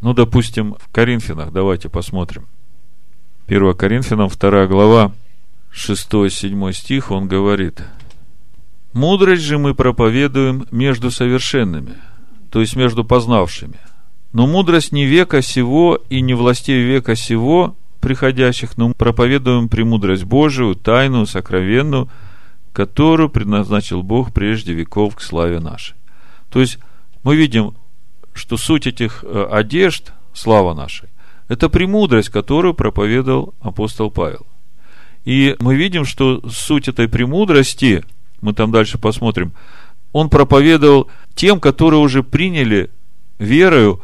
ну, 0.00 0.14
допустим, 0.14 0.74
в 0.80 0.88
Коринфянах. 0.90 1.52
Давайте 1.52 1.88
посмотрим– 1.88 2.48
1 3.50 3.74
Коринфянам 3.74 4.28
2 4.28 4.66
глава 4.68 5.12
6-7 5.74 6.72
стих, 6.72 7.10
он 7.10 7.26
говорит, 7.26 7.82
«Мудрость 8.92 9.42
же 9.42 9.58
мы 9.58 9.74
проповедуем 9.74 10.66
между 10.70 11.10
совершенными, 11.10 11.96
то 12.50 12.60
есть 12.60 12.76
между 12.76 13.04
познавшими, 13.04 13.78
Но 14.32 14.46
мудрость 14.46 14.92
не 14.92 15.06
века 15.06 15.42
сего 15.42 15.98
и 16.08 16.20
не 16.20 16.34
властей 16.34 16.82
века 16.82 17.16
сего 17.16 17.76
приходящих, 18.00 18.76
но 18.76 18.92
проповедуем 18.92 19.68
премудрость 19.68 20.24
Божию, 20.24 20.74
тайную, 20.74 21.26
сокровенную, 21.26 22.08
которую 22.72 23.28
предназначил 23.28 24.02
Бог 24.02 24.32
прежде 24.32 24.72
веков 24.72 25.16
к 25.16 25.20
славе 25.20 25.60
нашей. 25.60 25.96
То 26.50 26.60
есть 26.60 26.78
мы 27.22 27.36
видим, 27.36 27.74
что 28.32 28.56
суть 28.56 28.86
этих 28.86 29.24
э, 29.24 29.48
одежд, 29.50 30.12
слава 30.32 30.74
нашей, 30.74 31.08
это 31.48 31.68
премудрость, 31.68 32.30
которую 32.30 32.74
проповедовал 32.74 33.54
апостол 33.60 34.10
Павел. 34.10 34.46
И 35.24 35.56
мы 35.58 35.74
видим, 35.74 36.04
что 36.04 36.40
суть 36.48 36.88
этой 36.88 37.08
премудрости, 37.08 38.04
мы 38.40 38.54
там 38.54 38.70
дальше 38.70 38.98
посмотрим, 38.98 39.52
он 40.12 40.28
проповедовал 40.28 41.08
тем, 41.34 41.60
которые 41.60 42.00
уже 42.00 42.22
приняли 42.22 42.90
верою 43.38 44.02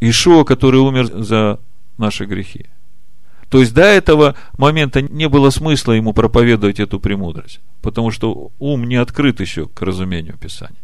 Ишуа, 0.00 0.44
который 0.44 0.80
умер 0.80 1.06
за 1.06 1.60
наши 1.96 2.24
грехи. 2.24 2.66
То 3.48 3.60
есть 3.60 3.74
до 3.74 3.82
этого 3.82 4.34
момента 4.56 5.02
не 5.02 5.28
было 5.28 5.50
смысла 5.50 5.92
ему 5.92 6.14
проповедовать 6.14 6.80
эту 6.80 6.98
премудрость, 6.98 7.60
потому 7.82 8.10
что 8.10 8.50
ум 8.58 8.84
не 8.84 8.96
открыт 8.96 9.40
еще 9.40 9.68
к 9.68 9.82
разумению 9.82 10.38
Писания. 10.38 10.80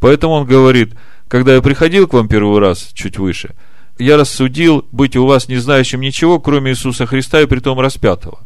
Поэтому 0.00 0.32
он 0.32 0.46
говорит, 0.46 0.94
когда 1.28 1.54
я 1.54 1.60
приходил 1.60 2.08
к 2.08 2.14
вам 2.14 2.26
первый 2.26 2.58
раз 2.58 2.90
чуть 2.94 3.18
выше, 3.18 3.54
я 3.98 4.16
рассудил 4.16 4.86
быть 4.92 5.14
у 5.14 5.26
вас 5.26 5.48
не 5.48 5.56
знающим 5.56 6.00
ничего, 6.00 6.40
кроме 6.40 6.72
Иисуса 6.72 7.04
Христа 7.04 7.42
и 7.42 7.46
притом 7.46 7.78
распятого. 7.78 8.40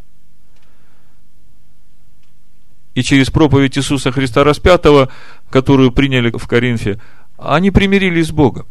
И 2.95 3.03
через 3.03 3.31
проповедь 3.31 3.77
Иисуса 3.77 4.13
Христа 4.13 4.45
распятого, 4.45 5.11
которую 5.51 5.93
приняли 5.93 6.31
в 6.31 6.47
Коринфе, 6.47 7.01
они 7.39 7.71
примирились 7.71 8.29
с 8.29 8.33
Богом. 8.33 8.67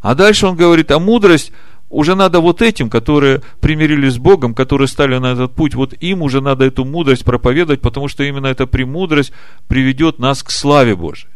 А 0.00 0.14
дальше 0.14 0.46
он 0.46 0.56
говорит, 0.56 0.90
а 0.90 0.98
мудрость 0.98 1.52
уже 1.90 2.14
надо 2.14 2.40
вот 2.40 2.62
этим, 2.62 2.88
которые 2.88 3.42
примирились 3.60 4.14
с 4.14 4.18
Богом, 4.18 4.54
которые 4.54 4.88
стали 4.88 5.18
на 5.18 5.32
этот 5.32 5.52
путь, 5.52 5.74
вот 5.74 5.92
им 6.00 6.22
уже 6.22 6.40
надо 6.40 6.64
эту 6.64 6.84
мудрость 6.84 7.24
проповедовать, 7.24 7.80
потому 7.80 8.08
что 8.08 8.22
именно 8.22 8.46
эта 8.46 8.66
премудрость 8.66 9.32
приведет 9.68 10.18
нас 10.18 10.42
к 10.42 10.50
славе 10.50 10.94
Божией. 10.94 11.32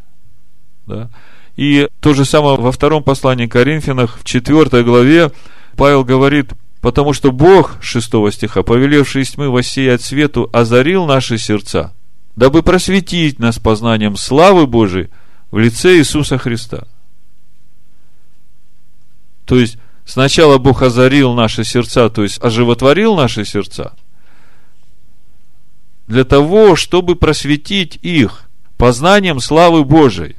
Да? 0.86 1.10
И 1.56 1.88
то 2.00 2.14
же 2.14 2.24
самое 2.24 2.56
во 2.56 2.72
втором 2.72 3.02
послании 3.02 3.46
Коринфянах, 3.46 4.18
в 4.18 4.24
четвертой 4.24 4.84
главе, 4.84 5.32
Павел 5.76 6.04
говорит, 6.04 6.52
потому 6.84 7.14
что 7.14 7.32
Бог, 7.32 7.78
шестого 7.80 8.30
стиха, 8.30 8.62
повелевший 8.62 9.22
из 9.22 9.30
тьмы 9.30 9.48
воссеять 9.48 10.02
свету, 10.02 10.50
озарил 10.52 11.06
наши 11.06 11.38
сердца, 11.38 11.94
дабы 12.36 12.62
просветить 12.62 13.38
нас 13.38 13.58
познанием 13.58 14.18
славы 14.18 14.66
Божией 14.66 15.08
в 15.50 15.58
лице 15.58 15.96
Иисуса 15.96 16.36
Христа. 16.36 16.86
То 19.46 19.58
есть, 19.58 19.78
Сначала 20.04 20.58
Бог 20.58 20.82
озарил 20.82 21.32
наши 21.32 21.64
сердца, 21.64 22.10
то 22.10 22.22
есть 22.22 22.38
оживотворил 22.44 23.16
наши 23.16 23.46
сердца, 23.46 23.94
для 26.06 26.24
того, 26.24 26.76
чтобы 26.76 27.16
просветить 27.16 27.98
их 28.02 28.42
познанием 28.76 29.40
славы 29.40 29.82
Божией 29.84 30.36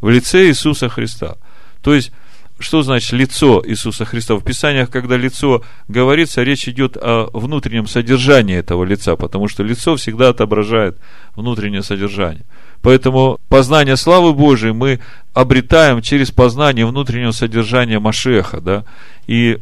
в 0.00 0.08
лице 0.08 0.48
Иисуса 0.48 0.88
Христа. 0.88 1.36
То 1.82 1.92
есть, 1.92 2.12
что 2.60 2.82
значит 2.82 3.12
лицо 3.12 3.62
Иисуса 3.66 4.04
Христа? 4.04 4.36
В 4.36 4.44
Писаниях, 4.44 4.90
когда 4.90 5.16
лицо 5.16 5.62
говорится, 5.88 6.42
речь 6.42 6.68
идет 6.68 6.96
о 6.96 7.28
внутреннем 7.32 7.86
содержании 7.86 8.56
этого 8.56 8.84
лица, 8.84 9.16
потому 9.16 9.48
что 9.48 9.62
лицо 9.62 9.96
всегда 9.96 10.28
отображает 10.28 10.98
внутреннее 11.34 11.82
содержание. 11.82 12.44
Поэтому 12.82 13.38
познание 13.48 13.96
славы 13.96 14.32
Божией 14.32 14.72
мы 14.72 15.00
обретаем 15.34 16.02
через 16.02 16.30
познание 16.30 16.86
внутреннего 16.86 17.32
содержания 17.32 17.98
Машеха. 17.98 18.60
Да? 18.60 18.84
И 19.26 19.58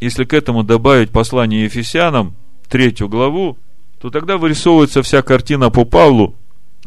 если 0.00 0.24
к 0.24 0.34
этому 0.34 0.62
добавить 0.62 1.10
послание 1.10 1.64
Ефесянам, 1.64 2.34
третью 2.68 3.08
главу, 3.08 3.58
то 4.00 4.10
тогда 4.10 4.36
вырисовывается 4.36 5.02
вся 5.02 5.22
картина 5.22 5.70
по 5.70 5.84
Павлу, 5.84 6.34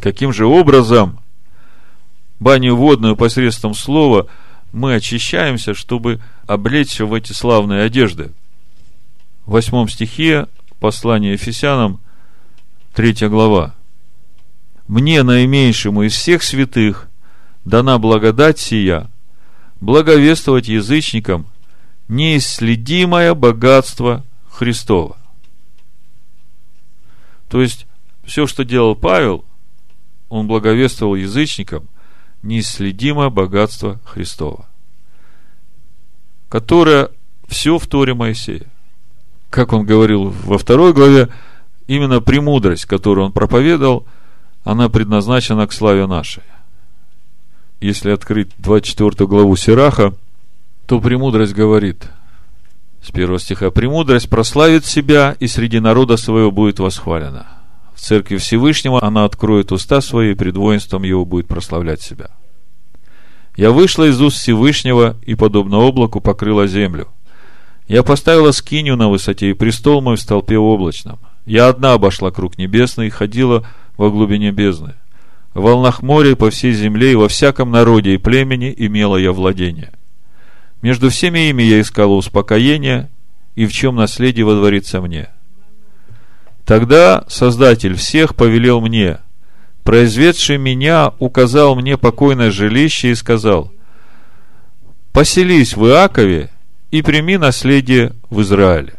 каким 0.02 0.34
же 0.34 0.46
образом 0.46 1.20
баню 2.40 2.76
водную 2.76 3.16
посредством 3.16 3.74
слова 3.74 4.28
мы 4.76 4.96
очищаемся, 4.96 5.74
чтобы 5.74 6.20
облечься 6.48 7.06
в 7.06 7.14
эти 7.14 7.32
славные 7.32 7.84
одежды. 7.84 8.34
В 9.46 9.52
восьмом 9.52 9.88
стихе 9.88 10.48
послания 10.80 11.32
Ефесянам, 11.32 12.02
третья 12.94 13.30
глава 13.30 13.74
мне, 14.88 15.24
наименьшему 15.24 16.04
из 16.04 16.14
всех 16.14 16.44
святых, 16.44 17.08
дана 17.64 17.98
благодать 18.00 18.60
сия, 18.60 19.10
благовествовать 19.80 20.68
язычникам 20.68 21.48
неисследимое 22.10 23.34
богатство 23.34 24.26
Христова. 24.52 25.18
То 27.50 27.62
есть, 27.62 27.88
все, 28.26 28.46
что 28.46 28.66
делал 28.66 28.96
Павел, 28.96 29.46
он 30.28 30.48
благовествовал 30.48 31.16
язычникам 31.16 31.88
неисследимое 32.46 33.30
богатство 33.30 34.00
Христова, 34.06 34.66
которое 36.50 37.10
все 37.48 37.78
в 37.78 37.88
Торе 37.88 38.14
Моисея. 38.14 38.68
Как 39.50 39.74
он 39.74 39.86
говорил 39.86 40.30
во 40.30 40.58
второй 40.58 40.94
главе, 40.94 41.30
именно 41.88 42.22
премудрость, 42.22 42.86
которую 42.86 43.28
он 43.28 43.32
проповедовал– 43.32 44.06
она 44.66 44.90
предназначена 44.90 45.68
к 45.68 45.72
славе 45.72 46.08
нашей. 46.08 46.44
Если 47.80 48.10
открыть 48.10 48.50
24 48.58 49.28
главу 49.28 49.56
Сираха, 49.56 50.16
то 50.88 51.00
премудрость 51.00 51.54
говорит, 51.54 52.04
с 53.02 53.12
первого 53.12 53.40
стиха, 53.40 53.70
«Премудрость 53.70 54.28
прославит 54.28 54.86
себя, 54.86 55.38
и 55.40 55.48
среди 55.48 55.80
народа 55.80 56.18
своего 56.18 56.50
будет 56.50 56.80
восхвалена. 56.80 57.46
В 57.96 58.02
церкви 58.02 58.38
Всевышнего 58.38 59.02
она 59.04 59.24
откроет 59.24 59.72
уста 59.72 60.02
свои, 60.02 60.32
и 60.32 60.36
пред 60.36 60.58
воинством 60.58 61.04
его 61.04 61.24
будет 61.24 61.48
прославлять 61.48 62.02
себя. 62.02 62.28
Я 63.56 63.72
вышла 63.72 64.04
из 64.10 64.22
уст 64.22 64.38
Всевышнего, 64.38 65.16
и, 65.26 65.36
подобно 65.36 65.78
облаку, 65.78 66.20
покрыла 66.20 66.68
землю. 66.68 67.08
Я 67.88 68.04
поставила 68.04 68.52
скиню 68.52 68.98
на 68.98 69.10
высоте, 69.10 69.50
и 69.50 69.54
престол 69.54 70.02
мой 70.02 70.18
в 70.18 70.22
столпе 70.22 70.58
облачном. 70.58 71.20
Я 71.46 71.70
одна 71.70 71.94
обошла 71.94 72.32
круг 72.32 72.58
небесный, 72.58 73.10
ходила 73.10 73.66
во 73.96 74.12
глубине 74.12 74.52
бездны. 74.52 74.96
В 75.54 75.62
волнах 75.62 76.02
моря 76.02 76.36
по 76.36 76.50
всей 76.50 76.74
земле 76.74 77.14
и 77.14 77.16
во 77.16 77.30
всяком 77.30 77.72
народе 77.72 78.16
и 78.16 78.18
племени 78.18 78.74
имела 78.76 79.16
я 79.16 79.32
владение. 79.32 79.94
Между 80.82 81.10
всеми 81.10 81.50
ими 81.50 81.64
я 81.64 81.80
искала 81.80 82.14
успокоения, 82.14 83.10
и 83.56 83.66
в 83.66 83.72
чем 83.72 83.96
наследие 83.96 84.46
водворится 84.46 85.00
мне. 85.00 85.30
Тогда 86.66 87.24
Создатель 87.28 87.96
всех 87.96 88.36
повелел 88.36 88.82
мне, 88.82 89.20
произведший 89.84 90.58
меня, 90.58 91.14
указал 91.20 91.76
мне 91.76 91.96
покойное 91.98 92.50
жилище 92.50 93.12
и 93.12 93.16
сказал, 93.16 93.72
«Поселись 95.14 95.78
в 95.78 95.86
Иакове 95.86 96.50
и 96.90 97.04
прими 97.04 97.38
наследие 97.38 98.14
в 98.32 98.42
Израиле». 98.42 98.96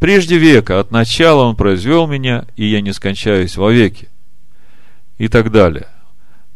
Прежде 0.00 0.38
века, 0.38 0.80
от 0.80 0.90
начала 0.90 1.42
Он 1.42 1.54
произвел 1.54 2.08
меня, 2.08 2.46
и 2.56 2.64
я 2.66 2.80
не 2.80 2.92
скончаюсь 2.92 3.56
вовеки. 3.56 4.08
И 5.18 5.28
так 5.28 5.52
далее. 5.52 5.86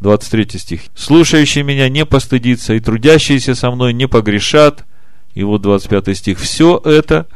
23 0.00 0.58
стих. 0.58 0.80
Слушающий 0.96 1.62
меня 1.62 1.88
не 1.88 2.04
постыдится, 2.04 2.74
и 2.74 2.80
трудящиеся 2.80 3.54
со 3.54 3.70
мной 3.70 3.92
не 3.92 4.08
погрешат. 4.08 4.84
И 5.34 5.44
вот 5.44 5.62
25 5.62 6.16
стих. 6.16 6.40
Все 6.40 6.80
это 6.84 7.28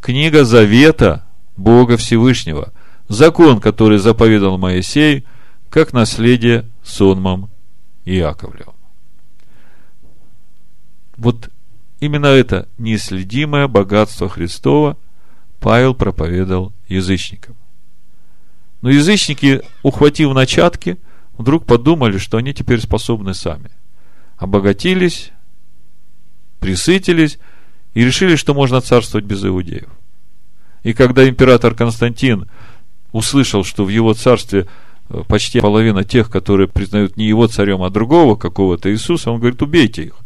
книга 0.00 0.44
завета 0.44 1.24
Бога 1.56 1.96
Всевышнего. 1.96 2.72
Закон, 3.08 3.60
который 3.60 3.98
заповедал 3.98 4.58
Моисей, 4.58 5.24
как 5.70 5.92
наследие 5.92 6.68
сонмом 6.82 7.50
Иаковлевым. 8.04 8.74
Вот 11.16 11.50
именно 12.00 12.26
это 12.26 12.68
неисследимое 12.78 13.68
богатство 13.68 14.28
Христова– 14.28 14.96
Павел 15.62 15.94
проповедовал 15.94 16.72
язычникам. 16.88 17.56
Но 18.82 18.90
язычники, 18.90 19.62
ухватив 19.84 20.34
начатки, 20.34 20.98
вдруг 21.38 21.66
подумали, 21.66 22.18
что 22.18 22.36
они 22.36 22.52
теперь 22.52 22.80
способны 22.80 23.32
сами. 23.32 23.70
Обогатились, 24.36 25.30
присытились 26.58 27.38
и 27.94 28.04
решили, 28.04 28.34
что 28.34 28.54
можно 28.54 28.80
царствовать 28.80 29.24
без 29.24 29.44
иудеев. 29.44 29.88
И 30.82 30.92
когда 30.94 31.28
император 31.28 31.74
Константин 31.74 32.48
услышал, 33.12 33.64
что 33.64 33.84
в 33.84 33.88
его 33.88 34.14
царстве 34.14 34.66
э, 35.08 35.22
почти 35.28 35.60
половина 35.60 36.04
тех, 36.04 36.30
которые 36.30 36.68
признают 36.68 37.16
не 37.16 37.26
его 37.26 37.46
царем, 37.46 37.82
а 37.82 37.90
другого 37.90 38.36
какого-то 38.36 38.90
Иисуса, 38.92 39.30
он 39.30 39.38
говорит, 39.38 39.62
убейте 39.62 40.04
их. 40.04 40.16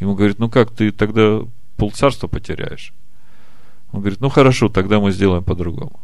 Ему 0.00 0.14
говорит, 0.14 0.38
ну 0.38 0.48
как 0.48 0.70
ты 0.70 0.90
тогда 0.90 1.40
полцарства 1.76 2.26
потеряешь? 2.28 2.92
Он 3.92 4.00
говорит, 4.00 4.20
ну 4.20 4.28
хорошо, 4.28 4.68
тогда 4.68 5.00
мы 5.00 5.12
сделаем 5.12 5.44
по-другому. 5.44 6.00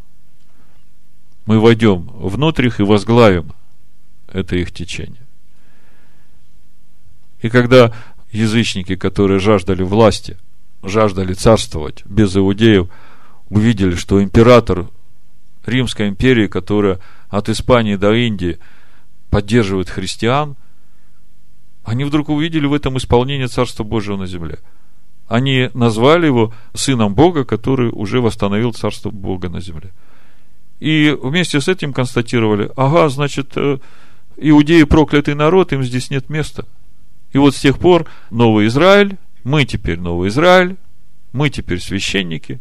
Мы 1.47 1.59
войдем 1.59 2.09
внутрь 2.15 2.67
их 2.67 2.81
и 2.81 2.85
возглавим 2.85 3.53
это 4.29 4.57
их 4.57 4.73
течение. 4.73 5.27
И 7.41 7.49
когда 7.49 7.93
язычники, 8.31 8.95
которые 8.97 9.41
жаждали 9.41 9.83
власти, 9.83 10.37
жаждали 10.83 11.33
царствовать 11.33 12.05
без 12.07 12.37
иудеев, 12.37 12.89
увидели, 13.51 13.95
что 13.95 14.23
император 14.23 14.89
Римской 15.67 16.09
империи, 16.09 16.47
которая 16.47 16.99
от 17.29 17.49
Испании 17.49 17.97
до 17.97 18.15
Индии 18.15 18.59
поддерживает 19.29 19.91
христиан, 19.91 20.57
они 21.85 22.05
вдруг 22.05 22.29
увидели 22.29 22.67
в 22.67 22.73
этом 22.75 22.97
исполнение 22.97 23.49
Царства 23.49 23.85
Божьего 23.85 24.17
на 24.17 24.27
земле. 24.27 24.59
Они 25.29 25.71
назвали 25.75 26.27
его 26.27 26.53
сыном 26.75 27.15
Бога, 27.15 27.45
который 27.45 27.91
уже 27.93 28.21
восстановил 28.21 28.73
Царство 28.73 29.11
Бога 29.11 29.49
на 29.49 29.61
земле. 29.61 29.93
И 30.81 31.17
вместе 31.23 31.61
с 31.61 31.69
этим 31.69 31.93
констатировали, 31.93 32.71
ага, 32.77 33.09
значит, 33.09 33.53
э, 33.57 33.79
иудеи 34.37 34.85
проклятый 34.85 35.35
народ, 35.35 35.73
им 35.73 35.83
здесь 35.85 36.11
нет 36.11 36.31
места. 36.31 36.67
И 37.33 37.39
вот 37.39 37.55
с 37.55 37.61
тех 37.61 37.79
пор 37.79 38.07
Новый 38.31 38.67
Израиль, 38.67 39.19
мы 39.45 39.65
теперь 39.65 40.01
Новый 40.01 40.31
Израиль, 40.31 40.77
мы 41.33 41.51
теперь 41.51 41.81
священники. 41.81 42.61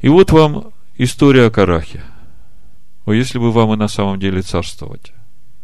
И 0.00 0.08
вот 0.08 0.32
вам 0.32 0.72
история 0.96 1.46
о 1.46 1.50
Карахе. 1.50 2.02
О, 3.06 3.12
если 3.12 3.38
бы 3.38 3.52
вам 3.52 3.72
и 3.72 3.76
на 3.76 3.88
самом 3.88 4.18
деле 4.18 4.42
царствовать, 4.42 5.12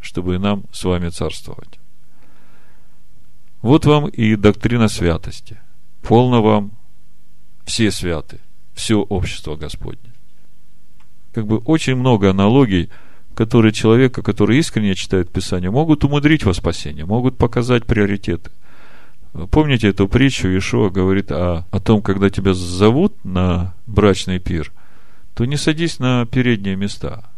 чтобы 0.01 0.35
и 0.35 0.39
нам 0.39 0.64
с 0.72 0.85
вами 0.85 1.09
царствовать. 1.09 1.78
Вот 3.62 3.85
вам 3.85 4.09
и 4.09 4.37
доктрина 4.37 4.89
святости. 4.89 5.59
Полно 6.03 6.43
вам 6.43 6.72
все 7.64 7.91
святы, 7.91 8.41
все 8.74 9.01
общество 9.01 9.57
Господне. 9.57 10.12
Как 11.33 11.47
бы 11.47 11.59
очень 11.59 11.95
много 11.95 12.31
аналогий, 12.31 12.91
которые 13.35 13.72
человека, 13.72 14.22
который 14.22 14.59
искренне 14.59 14.95
читает 14.95 15.31
Писание, 15.31 15.70
могут 15.70 16.05
умудрить 16.05 16.45
во 16.45 16.55
спасение, 16.55 17.05
могут 17.05 17.39
показать 17.39 17.87
приоритеты. 17.87 18.51
Помните 19.51 19.89
эту 19.89 20.09
притчу, 20.09 20.49
Ишуа 20.49 20.91
говорит 20.91 21.31
о, 21.31 21.64
о 21.70 21.81
том, 21.81 22.03
когда 22.03 22.31
тебя 22.31 22.53
зовут 22.53 23.24
на 23.24 23.74
брачный 23.87 24.41
пир, 24.41 24.72
то 25.35 25.45
не 25.45 25.57
садись 25.57 26.01
на 26.01 26.26
передние 26.26 26.74
места. 26.74 27.31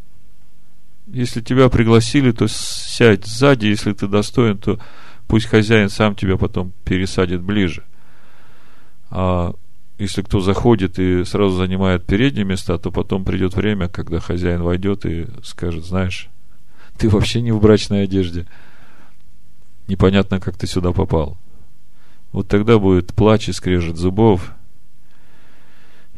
Если 1.07 1.43
тебя 1.43 1.69
пригласили, 1.69 2.33
то 2.33 2.47
сядь 2.49 3.27
сзади, 3.27 3.67
если 3.67 3.93
ты 3.93 4.09
достоин, 4.09 4.57
то 4.57 4.79
пусть 5.27 5.47
хозяин 5.47 5.91
сам 5.91 6.15
тебя 6.15 6.39
потом 6.39 6.73
пересадит 6.85 7.43
ближе. 7.43 7.85
А 9.11 9.53
если 9.99 10.23
кто 10.23 10.41
заходит 10.41 10.99
и 10.99 11.25
сразу 11.25 11.57
занимает 11.57 12.07
передние 12.07 12.47
места, 12.47 12.79
то 12.79 12.91
потом 12.91 13.25
придет 13.25 13.55
время, 13.55 13.89
когда 13.89 14.19
хозяин 14.19 14.63
войдет 14.63 15.05
и 15.05 15.27
скажет, 15.45 15.85
знаешь, 15.85 16.31
ты 16.97 17.11
вообще 17.11 17.43
не 17.43 17.53
в 17.53 17.61
брачной 17.61 18.05
одежде. 18.05 18.47
Непонятно, 19.89 20.41
как 20.41 20.57
ты 20.57 20.67
сюда 20.67 20.93
попал. 20.93 21.37
Вот 22.33 22.49
тогда 22.49 22.79
будет 22.79 23.15
плач 23.15 23.49
и 23.49 23.53
скрежет 23.53 23.97
зубов 23.97 24.53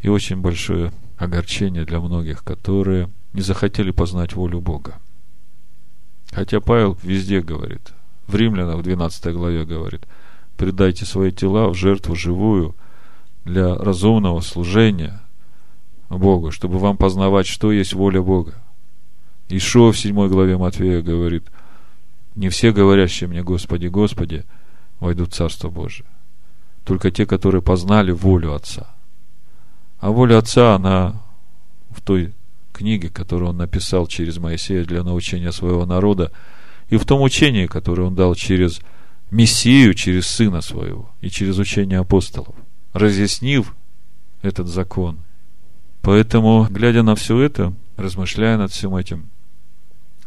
и 0.03 0.09
очень 0.09 0.37
большое 0.37 0.93
огорчение 1.17 1.85
для 1.85 2.01
многих, 2.01 2.45
которые 2.45 3.11
не 3.33 3.41
захотели 3.41 3.91
познать 3.91 4.35
волю 4.35 4.61
Бога. 4.61 4.95
Хотя 6.33 6.61
Павел 6.61 6.97
везде 7.03 7.41
говорит, 7.41 7.93
в 8.27 8.37
Римлянах 8.37 8.77
в 8.79 8.83
12 8.83 9.33
главе 9.35 9.65
говорит, 9.65 10.07
предайте 10.57 11.05
свои 11.05 11.33
тела 11.33 11.69
в 11.69 11.75
жертву 11.75 12.15
живую 12.15 12.75
для 13.45 13.75
разумного 13.75 14.41
служения 14.41 15.21
Богу, 16.09 16.51
чтобы 16.51 16.79
вам 16.79 16.97
познавать, 16.97 17.47
что 17.47 17.73
есть 17.73 17.93
воля 17.93 18.23
Бога. 18.23 18.55
Ишо 19.49 19.91
в 19.91 19.99
7 19.99 20.29
главе 20.29 20.57
Матфея 20.57 21.03
говорит, 21.03 21.45
не 22.35 22.49
все 22.49 22.73
говорящие 22.73 23.29
мне 23.29 23.43
Господи, 23.43 23.89
Господи, 23.89 24.45
войдут 25.01 25.33
в 25.33 25.37
Царство 25.37 25.71
Божие. 25.71 26.07
Только 26.85 27.11
те, 27.11 27.27
которые 27.27 27.63
познали 27.63 28.11
волю 28.11 28.55
Отца. 28.55 28.95
А 29.99 30.11
воля 30.11 30.39
Отца, 30.39 30.75
она 30.75 31.23
в 31.91 32.01
той 32.01 32.35
книге, 32.73 33.09
которую 33.09 33.51
он 33.51 33.57
написал 33.57 34.07
через 34.07 34.39
Моисея 34.39 34.85
для 34.85 35.03
научения 35.03 35.53
своего 35.53 35.87
народа, 35.87 36.33
и 36.89 36.97
в 36.97 37.05
том 37.07 37.23
учении, 37.23 37.67
которое 37.67 38.03
он 38.03 38.15
дал 38.15 38.35
через 38.35 38.81
Мессию, 39.31 39.95
через 39.95 40.27
Сына 40.27 40.61
Своего 40.61 41.11
и 41.21 41.31
через 41.31 41.59
учение 41.59 41.99
апостолов, 41.99 42.55
разъяснив 42.93 43.75
этот 44.43 44.69
закон. 44.69 45.19
Поэтому, 46.03 46.67
глядя 46.69 47.03
на 47.03 47.15
все 47.15 47.41
это, 47.41 47.73
размышляя 47.97 48.59
над 48.59 48.73
всем 48.73 48.95
этим, 48.95 49.31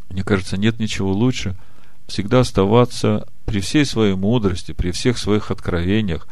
мне 0.10 0.24
кажется, 0.24 0.58
нет 0.58 0.80
ничего 0.80 1.12
лучше 1.12 1.56
всегда 2.08 2.42
оставаться 2.42 3.28
при 3.46 3.60
всей 3.60 3.86
своей 3.86 4.16
мудрости, 4.16 4.72
при 4.72 4.92
всех 4.92 5.18
своих 5.18 5.52
откровениях, 5.52 6.28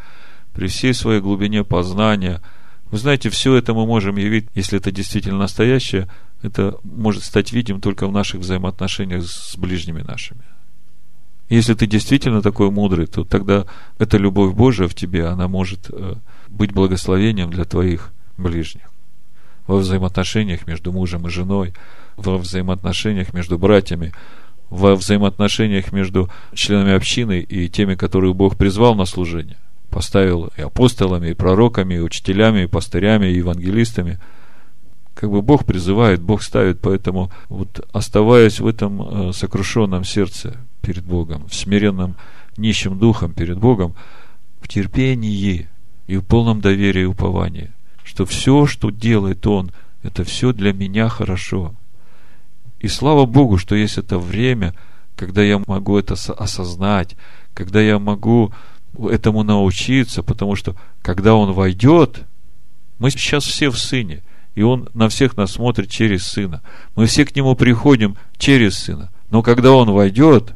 при 0.54 0.68
всей 0.68 0.94
своей 0.94 1.22
глубине 1.22 1.64
познания– 1.64 2.42
вы 2.92 3.00
знаете, 3.00 3.30
все 3.30 3.56
это 3.56 3.74
мы 3.74 3.86
можем 3.86 4.16
явить, 4.18 4.48
если 4.54 4.78
это 4.78 4.92
действительно 4.92 5.40
настоящее, 5.40 6.08
это 6.42 6.78
может 6.84 7.24
стать 7.24 7.52
видим 7.52 7.82
только 7.82 8.08
в 8.08 8.12
наших 8.12 8.42
взаимоотношениях 8.42 9.24
с 9.24 9.58
ближними 9.58 10.02
нашими. 10.02 10.44
Если 11.50 11.74
ты 11.74 11.88
действительно 11.88 12.42
такой 12.42 12.72
мудрый, 12.72 13.08
то 13.08 13.24
тогда 13.24 13.66
эта 13.98 14.18
любовь 14.18 14.54
Божия 14.56 14.88
в 14.88 14.96
тебе, 14.96 15.28
она 15.28 15.48
может 15.48 15.90
э, 15.92 16.16
быть 16.48 16.72
благословением 16.72 17.52
для 17.52 17.66
твоих 17.66 18.14
ближних. 18.38 18.90
Во 19.68 19.78
взаимоотношениях 19.78 20.68
между 20.68 20.92
мужем 20.92 21.28
и 21.28 21.30
женой, 21.30 21.74
во 22.16 22.38
взаимоотношениях 22.38 23.34
между 23.34 23.58
братьями, 23.58 24.14
во 24.70 24.96
взаимоотношениях 24.96 25.92
между 25.92 26.30
членами 26.54 26.94
общины 26.94 27.40
и 27.40 27.70
теми, 27.70 27.96
которых 27.96 28.36
Бог 28.36 28.58
призвал 28.58 28.96
на 28.96 29.06
служение 29.06 29.58
поставил 29.96 30.52
и 30.58 30.62
апостолами, 30.62 31.30
и 31.30 31.34
пророками, 31.34 31.94
и 31.94 32.00
учителями, 32.00 32.64
и 32.64 32.68
пастырями, 32.68 33.28
и 33.28 33.38
евангелистами. 33.38 34.20
Как 35.14 35.32
бы 35.32 35.42
Бог 35.42 35.64
призывает, 35.64 36.22
Бог 36.22 36.44
ставит, 36.44 36.82
поэтому 36.82 37.32
вот 37.48 37.80
оставаясь 37.94 38.60
в 38.60 38.68
этом 38.68 39.02
э, 39.02 39.32
сокрушенном 39.32 40.04
сердце 40.04 40.58
перед 40.82 41.06
Богом, 41.06 41.48
в 41.48 41.56
смиренном 41.56 42.16
нищим 42.58 43.00
духом 43.00 43.32
перед 43.32 43.58
Богом, 43.58 43.96
в 44.60 44.68
терпении 44.68 45.70
и 46.08 46.18
в 46.18 46.24
полном 46.24 46.60
доверии 46.60 47.04
и 47.04 47.06
уповании, 47.06 47.72
что 48.04 48.26
все, 48.26 48.66
что 48.66 48.90
делает 48.90 49.48
Он, 49.48 49.72
это 50.04 50.26
все 50.26 50.52
для 50.52 50.74
меня 50.74 51.08
хорошо. 51.08 51.74
И 52.86 52.88
слава 52.88 53.26
Богу, 53.26 53.58
что 53.58 53.74
есть 53.74 53.98
это 53.98 54.20
время, 54.20 54.76
когда 55.16 55.42
я 55.42 55.60
могу 55.66 55.98
это 55.98 56.14
осознать, 56.14 57.16
когда 57.56 57.82
я 57.82 57.98
могу 57.98 58.54
этому 59.10 59.42
научиться, 59.42 60.22
потому 60.22 60.56
что 60.56 60.76
когда 61.02 61.34
он 61.34 61.54
войдет, 61.54 62.26
мы 63.00 63.10
сейчас 63.10 63.44
все 63.44 63.72
в 63.72 63.80
Сыне, 63.80 64.22
и 64.54 64.62
он 64.62 64.88
на 64.94 65.10
всех 65.10 65.36
нас 65.36 65.54
смотрит 65.54 65.90
через 65.90 66.28
Сына. 66.28 66.62
Мы 66.96 67.08
все 67.08 67.26
к 67.26 67.36
нему 67.36 67.56
приходим 67.56 68.18
через 68.38 68.78
Сына. 68.78 69.12
Но 69.32 69.42
когда 69.42 69.72
он 69.72 69.90
войдет, 69.90 70.54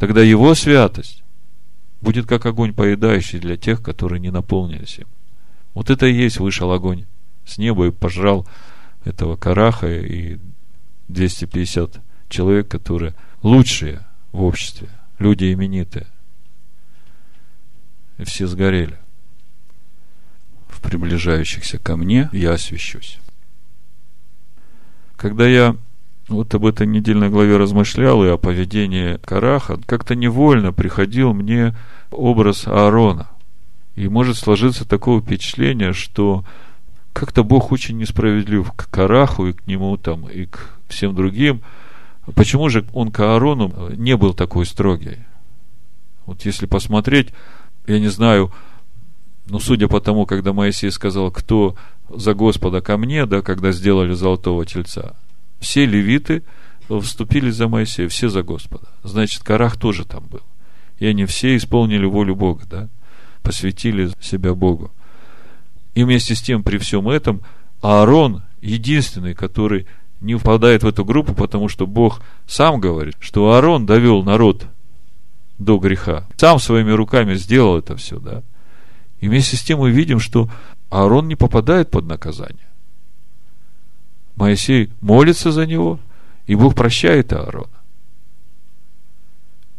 тогда 0.00 0.20
его 0.20 0.56
святость 0.56 1.22
будет 2.00 2.26
как 2.26 2.44
огонь 2.44 2.74
поедающий 2.74 3.38
для 3.38 3.56
тех, 3.56 3.80
которые 3.82 4.18
не 4.18 4.32
наполнились 4.32 4.98
им. 4.98 5.06
Вот 5.74 5.90
это 5.90 6.06
и 6.06 6.12
есть 6.12 6.40
вышел 6.40 6.72
огонь 6.72 7.04
с 7.46 7.56
неба 7.56 7.86
и 7.86 7.92
пожрал 7.92 8.48
этого 9.04 9.36
караха 9.36 9.86
и 9.86 10.38
250 11.12 12.00
человек, 12.28 12.68
которые 12.68 13.14
лучшие 13.42 14.04
в 14.32 14.42
обществе, 14.42 14.88
люди 15.18 15.52
именитые 15.52 16.06
и 18.18 18.24
все 18.24 18.46
сгорели. 18.46 18.96
В 20.68 20.80
приближающихся 20.80 21.78
ко 21.78 21.96
мне 21.96 22.28
я 22.32 22.52
освящусь. 22.52 23.18
Когда 25.16 25.46
я 25.46 25.76
вот 26.28 26.54
об 26.54 26.64
этой 26.64 26.86
недельной 26.86 27.28
главе 27.28 27.56
размышлял 27.56 28.24
и 28.24 28.28
о 28.28 28.36
поведении 28.36 29.18
Караха, 29.18 29.78
как-то 29.86 30.14
невольно 30.14 30.72
приходил 30.72 31.34
мне 31.34 31.76
образ 32.10 32.66
Аарона. 32.66 33.28
И 33.94 34.08
может 34.08 34.38
сложиться 34.38 34.88
такое 34.88 35.20
впечатление, 35.20 35.92
что 35.92 36.44
как-то 37.12 37.44
Бог 37.44 37.72
очень 37.72 37.98
несправедлив 37.98 38.72
к 38.72 38.90
Караху 38.90 39.48
и 39.48 39.52
к 39.52 39.66
нему 39.66 39.96
там, 39.96 40.28
и 40.28 40.46
к 40.46 40.70
всем 40.88 41.14
другим. 41.14 41.62
Почему 42.34 42.68
же 42.68 42.86
он 42.92 43.10
к 43.10 43.20
Аарону 43.20 43.90
не 43.96 44.16
был 44.16 44.34
такой 44.34 44.66
строгий? 44.66 45.18
Вот 46.26 46.44
если 46.44 46.66
посмотреть, 46.66 47.30
я 47.86 47.98
не 47.98 48.08
знаю, 48.08 48.52
но 49.46 49.58
судя 49.58 49.88
по 49.88 50.00
тому, 50.00 50.24
когда 50.24 50.52
Моисей 50.52 50.90
сказал, 50.90 51.30
кто 51.30 51.74
за 52.08 52.34
Господа 52.34 52.80
ко 52.80 52.96
мне, 52.96 53.26
да, 53.26 53.42
когда 53.42 53.72
сделали 53.72 54.12
золотого 54.12 54.64
тельца, 54.64 55.16
все 55.58 55.84
левиты 55.84 56.42
вступили 57.00 57.50
за 57.50 57.68
Моисея, 57.68 58.08
все 58.08 58.28
за 58.28 58.42
Господа. 58.42 58.88
Значит, 59.02 59.42
Карах 59.42 59.76
тоже 59.76 60.04
там 60.04 60.24
был. 60.26 60.42
И 60.98 61.06
они 61.06 61.24
все 61.24 61.56
исполнили 61.56 62.04
волю 62.04 62.36
Бога, 62.36 62.64
да, 62.68 62.88
посвятили 63.42 64.10
себя 64.20 64.54
Богу. 64.54 64.90
И 65.94 66.04
вместе 66.04 66.34
с 66.34 66.42
тем, 66.42 66.62
при 66.62 66.78
всем 66.78 67.08
этом, 67.08 67.42
Аарон 67.80 68.42
единственный, 68.60 69.34
который 69.34 69.86
не 70.20 70.36
впадает 70.36 70.82
в 70.82 70.86
эту 70.86 71.04
группу, 71.04 71.34
потому 71.34 71.68
что 71.68 71.86
Бог 71.86 72.22
сам 72.46 72.80
говорит, 72.80 73.16
что 73.18 73.52
Аарон 73.52 73.86
довел 73.86 74.22
народ 74.22 74.66
до 75.58 75.78
греха. 75.78 76.26
Сам 76.36 76.58
своими 76.58 76.92
руками 76.92 77.34
сделал 77.34 77.78
это 77.78 77.96
все, 77.96 78.18
да. 78.18 78.42
И 79.20 79.28
вместе 79.28 79.56
с 79.56 79.62
тем 79.62 79.80
мы 79.80 79.90
видим, 79.90 80.18
что 80.18 80.48
Аарон 80.90 81.28
не 81.28 81.36
попадает 81.36 81.90
под 81.90 82.06
наказание. 82.06 82.66
Моисей 84.36 84.90
молится 85.00 85.52
за 85.52 85.66
него, 85.66 86.00
и 86.46 86.54
Бог 86.54 86.74
прощает 86.74 87.32
Аарона. 87.32 87.68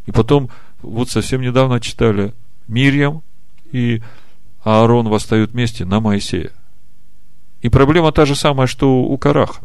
И 0.06 0.12
потом, 0.12 0.50
вот 0.82 1.08
совсем 1.08 1.40
недавно 1.40 1.80
читали 1.80 2.34
Мирьям 2.68 3.22
и 3.72 4.02
Аарон 4.64 5.08
восстают 5.08 5.52
вместе 5.52 5.84
на 5.84 6.00
Моисея. 6.00 6.50
И 7.60 7.68
проблема 7.68 8.12
та 8.12 8.24
же 8.24 8.34
самая, 8.34 8.66
что 8.66 9.02
у 9.02 9.16
Караха. 9.18 9.62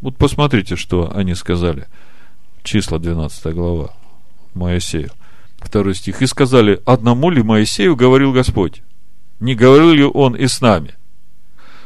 Вот 0.00 0.16
посмотрите, 0.16 0.76
что 0.76 1.10
они 1.14 1.34
сказали. 1.34 1.88
Числа 2.62 2.98
12 2.98 3.54
глава 3.54 3.94
Моисею. 4.54 5.10
Второй 5.58 5.94
стих. 5.94 6.20
И 6.20 6.26
сказали, 6.26 6.80
одному 6.84 7.30
ли 7.30 7.42
Моисею 7.42 7.96
говорил 7.96 8.32
Господь? 8.32 8.82
Не 9.40 9.54
говорил 9.54 9.90
ли 9.92 10.04
он 10.04 10.36
и 10.36 10.46
с 10.46 10.60
нами? 10.60 10.94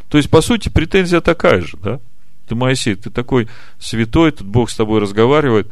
То 0.08 0.18
есть, 0.18 0.28
по 0.28 0.40
сути, 0.40 0.68
претензия 0.68 1.20
такая 1.20 1.60
же, 1.60 1.76
да? 1.76 2.00
Ты, 2.48 2.56
Моисей, 2.56 2.96
ты 2.96 3.10
такой 3.10 3.48
святой, 3.78 4.32
тут 4.32 4.48
Бог 4.48 4.70
с 4.70 4.76
тобой 4.76 5.00
разговаривает, 5.00 5.70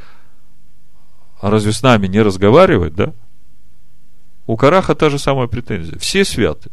а 1.41 1.51
разве 1.51 1.73
с 1.73 1.83
нами 1.83 2.07
не 2.07 2.23
разговаривает, 2.23 2.95
да? 2.95 3.13
У 4.49 4.57
Караха 4.57 4.95
та 4.95 5.11
же 5.11 5.19
самая 5.19 5.47
претензия. 5.47 5.99
Все 5.99 6.25
святы. 6.25 6.71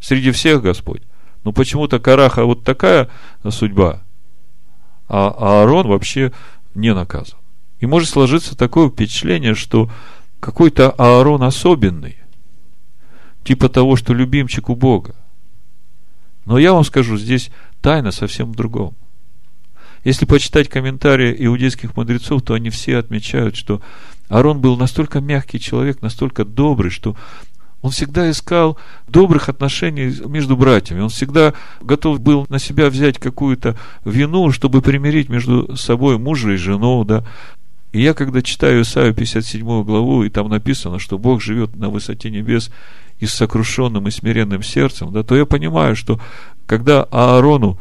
Среди 0.00 0.32
всех 0.32 0.60
Господь. 0.60 1.02
Но 1.44 1.52
почему-то 1.52 2.00
Караха 2.00 2.44
вот 2.44 2.64
такая 2.64 3.08
судьба, 3.48 4.02
а 5.06 5.28
Аарон 5.60 5.86
вообще 5.86 6.32
не 6.74 6.92
наказан. 6.92 7.38
И 7.78 7.86
может 7.86 8.08
сложиться 8.08 8.56
такое 8.56 8.90
впечатление, 8.90 9.54
что 9.54 9.88
какой-то 10.40 10.90
Аарон 10.90 11.44
особенный, 11.44 12.16
типа 13.44 13.68
того, 13.68 13.94
что 13.94 14.12
любимчик 14.12 14.68
у 14.68 14.74
Бога. 14.74 15.14
Но 16.44 16.58
я 16.58 16.72
вам 16.72 16.82
скажу, 16.82 17.16
здесь 17.16 17.50
тайна 17.82 18.10
совсем 18.10 18.50
в 18.50 18.56
другом. 18.56 18.96
Если 20.02 20.26
почитать 20.26 20.68
комментарии 20.68 21.36
иудейских 21.38 21.96
мудрецов, 21.96 22.42
то 22.42 22.54
они 22.54 22.70
все 22.70 22.98
отмечают, 22.98 23.54
что 23.54 23.80
Аарон 24.28 24.60
был 24.60 24.76
настолько 24.76 25.20
мягкий 25.20 25.60
человек, 25.60 26.02
настолько 26.02 26.44
добрый, 26.44 26.90
что 26.90 27.16
он 27.82 27.90
всегда 27.90 28.30
искал 28.30 28.78
добрых 29.08 29.50
отношений 29.50 30.10
между 30.26 30.56
братьями. 30.56 31.00
Он 31.00 31.10
всегда 31.10 31.52
готов 31.82 32.18
был 32.18 32.46
на 32.48 32.58
себя 32.58 32.88
взять 32.88 33.18
какую-то 33.18 33.76
вину, 34.06 34.50
чтобы 34.52 34.80
примирить 34.80 35.28
между 35.28 35.76
собой 35.76 36.16
мужа 36.16 36.52
и 36.52 36.56
жену, 36.56 37.04
да. 37.04 37.24
И 37.92 38.00
я, 38.00 38.14
когда 38.14 38.40
читаю 38.40 38.82
Исаию 38.82 39.14
57 39.14 39.84
главу, 39.84 40.24
и 40.24 40.30
там 40.30 40.48
написано, 40.48 40.98
что 40.98 41.18
Бог 41.18 41.42
живет 41.42 41.76
на 41.76 41.90
высоте 41.90 42.30
небес 42.30 42.70
и 43.20 43.26
с 43.26 43.34
сокрушенным 43.34 44.08
и 44.08 44.10
смиренным 44.10 44.62
сердцем, 44.62 45.12
да, 45.12 45.22
то 45.22 45.36
я 45.36 45.44
понимаю, 45.44 45.94
что 45.94 46.18
когда 46.66 47.02
Аарону 47.10 47.78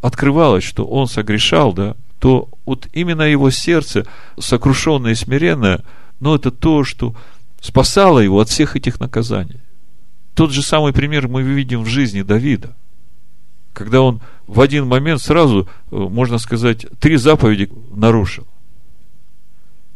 открывалось, 0.00 0.64
что 0.64 0.86
он 0.86 1.06
согрешал, 1.08 1.74
да, 1.74 1.94
то 2.22 2.48
вот 2.66 2.86
именно 2.92 3.22
его 3.22 3.50
сердце, 3.50 4.06
сокрушенное 4.38 5.10
и 5.10 5.16
смиренное, 5.16 5.82
но 6.20 6.36
это 6.36 6.52
то, 6.52 6.84
что 6.84 7.16
спасало 7.60 8.20
его 8.20 8.38
от 8.38 8.48
всех 8.48 8.76
этих 8.76 9.00
наказаний. 9.00 9.58
Тот 10.34 10.52
же 10.52 10.62
самый 10.62 10.92
пример 10.92 11.26
мы 11.26 11.42
видим 11.42 11.82
в 11.82 11.88
жизни 11.88 12.22
Давида. 12.22 12.76
Когда 13.72 14.02
он 14.02 14.20
в 14.46 14.60
один 14.60 14.86
момент 14.86 15.20
сразу, 15.20 15.68
э, 15.90 15.96
можно 15.96 16.38
сказать, 16.38 16.86
три 17.00 17.16
заповеди 17.16 17.68
нарушил. 17.90 18.46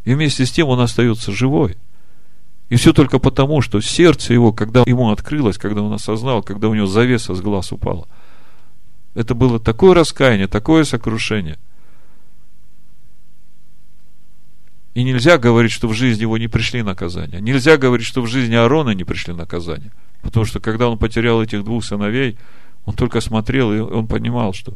И 0.03 0.13
вместе 0.13 0.45
с 0.45 0.51
тем 0.51 0.67
он 0.67 0.81
остается 0.81 1.31
живой. 1.31 1.77
И 2.67 2.75
все 2.75 2.91
только 2.91 3.19
потому, 3.19 3.61
что 3.61 3.79
сердце 3.79 4.33
его, 4.33 4.51
когда 4.51 4.83
ему 4.85 5.11
открылось, 5.11 5.57
когда 5.57 5.81
он 5.81 5.93
осознал, 5.93 6.43
когда 6.43 6.67
у 6.67 6.73
него 6.73 6.87
завеса 6.87 7.35
с 7.35 7.39
глаз 7.39 7.71
упала, 7.71 8.05
это 9.15 9.33
было 9.33 9.61
такое 9.61 9.93
раскаяние, 9.93 10.47
такое 10.47 10.83
сокрушение, 10.83 11.57
И 14.97 15.03
нельзя 15.03 15.37
говорить, 15.37 15.71
что 15.71 15.87
в 15.87 15.93
жизни 15.93 16.23
его 16.23 16.39
не 16.39 16.47
пришли 16.47 16.81
наказания. 16.81 17.39
Нельзя 17.39 17.77
говорить, 17.77 18.07
что 18.07 18.23
в 18.23 18.25
жизни 18.25 18.55
Аарона 18.55 18.95
не 18.95 19.03
пришли 19.03 19.31
наказания. 19.31 19.93
Потому 20.23 20.43
что 20.43 20.59
когда 20.59 20.89
он 20.89 20.97
потерял 20.97 21.39
этих 21.39 21.63
двух 21.63 21.85
сыновей, 21.85 22.39
он 22.83 22.95
только 22.95 23.21
смотрел, 23.21 23.71
и 23.71 23.77
он 23.77 24.07
понимал, 24.07 24.53
что 24.53 24.73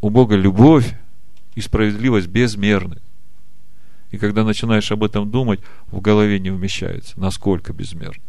у 0.00 0.08
Бога 0.08 0.36
любовь 0.36 0.94
и 1.54 1.60
справедливость 1.60 2.28
безмерны. 2.28 3.02
И 4.10 4.16
когда 4.16 4.42
начинаешь 4.42 4.90
об 4.90 5.04
этом 5.04 5.30
думать, 5.30 5.60
в 5.88 6.00
голове 6.00 6.40
не 6.40 6.50
умещается, 6.50 7.20
насколько 7.20 7.74
безмерно. 7.74 8.24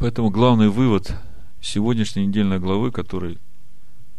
Поэтому 0.00 0.30
главный 0.30 0.68
вывод 0.68 1.14
сегодняшней 1.60 2.26
недельной 2.26 2.58
главы, 2.58 2.90
который 2.90 3.38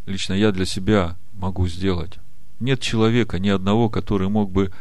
лично 0.05 0.31
я 0.31 0.53
для 0.53 0.65
себя 0.65 1.17
могу 1.33 1.67
сделать. 1.67 2.19
Нет 2.61 2.79
человека, 2.79 3.37
ни 3.39 3.49
одного, 3.49 3.89
который 3.89 4.29
мог 4.29 4.49
бы 4.49 4.71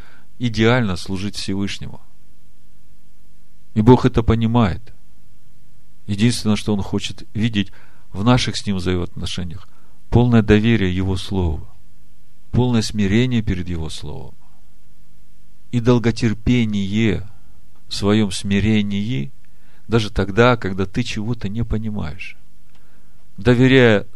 идеально 0.47 0.97
служить 0.97 1.37
Всевышнему. 1.37 2.01
И 3.75 3.81
Бог 3.81 4.05
это 4.05 4.23
понимает. 4.23 4.93
Единственное, 6.07 6.57
что 6.57 6.75
Он 6.75 6.83
хочет 6.83 7.27
видеть 7.33 7.73
в 8.13 8.25
наших 8.25 8.57
с 8.57 8.67
Ним 8.67 8.77
взаимоотношениях, 8.77 9.69
полное 10.11 10.43
доверие 10.43 10.95
Его 10.95 11.17
Слову, 11.17 11.69
полное 12.51 12.83
смирение 12.83 13.43
перед 13.43 13.69
Его 13.69 13.89
Словом 13.89 14.35
и 15.71 15.81
долготерпение 15.81 17.29
в 17.89 17.95
своем 17.95 18.31
смирении, 18.31 19.33
даже 19.87 20.11
тогда, 20.11 20.57
когда 20.57 20.87
ты 20.87 21.03
чего-то 21.03 21.49
не 21.49 21.65
понимаешь. 21.65 22.37
Доверяя 23.39 24.07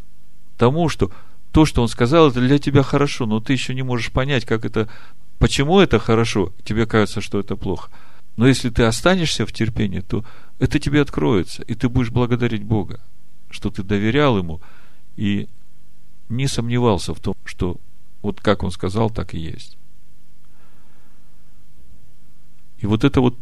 тому, 0.58 0.88
что 0.88 1.10
то, 1.52 1.64
что 1.64 1.80
он 1.80 1.88
сказал, 1.88 2.28
это 2.28 2.40
для 2.40 2.58
тебя 2.58 2.82
хорошо, 2.82 3.24
но 3.24 3.40
ты 3.40 3.54
еще 3.54 3.74
не 3.74 3.82
можешь 3.82 4.12
понять, 4.12 4.44
как 4.44 4.66
это 4.66 4.90
Почему 5.38 5.80
это 5.80 5.98
хорошо? 5.98 6.52
Тебе 6.64 6.86
кажется, 6.86 7.20
что 7.20 7.38
это 7.38 7.56
плохо. 7.56 7.90
Но 8.36 8.46
если 8.46 8.70
ты 8.70 8.84
останешься 8.84 9.46
в 9.46 9.52
терпении, 9.52 10.00
то 10.00 10.24
это 10.58 10.78
тебе 10.78 11.02
откроется, 11.02 11.62
и 11.62 11.74
ты 11.74 11.88
будешь 11.88 12.10
благодарить 12.10 12.64
Бога, 12.64 13.00
что 13.50 13.70
ты 13.70 13.82
доверял 13.82 14.38
Ему 14.38 14.60
и 15.16 15.48
не 16.28 16.46
сомневался 16.46 17.14
в 17.14 17.20
том, 17.20 17.34
что 17.44 17.78
вот 18.22 18.40
как 18.40 18.62
Он 18.62 18.70
сказал, 18.70 19.10
так 19.10 19.34
и 19.34 19.38
есть. 19.38 19.76
И 22.78 22.86
вот 22.86 23.04
это 23.04 23.20
вот 23.20 23.38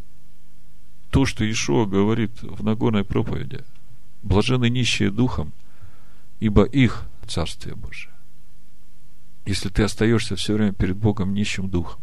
то, 1.10 1.27
что 1.27 1.48
Ишуа 1.48 1.86
говорит 1.86 2.43
в 2.43 2.62
Нагорной 2.62 3.05
проповеди. 3.05 3.64
Блажены 4.23 4.68
нищие 4.68 5.10
духом, 5.10 5.52
ибо 6.40 6.64
их 6.64 7.05
Царствие 7.27 7.74
Божие 7.74 8.14
если 9.46 9.68
ты 9.68 9.82
остаешься 9.82 10.36
все 10.36 10.54
время 10.54 10.72
перед 10.72 10.96
Богом 10.96 11.34
нищим 11.34 11.68
духом. 11.68 12.00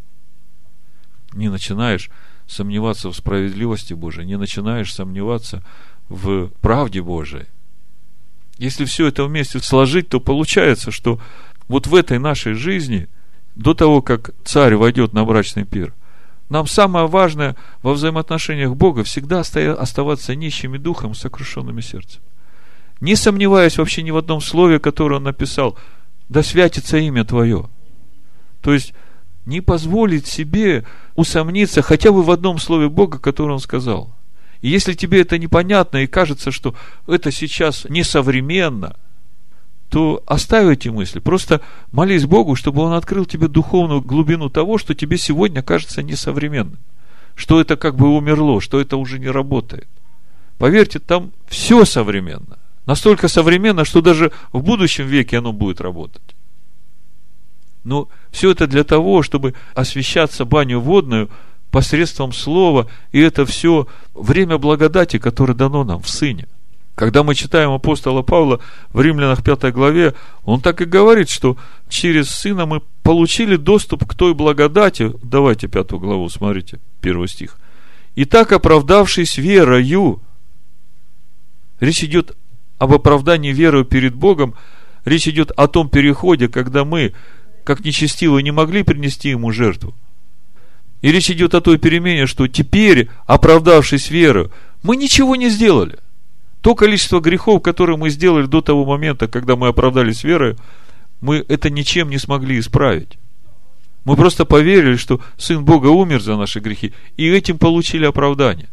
Не 1.34 1.50
начинаешь 1.50 2.10
сомневаться 2.48 3.10
в 3.10 3.16
справедливости 3.16 3.94
Божией, 3.94 4.28
не 4.28 4.38
начинаешь 4.38 4.94
сомневаться 4.94 5.64
в 6.10 6.50
правде 6.62 7.02
Божией. 7.02 7.46
Если 8.58 8.86
все 8.86 9.08
это 9.08 9.24
вместе 9.24 9.60
сложить, 9.60 10.10
то 10.10 10.20
получается, 10.20 10.92
что 10.92 11.20
вот 11.68 11.88
в 11.88 11.96
этой 11.96 12.20
нашей 12.20 12.54
жизни, 12.54 13.08
до 13.56 13.74
того, 13.74 14.02
как 14.02 14.32
царь 14.44 14.76
войдет 14.76 15.14
на 15.14 15.26
брачный 15.26 15.66
пир, 15.66 15.94
нам 16.50 16.68
самое 16.68 17.08
важное 17.08 17.56
во 17.82 17.94
взаимоотношениях 17.94 18.76
Бога 18.76 19.06
всегда 19.06 19.40
оставаться 19.40 20.36
нищими 20.36 20.78
духом, 20.78 21.16
сокрушенными 21.16 21.80
сердцем. 21.80 22.22
Не 23.00 23.16
сомневаясь 23.16 23.78
вообще 23.78 24.04
ни 24.04 24.12
в 24.12 24.18
одном 24.18 24.42
слове, 24.42 24.80
которое 24.80 25.16
он 25.16 25.24
написал– 25.24 25.80
да 26.32 26.44
святится 26.44 26.98
имя 26.98 27.26
Твое. 27.26 27.66
То 28.62 28.74
есть, 28.74 28.94
не 29.46 29.60
позволить 29.60 30.28
себе 30.28 30.86
усомниться 31.16 31.82
хотя 31.82 32.14
бы 32.14 32.24
в 32.24 32.32
одном 32.32 32.58
слове 32.58 32.88
Бога, 32.88 33.20
которое 33.20 33.54
Он 33.56 33.60
сказал. 33.60 34.16
И 34.62 34.70
если 34.70 34.94
тебе 34.94 35.22
это 35.22 35.38
непонятно 35.38 35.98
и 35.98 36.08
кажется, 36.08 36.52
что 36.52 36.74
это 37.06 37.32
сейчас 37.32 37.86
несовременно, 37.90 38.96
то 39.90 40.24
оставь 40.26 40.68
эти 40.68 40.88
мысли. 40.88 41.20
Просто 41.20 41.60
молись 41.92 42.26
Богу, 42.26 42.56
чтобы 42.56 42.82
Он 42.82 42.94
открыл 42.94 43.26
тебе 43.26 43.50
духовную 43.50 44.02
глубину 44.02 44.50
того, 44.50 44.78
что 44.78 44.96
тебе 44.96 45.18
сегодня 45.18 45.62
кажется 45.62 46.02
несовременным. 46.02 46.80
Что 47.36 47.60
это 47.60 47.76
как 47.76 47.98
бы 47.98 48.08
умерло, 48.08 48.62
что 48.62 48.80
это 48.80 48.96
уже 48.96 49.20
не 49.20 49.30
работает. 49.30 49.90
Поверьте, 50.58 51.00
там 51.00 51.34
все 51.50 51.84
современно. 51.84 52.61
Настолько 52.92 53.30
современно, 53.30 53.86
что 53.86 54.02
даже 54.02 54.34
в 54.52 54.62
будущем 54.62 55.06
веке 55.06 55.38
оно 55.38 55.54
будет 55.54 55.80
работать. 55.80 56.36
Но 57.86 58.10
все 58.32 58.52
это 58.52 58.68
для 58.68 58.84
того, 58.84 59.24
чтобы 59.24 59.54
освещаться 59.74 60.44
баню 60.44 60.82
водную 60.82 61.30
посредством 61.72 62.34
слова, 62.34 62.88
и 63.14 63.22
это 63.22 63.46
все 63.46 63.88
время 64.14 64.58
благодати, 64.58 65.20
которое 65.20 65.54
дано 65.54 65.86
нам 65.86 66.02
в 66.02 66.10
Сыне. 66.10 66.50
Когда 66.96 67.24
мы 67.24 67.34
читаем 67.34 67.72
апостола 67.72 68.24
Павла 68.24 68.60
в 68.92 69.00
Римлянах 69.00 69.42
5 69.42 69.72
главе, 69.72 70.14
он 70.44 70.60
так 70.60 70.82
и 70.82 70.86
говорит, 70.86 71.30
что 71.30 71.56
через 71.88 72.30
Сына 72.30 72.66
мы 72.66 72.82
получили 73.04 73.56
доступ 73.56 74.06
к 74.06 74.16
той 74.16 74.34
благодати. 74.34 75.14
Давайте 75.24 75.70
пятую 75.70 76.02
главу, 76.02 76.28
смотрите, 76.28 76.82
первый 77.00 77.30
стих. 77.30 77.58
И 78.16 78.26
так 78.26 78.52
оправдавшись 78.52 79.38
верою, 79.38 80.22
речь 81.80 82.04
идет 82.04 82.36
об 82.82 82.94
оправдании 82.94 83.54
верою 83.54 83.86
перед 83.86 84.16
Богом, 84.16 84.56
речь 85.06 85.28
идет 85.28 85.52
о 85.52 85.68
том 85.68 85.90
переходе, 85.90 86.48
когда 86.48 86.84
мы, 86.84 87.14
как 87.64 87.86
нечестивые, 87.86 88.44
не 88.44 88.52
могли 88.52 88.84
принести 88.84 89.30
Ему 89.30 89.52
жертву. 89.52 89.94
И 91.02 91.12
речь 91.12 91.30
идет 91.30 91.54
о 91.56 91.62
той 91.62 91.78
перемене, 91.78 92.26
что 92.26 92.48
теперь, 92.48 93.10
оправдавшись 93.26 94.10
верою, 94.10 94.52
мы 94.84 94.96
ничего 94.98 95.36
не 95.36 95.50
сделали– 95.50 95.98
то 96.62 96.76
количество 96.76 97.20
грехов, 97.20 97.62
которые 97.62 97.98
мы 97.98 98.10
сделали 98.10 98.46
до 98.46 98.62
того 98.62 98.86
момента, 98.86 99.28
когда 99.28 99.56
мы 99.56 99.68
оправдались 99.68 100.24
верой, 100.24 100.56
мы 101.20 101.44
это 101.48 101.70
ничем 101.70 102.10
не 102.10 102.20
смогли 102.20 102.60
исправить. 102.60 103.18
Мы 104.06 104.16
просто 104.16 104.46
поверили, 104.46 104.96
что 104.96 105.22
Сын 105.38 105.64
Бога 105.66 105.88
умер 105.88 106.22
за 106.22 106.36
наши 106.36 106.60
грехи, 106.60 106.94
и 107.18 107.28
этим 107.28 107.58
получили 107.58 108.06
оправдание. 108.06 108.70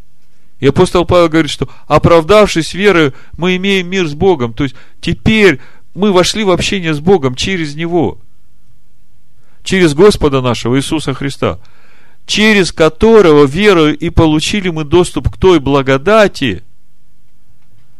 И 0.60 0.66
апостол 0.66 1.04
Павел 1.04 1.28
говорит, 1.28 1.50
что 1.50 1.68
оправдавшись 1.86 2.74
верой, 2.74 3.12
мы 3.36 3.56
имеем 3.56 3.88
мир 3.88 4.06
с 4.06 4.14
Богом. 4.14 4.52
То 4.52 4.64
есть 4.64 4.74
теперь 5.00 5.60
мы 5.94 6.12
вошли 6.12 6.42
в 6.44 6.50
общение 6.50 6.94
с 6.94 7.00
Богом 7.00 7.34
через 7.34 7.76
Него. 7.76 8.18
Через 9.62 9.94
Господа 9.94 10.40
нашего 10.40 10.76
Иисуса 10.76 11.14
Христа. 11.14 11.58
Через 12.26 12.72
которого 12.72 13.46
верою 13.46 13.96
и 13.96 14.10
получили 14.10 14.68
мы 14.68 14.84
доступ 14.84 15.30
к 15.30 15.38
той 15.38 15.60
благодати, 15.60 16.62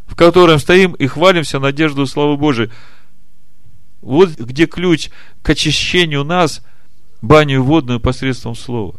в 0.06 0.16
котором 0.16 0.58
стоим 0.58 0.92
и 0.92 1.06
хвалимся 1.06 1.60
надежду 1.60 2.06
славы 2.06 2.36
Божией. 2.36 2.70
Вот 4.00 4.30
где 4.30 4.66
ключ 4.66 5.10
к 5.42 5.50
очищению 5.50 6.24
нас, 6.24 6.62
баню 7.22 7.62
водную 7.62 8.00
посредством 8.00 8.54
слова. 8.54 8.94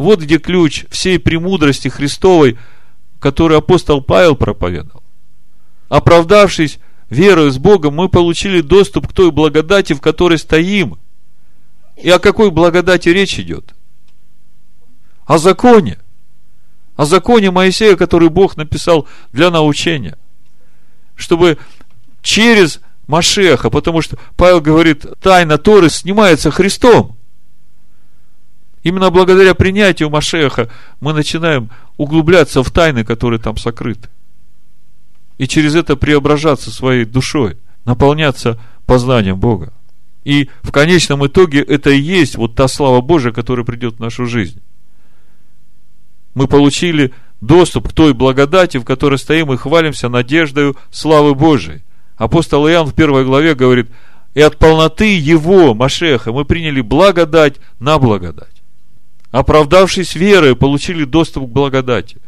Вот 0.00 0.20
где 0.20 0.38
ключ 0.38 0.86
всей 0.88 1.18
премудрости 1.18 1.88
Христовой, 1.88 2.58
которую 3.18 3.58
апостол 3.58 4.00
Павел 4.00 4.34
проповедовал. 4.34 5.02
Оправдавшись 5.90 6.78
верою 7.10 7.50
с 7.50 7.58
Богом, 7.58 7.96
мы 7.96 8.08
получили 8.08 8.62
доступ 8.62 9.08
к 9.08 9.12
той 9.12 9.30
благодати, 9.30 9.92
в 9.92 10.00
которой 10.00 10.38
стоим. 10.38 10.96
И 12.02 12.08
о 12.08 12.18
какой 12.18 12.50
благодати 12.50 13.10
речь 13.10 13.38
идет? 13.38 13.74
О 15.26 15.36
законе– 15.36 15.98
о 16.96 17.04
законе 17.04 17.50
Моисея, 17.50 17.94
который 17.94 18.30
Бог 18.30 18.56
написал 18.56 19.06
для 19.34 19.50
научения. 19.50 20.16
Чтобы 21.14 21.58
через 22.22 22.80
Машеха, 23.06 23.68
потому 23.68 24.00
что 24.00 24.16
Павел 24.38 24.62
говорит, 24.62 25.04
тайна 25.20 25.58
Торы 25.58 25.90
снимается 25.90 26.50
Христом. 26.50 27.18
Именно 28.82 29.10
благодаря 29.10 29.54
принятию 29.54 30.10
Машеха 30.10 30.70
мы 31.00 31.12
начинаем 31.12 31.70
углубляться 31.96 32.62
в 32.62 32.70
тайны, 32.70 33.04
которые 33.04 33.38
там 33.38 33.56
сокрыты. 33.56 34.08
И 35.38 35.46
через 35.46 35.74
это 35.74 35.96
преображаться 35.96 36.70
своей 36.70 37.04
душой, 37.04 37.58
наполняться 37.84 38.58
познанием 38.86 39.38
Бога. 39.38 39.72
И 40.24 40.50
в 40.62 40.72
конечном 40.72 41.26
итоге 41.26 41.62
это 41.62 41.90
и 41.90 42.00
есть 42.00 42.36
вот 42.36 42.54
та 42.54 42.68
слава 42.68 43.00
Божия, 43.00 43.32
которая 43.32 43.64
придет 43.64 43.96
в 43.96 44.00
нашу 44.00 44.26
жизнь 44.26 44.60
мы 46.34 46.46
получили 46.46 47.12
доступ 47.40 47.88
к 47.88 47.92
той 47.92 48.12
благодати, 48.12 48.78
в 48.78 48.84
которой 48.84 49.18
стоим 49.18 49.52
и 49.52 49.56
хвалимся 49.56 50.08
надеждою 50.08 50.76
славы 50.90 51.34
Божией. 51.34 51.82
Апостол 52.16 52.68
Иоанн 52.68 52.86
в 52.86 52.94
первой 52.94 53.24
главе 53.24 53.54
говорит, 53.54 53.88
и 54.34 54.40
от 54.40 54.58
полноты 54.58 55.18
Его, 55.18 55.74
Машеха, 55.74 56.32
мы 56.32 56.44
приняли 56.44 56.80
благодать 56.80 57.56
на 57.78 57.98
благодать. 57.98 58.59
Оправдавшись 59.30 60.14
верой, 60.14 60.56
получили 60.56 61.04
доступ 61.04 61.48
к 61.48 61.52
благодати. 61.52 62.18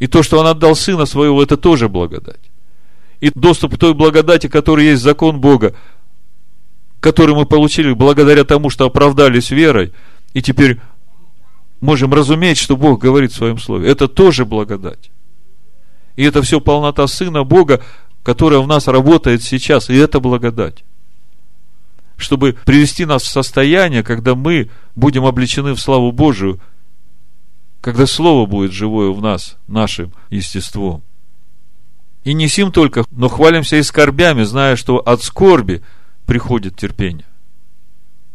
И 0.00 0.06
то, 0.06 0.22
что 0.22 0.38
Он 0.40 0.46
отдал 0.46 0.74
Сына 0.74 1.06
Своего, 1.06 1.42
это 1.42 1.56
тоже 1.56 1.88
благодать. 1.88 2.50
И 3.20 3.30
доступ 3.34 3.76
к 3.76 3.78
той 3.78 3.94
благодати, 3.94 4.48
который 4.48 4.86
есть 4.86 5.02
закон 5.02 5.40
Бога, 5.40 5.74
который 7.00 7.34
мы 7.34 7.46
получили 7.46 7.92
благодаря 7.92 8.44
тому, 8.44 8.70
что 8.70 8.86
оправдались 8.86 9.50
верой, 9.50 9.92
и 10.32 10.42
теперь 10.42 10.80
можем 11.80 12.12
разуметь, 12.12 12.58
что 12.58 12.76
Бог 12.76 13.00
говорит 13.00 13.32
в 13.32 13.36
своем 13.36 13.58
слове. 13.58 13.88
Это 13.88 14.08
тоже 14.08 14.44
благодать. 14.44 15.10
И 16.16 16.24
это 16.24 16.42
все 16.42 16.60
полнота 16.60 17.06
Сына 17.06 17.44
Бога, 17.44 17.82
которая 18.22 18.60
в 18.60 18.66
нас 18.66 18.88
работает 18.88 19.42
сейчас, 19.42 19.90
и 19.90 19.96
это 19.96 20.18
благодать. 20.18 20.84
Чтобы 22.16 22.56
привести 22.64 23.04
нас 23.04 23.22
в 23.22 23.28
состояние, 23.28 24.02
когда 24.02 24.34
мы 24.34 24.70
будем 24.94 25.24
обличены 25.24 25.74
в 25.74 25.80
славу 25.80 26.12
Божию, 26.12 26.60
когда 27.80 28.06
Слово 28.06 28.46
будет 28.46 28.72
живое 28.72 29.10
в 29.10 29.20
нас, 29.20 29.56
нашим 29.66 30.12
естеством. 30.30 31.02
И 32.22 32.32
не 32.32 32.48
сим 32.48 32.72
только, 32.72 33.04
но 33.10 33.28
хвалимся 33.28 33.76
и 33.76 33.82
скорбями, 33.82 34.44
зная, 34.44 34.76
что 34.76 34.96
от 34.96 35.22
скорби 35.22 35.82
приходит 36.24 36.76
терпение. 36.76 37.26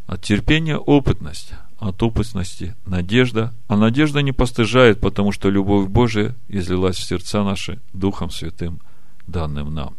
От 0.05 0.21
терпения 0.21 0.77
опытность, 0.77 1.53
от 1.79 2.01
опытности 2.03 2.75
надежда, 2.85 3.53
а 3.67 3.77
надежда 3.77 4.21
не 4.21 4.31
постыжает, 4.31 4.99
потому 4.99 5.31
что 5.31 5.49
любовь 5.49 5.87
Божия 5.87 6.35
излилась 6.47 6.97
в 6.97 7.03
сердца 7.03 7.43
наши 7.43 7.79
Духом 7.93 8.29
Святым, 8.29 8.79
данным 9.25 9.73
нам. 9.73 9.95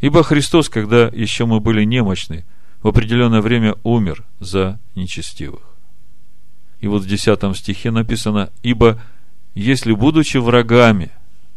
Ибо 0.00 0.22
Христос, 0.22 0.68
когда 0.68 1.08
еще 1.08 1.46
мы 1.46 1.60
были 1.60 1.84
немощны, 1.84 2.44
в 2.82 2.88
определенное 2.88 3.40
время 3.40 3.74
умер 3.82 4.24
за 4.38 4.78
нечестивых. 4.94 5.62
И 6.80 6.86
вот 6.86 7.02
в 7.02 7.08
10 7.08 7.56
стихе 7.56 7.90
написано, 7.90 8.50
ибо 8.62 9.00
если, 9.54 9.92
будучи 9.92 10.36
врагами, 10.36 11.10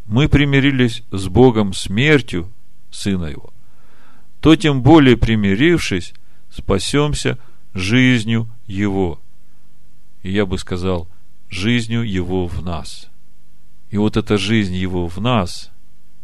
мы 0.06 0.28
примирились 0.28 1.04
с 1.12 1.28
Богом 1.28 1.72
смертью 1.72 2.52
Сына 2.90 3.26
Его, 3.26 3.52
то 4.40 4.56
тем 4.56 4.82
более 4.82 5.16
примирившись, 5.16 6.12
спасемся 6.50 7.38
жизнью 7.74 8.50
его. 8.66 9.20
И 10.22 10.32
я 10.32 10.44
бы 10.44 10.58
сказал, 10.58 11.08
жизнью 11.48 12.02
Его 12.02 12.48
в 12.48 12.62
нас. 12.62 13.08
И 13.90 13.96
вот 13.96 14.16
эта 14.16 14.36
жизнь 14.36 14.74
Его 14.74 15.06
в 15.06 15.18
нас, 15.18 15.70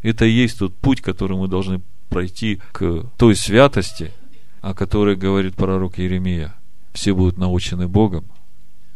это 0.02 0.24
и 0.24 0.32
есть 0.32 0.58
тот 0.58 0.76
путь, 0.76 1.00
который 1.00 1.36
мы 1.36 1.46
должны 1.48 1.80
пройти 2.08 2.60
к 2.72 3.04
той 3.16 3.36
святости, 3.36 4.12
о 4.60 4.74
которой 4.74 5.16
говорит 5.16 5.56
пророк 5.56 5.98
Еремия. 5.98 6.54
Все 6.92 7.14
будут 7.14 7.38
научены 7.38 7.86
Богом, 7.86 8.24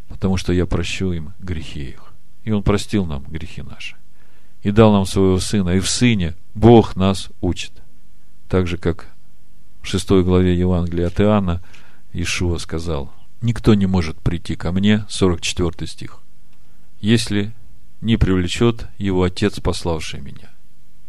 потому 0.09 0.37
что 0.37 0.53
я 0.53 0.67
прощу 0.67 1.13
им 1.13 1.33
грехи 1.39 1.91
их. 1.91 2.13
И 2.45 2.51
Он 2.51 2.63
простил 2.63 3.07
нам 3.07 3.25
грехи 3.25 3.63
наши. 3.63 3.97
И 4.63 4.71
дал 4.71 4.93
нам 4.93 5.07
своего 5.07 5.39
Сына. 5.39 5.71
И 5.71 5.81
в 5.81 5.89
Сыне 5.89 6.35
Бог 6.55 6.97
нас 6.97 7.31
учит. 7.41 7.73
Так 8.49 8.67
же, 8.67 8.77
как 8.77 9.09
в 9.83 9.87
шестой 9.87 10.25
главе 10.25 10.57
Евангелия 10.57 11.09
от 11.09 11.21
Иоанна 11.21 11.63
Ишуа 12.13 12.59
сказал– 12.59 13.13
никто 13.43 13.75
не 13.75 13.87
может 13.87 14.21
прийти 14.21 14.55
ко 14.55 14.73
мне, 14.73 15.05
44 15.09 15.87
стих, 15.87 16.21
если 17.01 17.53
не 18.01 18.17
привлечет 18.17 18.87
его 18.97 19.25
Отец, 19.25 19.61
пославший 19.61 20.21
меня, 20.21 20.51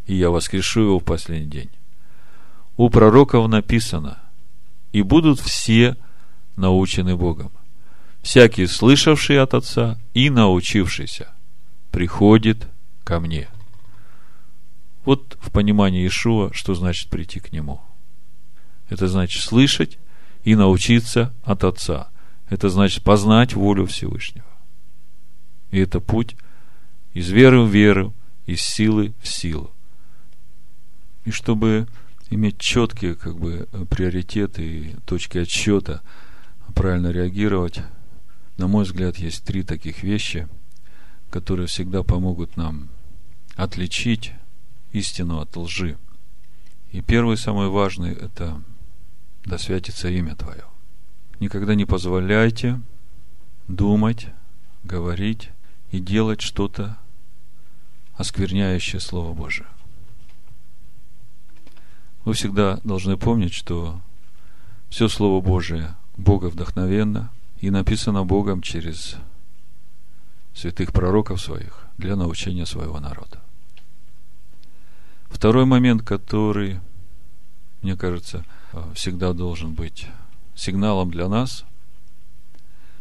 и 0.05 0.15
я 0.15 0.29
воскрешу 0.29 0.81
его 0.81 0.99
в 0.99 1.03
последний 1.03 1.49
день. 1.49 1.69
У 2.75 2.89
пророков 2.89 3.47
написано, 3.47 4.19
и 4.91 5.01
будут 5.01 5.39
все 5.39 5.95
научены 6.55 7.15
Богом. 7.15 7.51
Всякий, 8.21 8.67
слышавший 8.67 9.39
от 9.39 9.53
Отца 9.53 9.99
и 10.13 10.29
научившийся, 10.29 11.33
приходит 11.91 12.67
ко 13.03 13.19
мне. 13.19 13.49
Вот 15.05 15.37
в 15.41 15.51
понимании 15.51 16.07
Ишуа, 16.07 16.51
что 16.53 16.73
значит 16.73 17.09
прийти 17.09 17.39
к 17.39 17.51
Нему. 17.51 17.81
Это 18.89 19.07
значит 19.07 19.43
слышать 19.43 19.97
и 20.43 20.55
научиться 20.55 21.33
от 21.43 21.63
Отца. 21.63 22.09
Это 22.49 22.69
значит 22.69 23.03
познать 23.03 23.53
волю 23.53 23.85
Всевышнего. 23.85 24.45
И 25.71 25.79
это 25.79 25.99
путь 25.99 26.35
из 27.13 27.29
веры 27.29 27.61
в 27.61 27.69
веру, 27.69 28.13
из 28.45 28.61
силы 28.61 29.13
в 29.21 29.27
силу. 29.27 29.71
И 31.25 31.31
чтобы 31.31 31.87
иметь 32.33 32.59
четкие 32.59 33.15
как 33.15 33.37
бы, 33.37 33.67
приоритеты 33.89 34.63
и 34.63 34.95
точки 35.05 35.39
отсчета, 35.39 36.01
правильно 36.73 37.07
реагировать, 37.11 37.81
на 38.57 38.67
мой 38.67 38.83
взгляд, 38.83 39.17
есть 39.17 39.43
три 39.43 39.63
таких 39.63 40.03
вещи, 40.03 40.47
которые 41.29 41.67
всегда 41.67 42.03
помогут 42.03 42.57
нам 42.57 42.89
отличить 43.55 44.33
истину 44.91 45.39
от 45.39 45.55
лжи. 45.55 45.97
И 46.91 47.01
первый, 47.01 47.37
самый 47.37 47.69
важный, 47.69 48.13
это 48.13 48.61
«Да 49.45 49.57
святится 49.57 50.09
имя 50.09 50.35
Твое». 50.35 50.65
Никогда 51.39 51.73
не 51.75 51.85
позволяйте 51.85 52.79
думать, 53.67 54.27
говорить 54.83 55.49
и 55.91 55.99
делать 55.99 56.41
что-то 56.41 56.97
оскверняющее 58.15 58.99
Слово 58.99 59.33
Божие. 59.33 59.67
Вы 62.25 62.33
всегда 62.33 62.79
должны 62.83 63.17
помнить, 63.17 63.53
что 63.53 63.99
все 64.89 65.07
Слово 65.07 65.41
Божие 65.41 65.95
Бога 66.15 66.47
вдохновенно 66.47 67.31
и 67.59 67.69
написано 67.69 68.23
Богом 68.23 68.61
через 68.61 69.17
святых 70.53 70.93
пророков 70.93 71.41
своих 71.41 71.85
для 71.97 72.15
научения 72.15 72.65
своего 72.65 72.99
народа. 72.99 73.41
Второй 75.29 75.65
момент, 75.65 76.03
который, 76.03 76.79
мне 77.81 77.97
кажется, 77.97 78.45
всегда 78.93 79.33
должен 79.33 79.73
быть 79.73 80.07
сигналом 80.55 81.11
для 81.11 81.27
нас, 81.27 81.65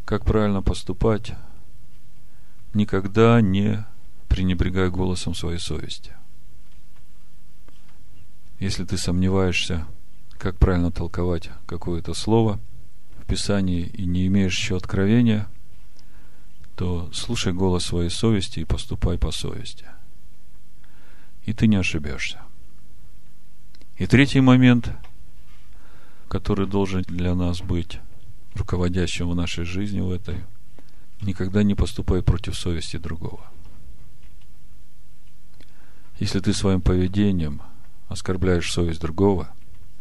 как 0.05 0.25
правильно 0.25 0.63
поступать, 0.63 1.35
никогда 2.75 3.41
не 3.41 3.85
пренебрегай 4.29 4.89
голосом 4.89 5.35
своей 5.35 5.59
совести. 5.59 6.17
Если 8.63 8.85
ты 8.85 8.97
сомневаешься, 8.97 9.89
как 10.39 10.57
правильно 10.57 10.93
толковать 10.93 11.51
какое-то 11.67 12.15
слово 12.15 12.61
в 13.19 13.27
Писании 13.27 13.87
и 13.87 14.07
не 14.07 14.29
имеешь 14.29 14.57
еще 14.57 14.77
откровения, 14.77 15.49
то 16.77 17.11
слушай 17.13 17.53
голос 17.53 17.87
своей 17.87 18.09
совести 18.09 18.61
и 18.61 18.65
поступай 18.65 19.19
по 19.19 19.33
совести. 19.33 19.87
И 21.45 21.53
ты 21.53 21.67
не 21.67 21.75
ошибешься. 21.75 22.41
И 23.97 24.07
третий 24.07 24.41
момент, 24.41 24.93
который 26.29 26.69
должен 26.69 27.03
для 27.03 27.35
нас 27.35 27.63
быть 27.63 27.99
руководящим 28.55 29.29
в 29.29 29.35
нашей 29.35 29.65
жизни 29.65 29.99
в 29.99 30.13
этой, 30.13 30.37
никогда 31.21 31.65
не 31.65 31.75
поступай 31.75 32.23
против 32.23 32.57
совести 32.57 32.99
другого. 32.99 33.45
Если 36.21 36.39
ты 36.39 36.53
своим 36.53 36.81
поведением 36.81 37.61
оскорбляешь 38.13 38.71
совесть 38.71 39.01
другого, 39.01 39.49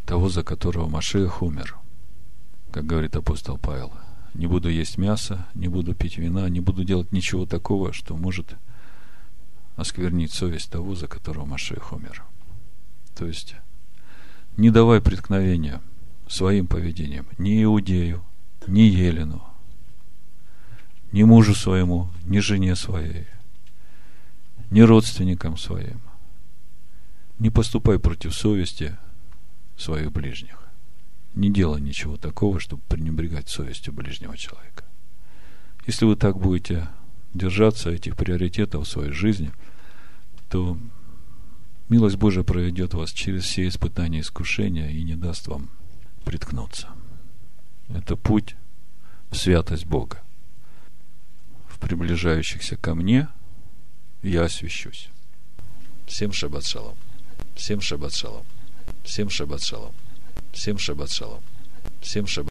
того, 0.06 0.30
за 0.30 0.44
которого 0.44 0.88
Машех 0.88 1.42
умер, 1.42 1.78
как 2.72 2.86
говорит 2.86 3.16
апостол 3.16 3.58
Павел, 3.58 3.94
не 4.34 4.48
буду 4.48 4.70
есть 4.70 4.98
мясо, 4.98 5.46
не 5.56 5.68
буду 5.68 5.96
пить 5.96 6.18
вина, 6.18 6.48
не 6.50 6.60
буду 6.60 6.84
делать 6.84 7.12
ничего 7.12 7.46
такого, 7.46 7.94
что 7.94 8.16
может 8.16 8.56
осквернить 9.76 10.34
совесть 10.34 10.72
того, 10.72 10.96
за 10.96 11.08
которого 11.08 11.46
Машех 11.46 11.92
умер. 11.92 12.24
То 13.16 13.26
есть, 13.26 13.56
не 14.58 14.70
давай 14.70 15.02
преткновения 15.02 15.82
своим 16.28 16.68
поведением 16.68 17.28
ни 17.38 17.64
Иудею, 17.64 18.24
ни 18.68 18.82
Елену, 18.82 19.44
ни 21.12 21.24
мужу 21.24 21.56
своему, 21.56 22.10
ни 22.26 22.40
жене 22.40 22.76
своей, 22.76 23.28
ни 24.70 24.82
родственникам 24.82 25.58
своим. 25.58 26.00
Не 27.42 27.50
поступай 27.50 27.98
против 27.98 28.36
совести 28.36 28.96
своих 29.76 30.12
ближних. 30.12 30.60
Не 31.34 31.50
делай 31.50 31.82
ничего 31.82 32.16
такого, 32.16 32.60
чтобы 32.60 32.84
пренебрегать 32.84 33.50
совестью 33.50 33.94
ближнего 33.94 34.38
человека. 34.38 34.86
Если 35.88 36.06
вы 36.06 36.16
так 36.16 36.38
будете 36.38 36.88
держаться 37.34 37.90
этих 37.90 38.16
приоритетов 38.16 38.86
в 38.86 38.92
своей 38.92 39.12
жизни, 39.12 39.52
то 40.52 40.78
милость 41.90 42.18
Божия 42.18 42.44
проведет 42.44 42.94
вас 42.94 43.12
через 43.12 43.46
все 43.46 43.68
испытания 43.68 44.20
и 44.20 44.22
искушения 44.22 44.92
и 44.92 45.02
не 45.02 45.16
даст 45.16 45.48
вам 45.48 45.72
приткнуться. 46.24 46.90
Это 47.90 48.18
путь 48.18 48.56
в 49.32 49.36
святость 49.36 49.88
Бога. 49.88 50.22
В 51.70 51.80
приближающихся 51.80 52.78
ко 52.78 52.94
мне 52.94 53.30
я 54.22 54.44
освящусь. 54.44 55.10
Всем 56.06 56.34
шаббат 56.34 56.68
шалом. 56.68 56.98
Всем 57.56 57.82
шаббат 57.82 58.14
шалом. 58.14 58.45
Всем 59.03 59.30
шаббат 59.30 59.64
шалом. 59.64 59.94
Всем 60.53 60.78
шаббат 60.78 61.11
шалом. 61.11 61.44
Всем 62.02 62.28
шаббат 62.28 62.32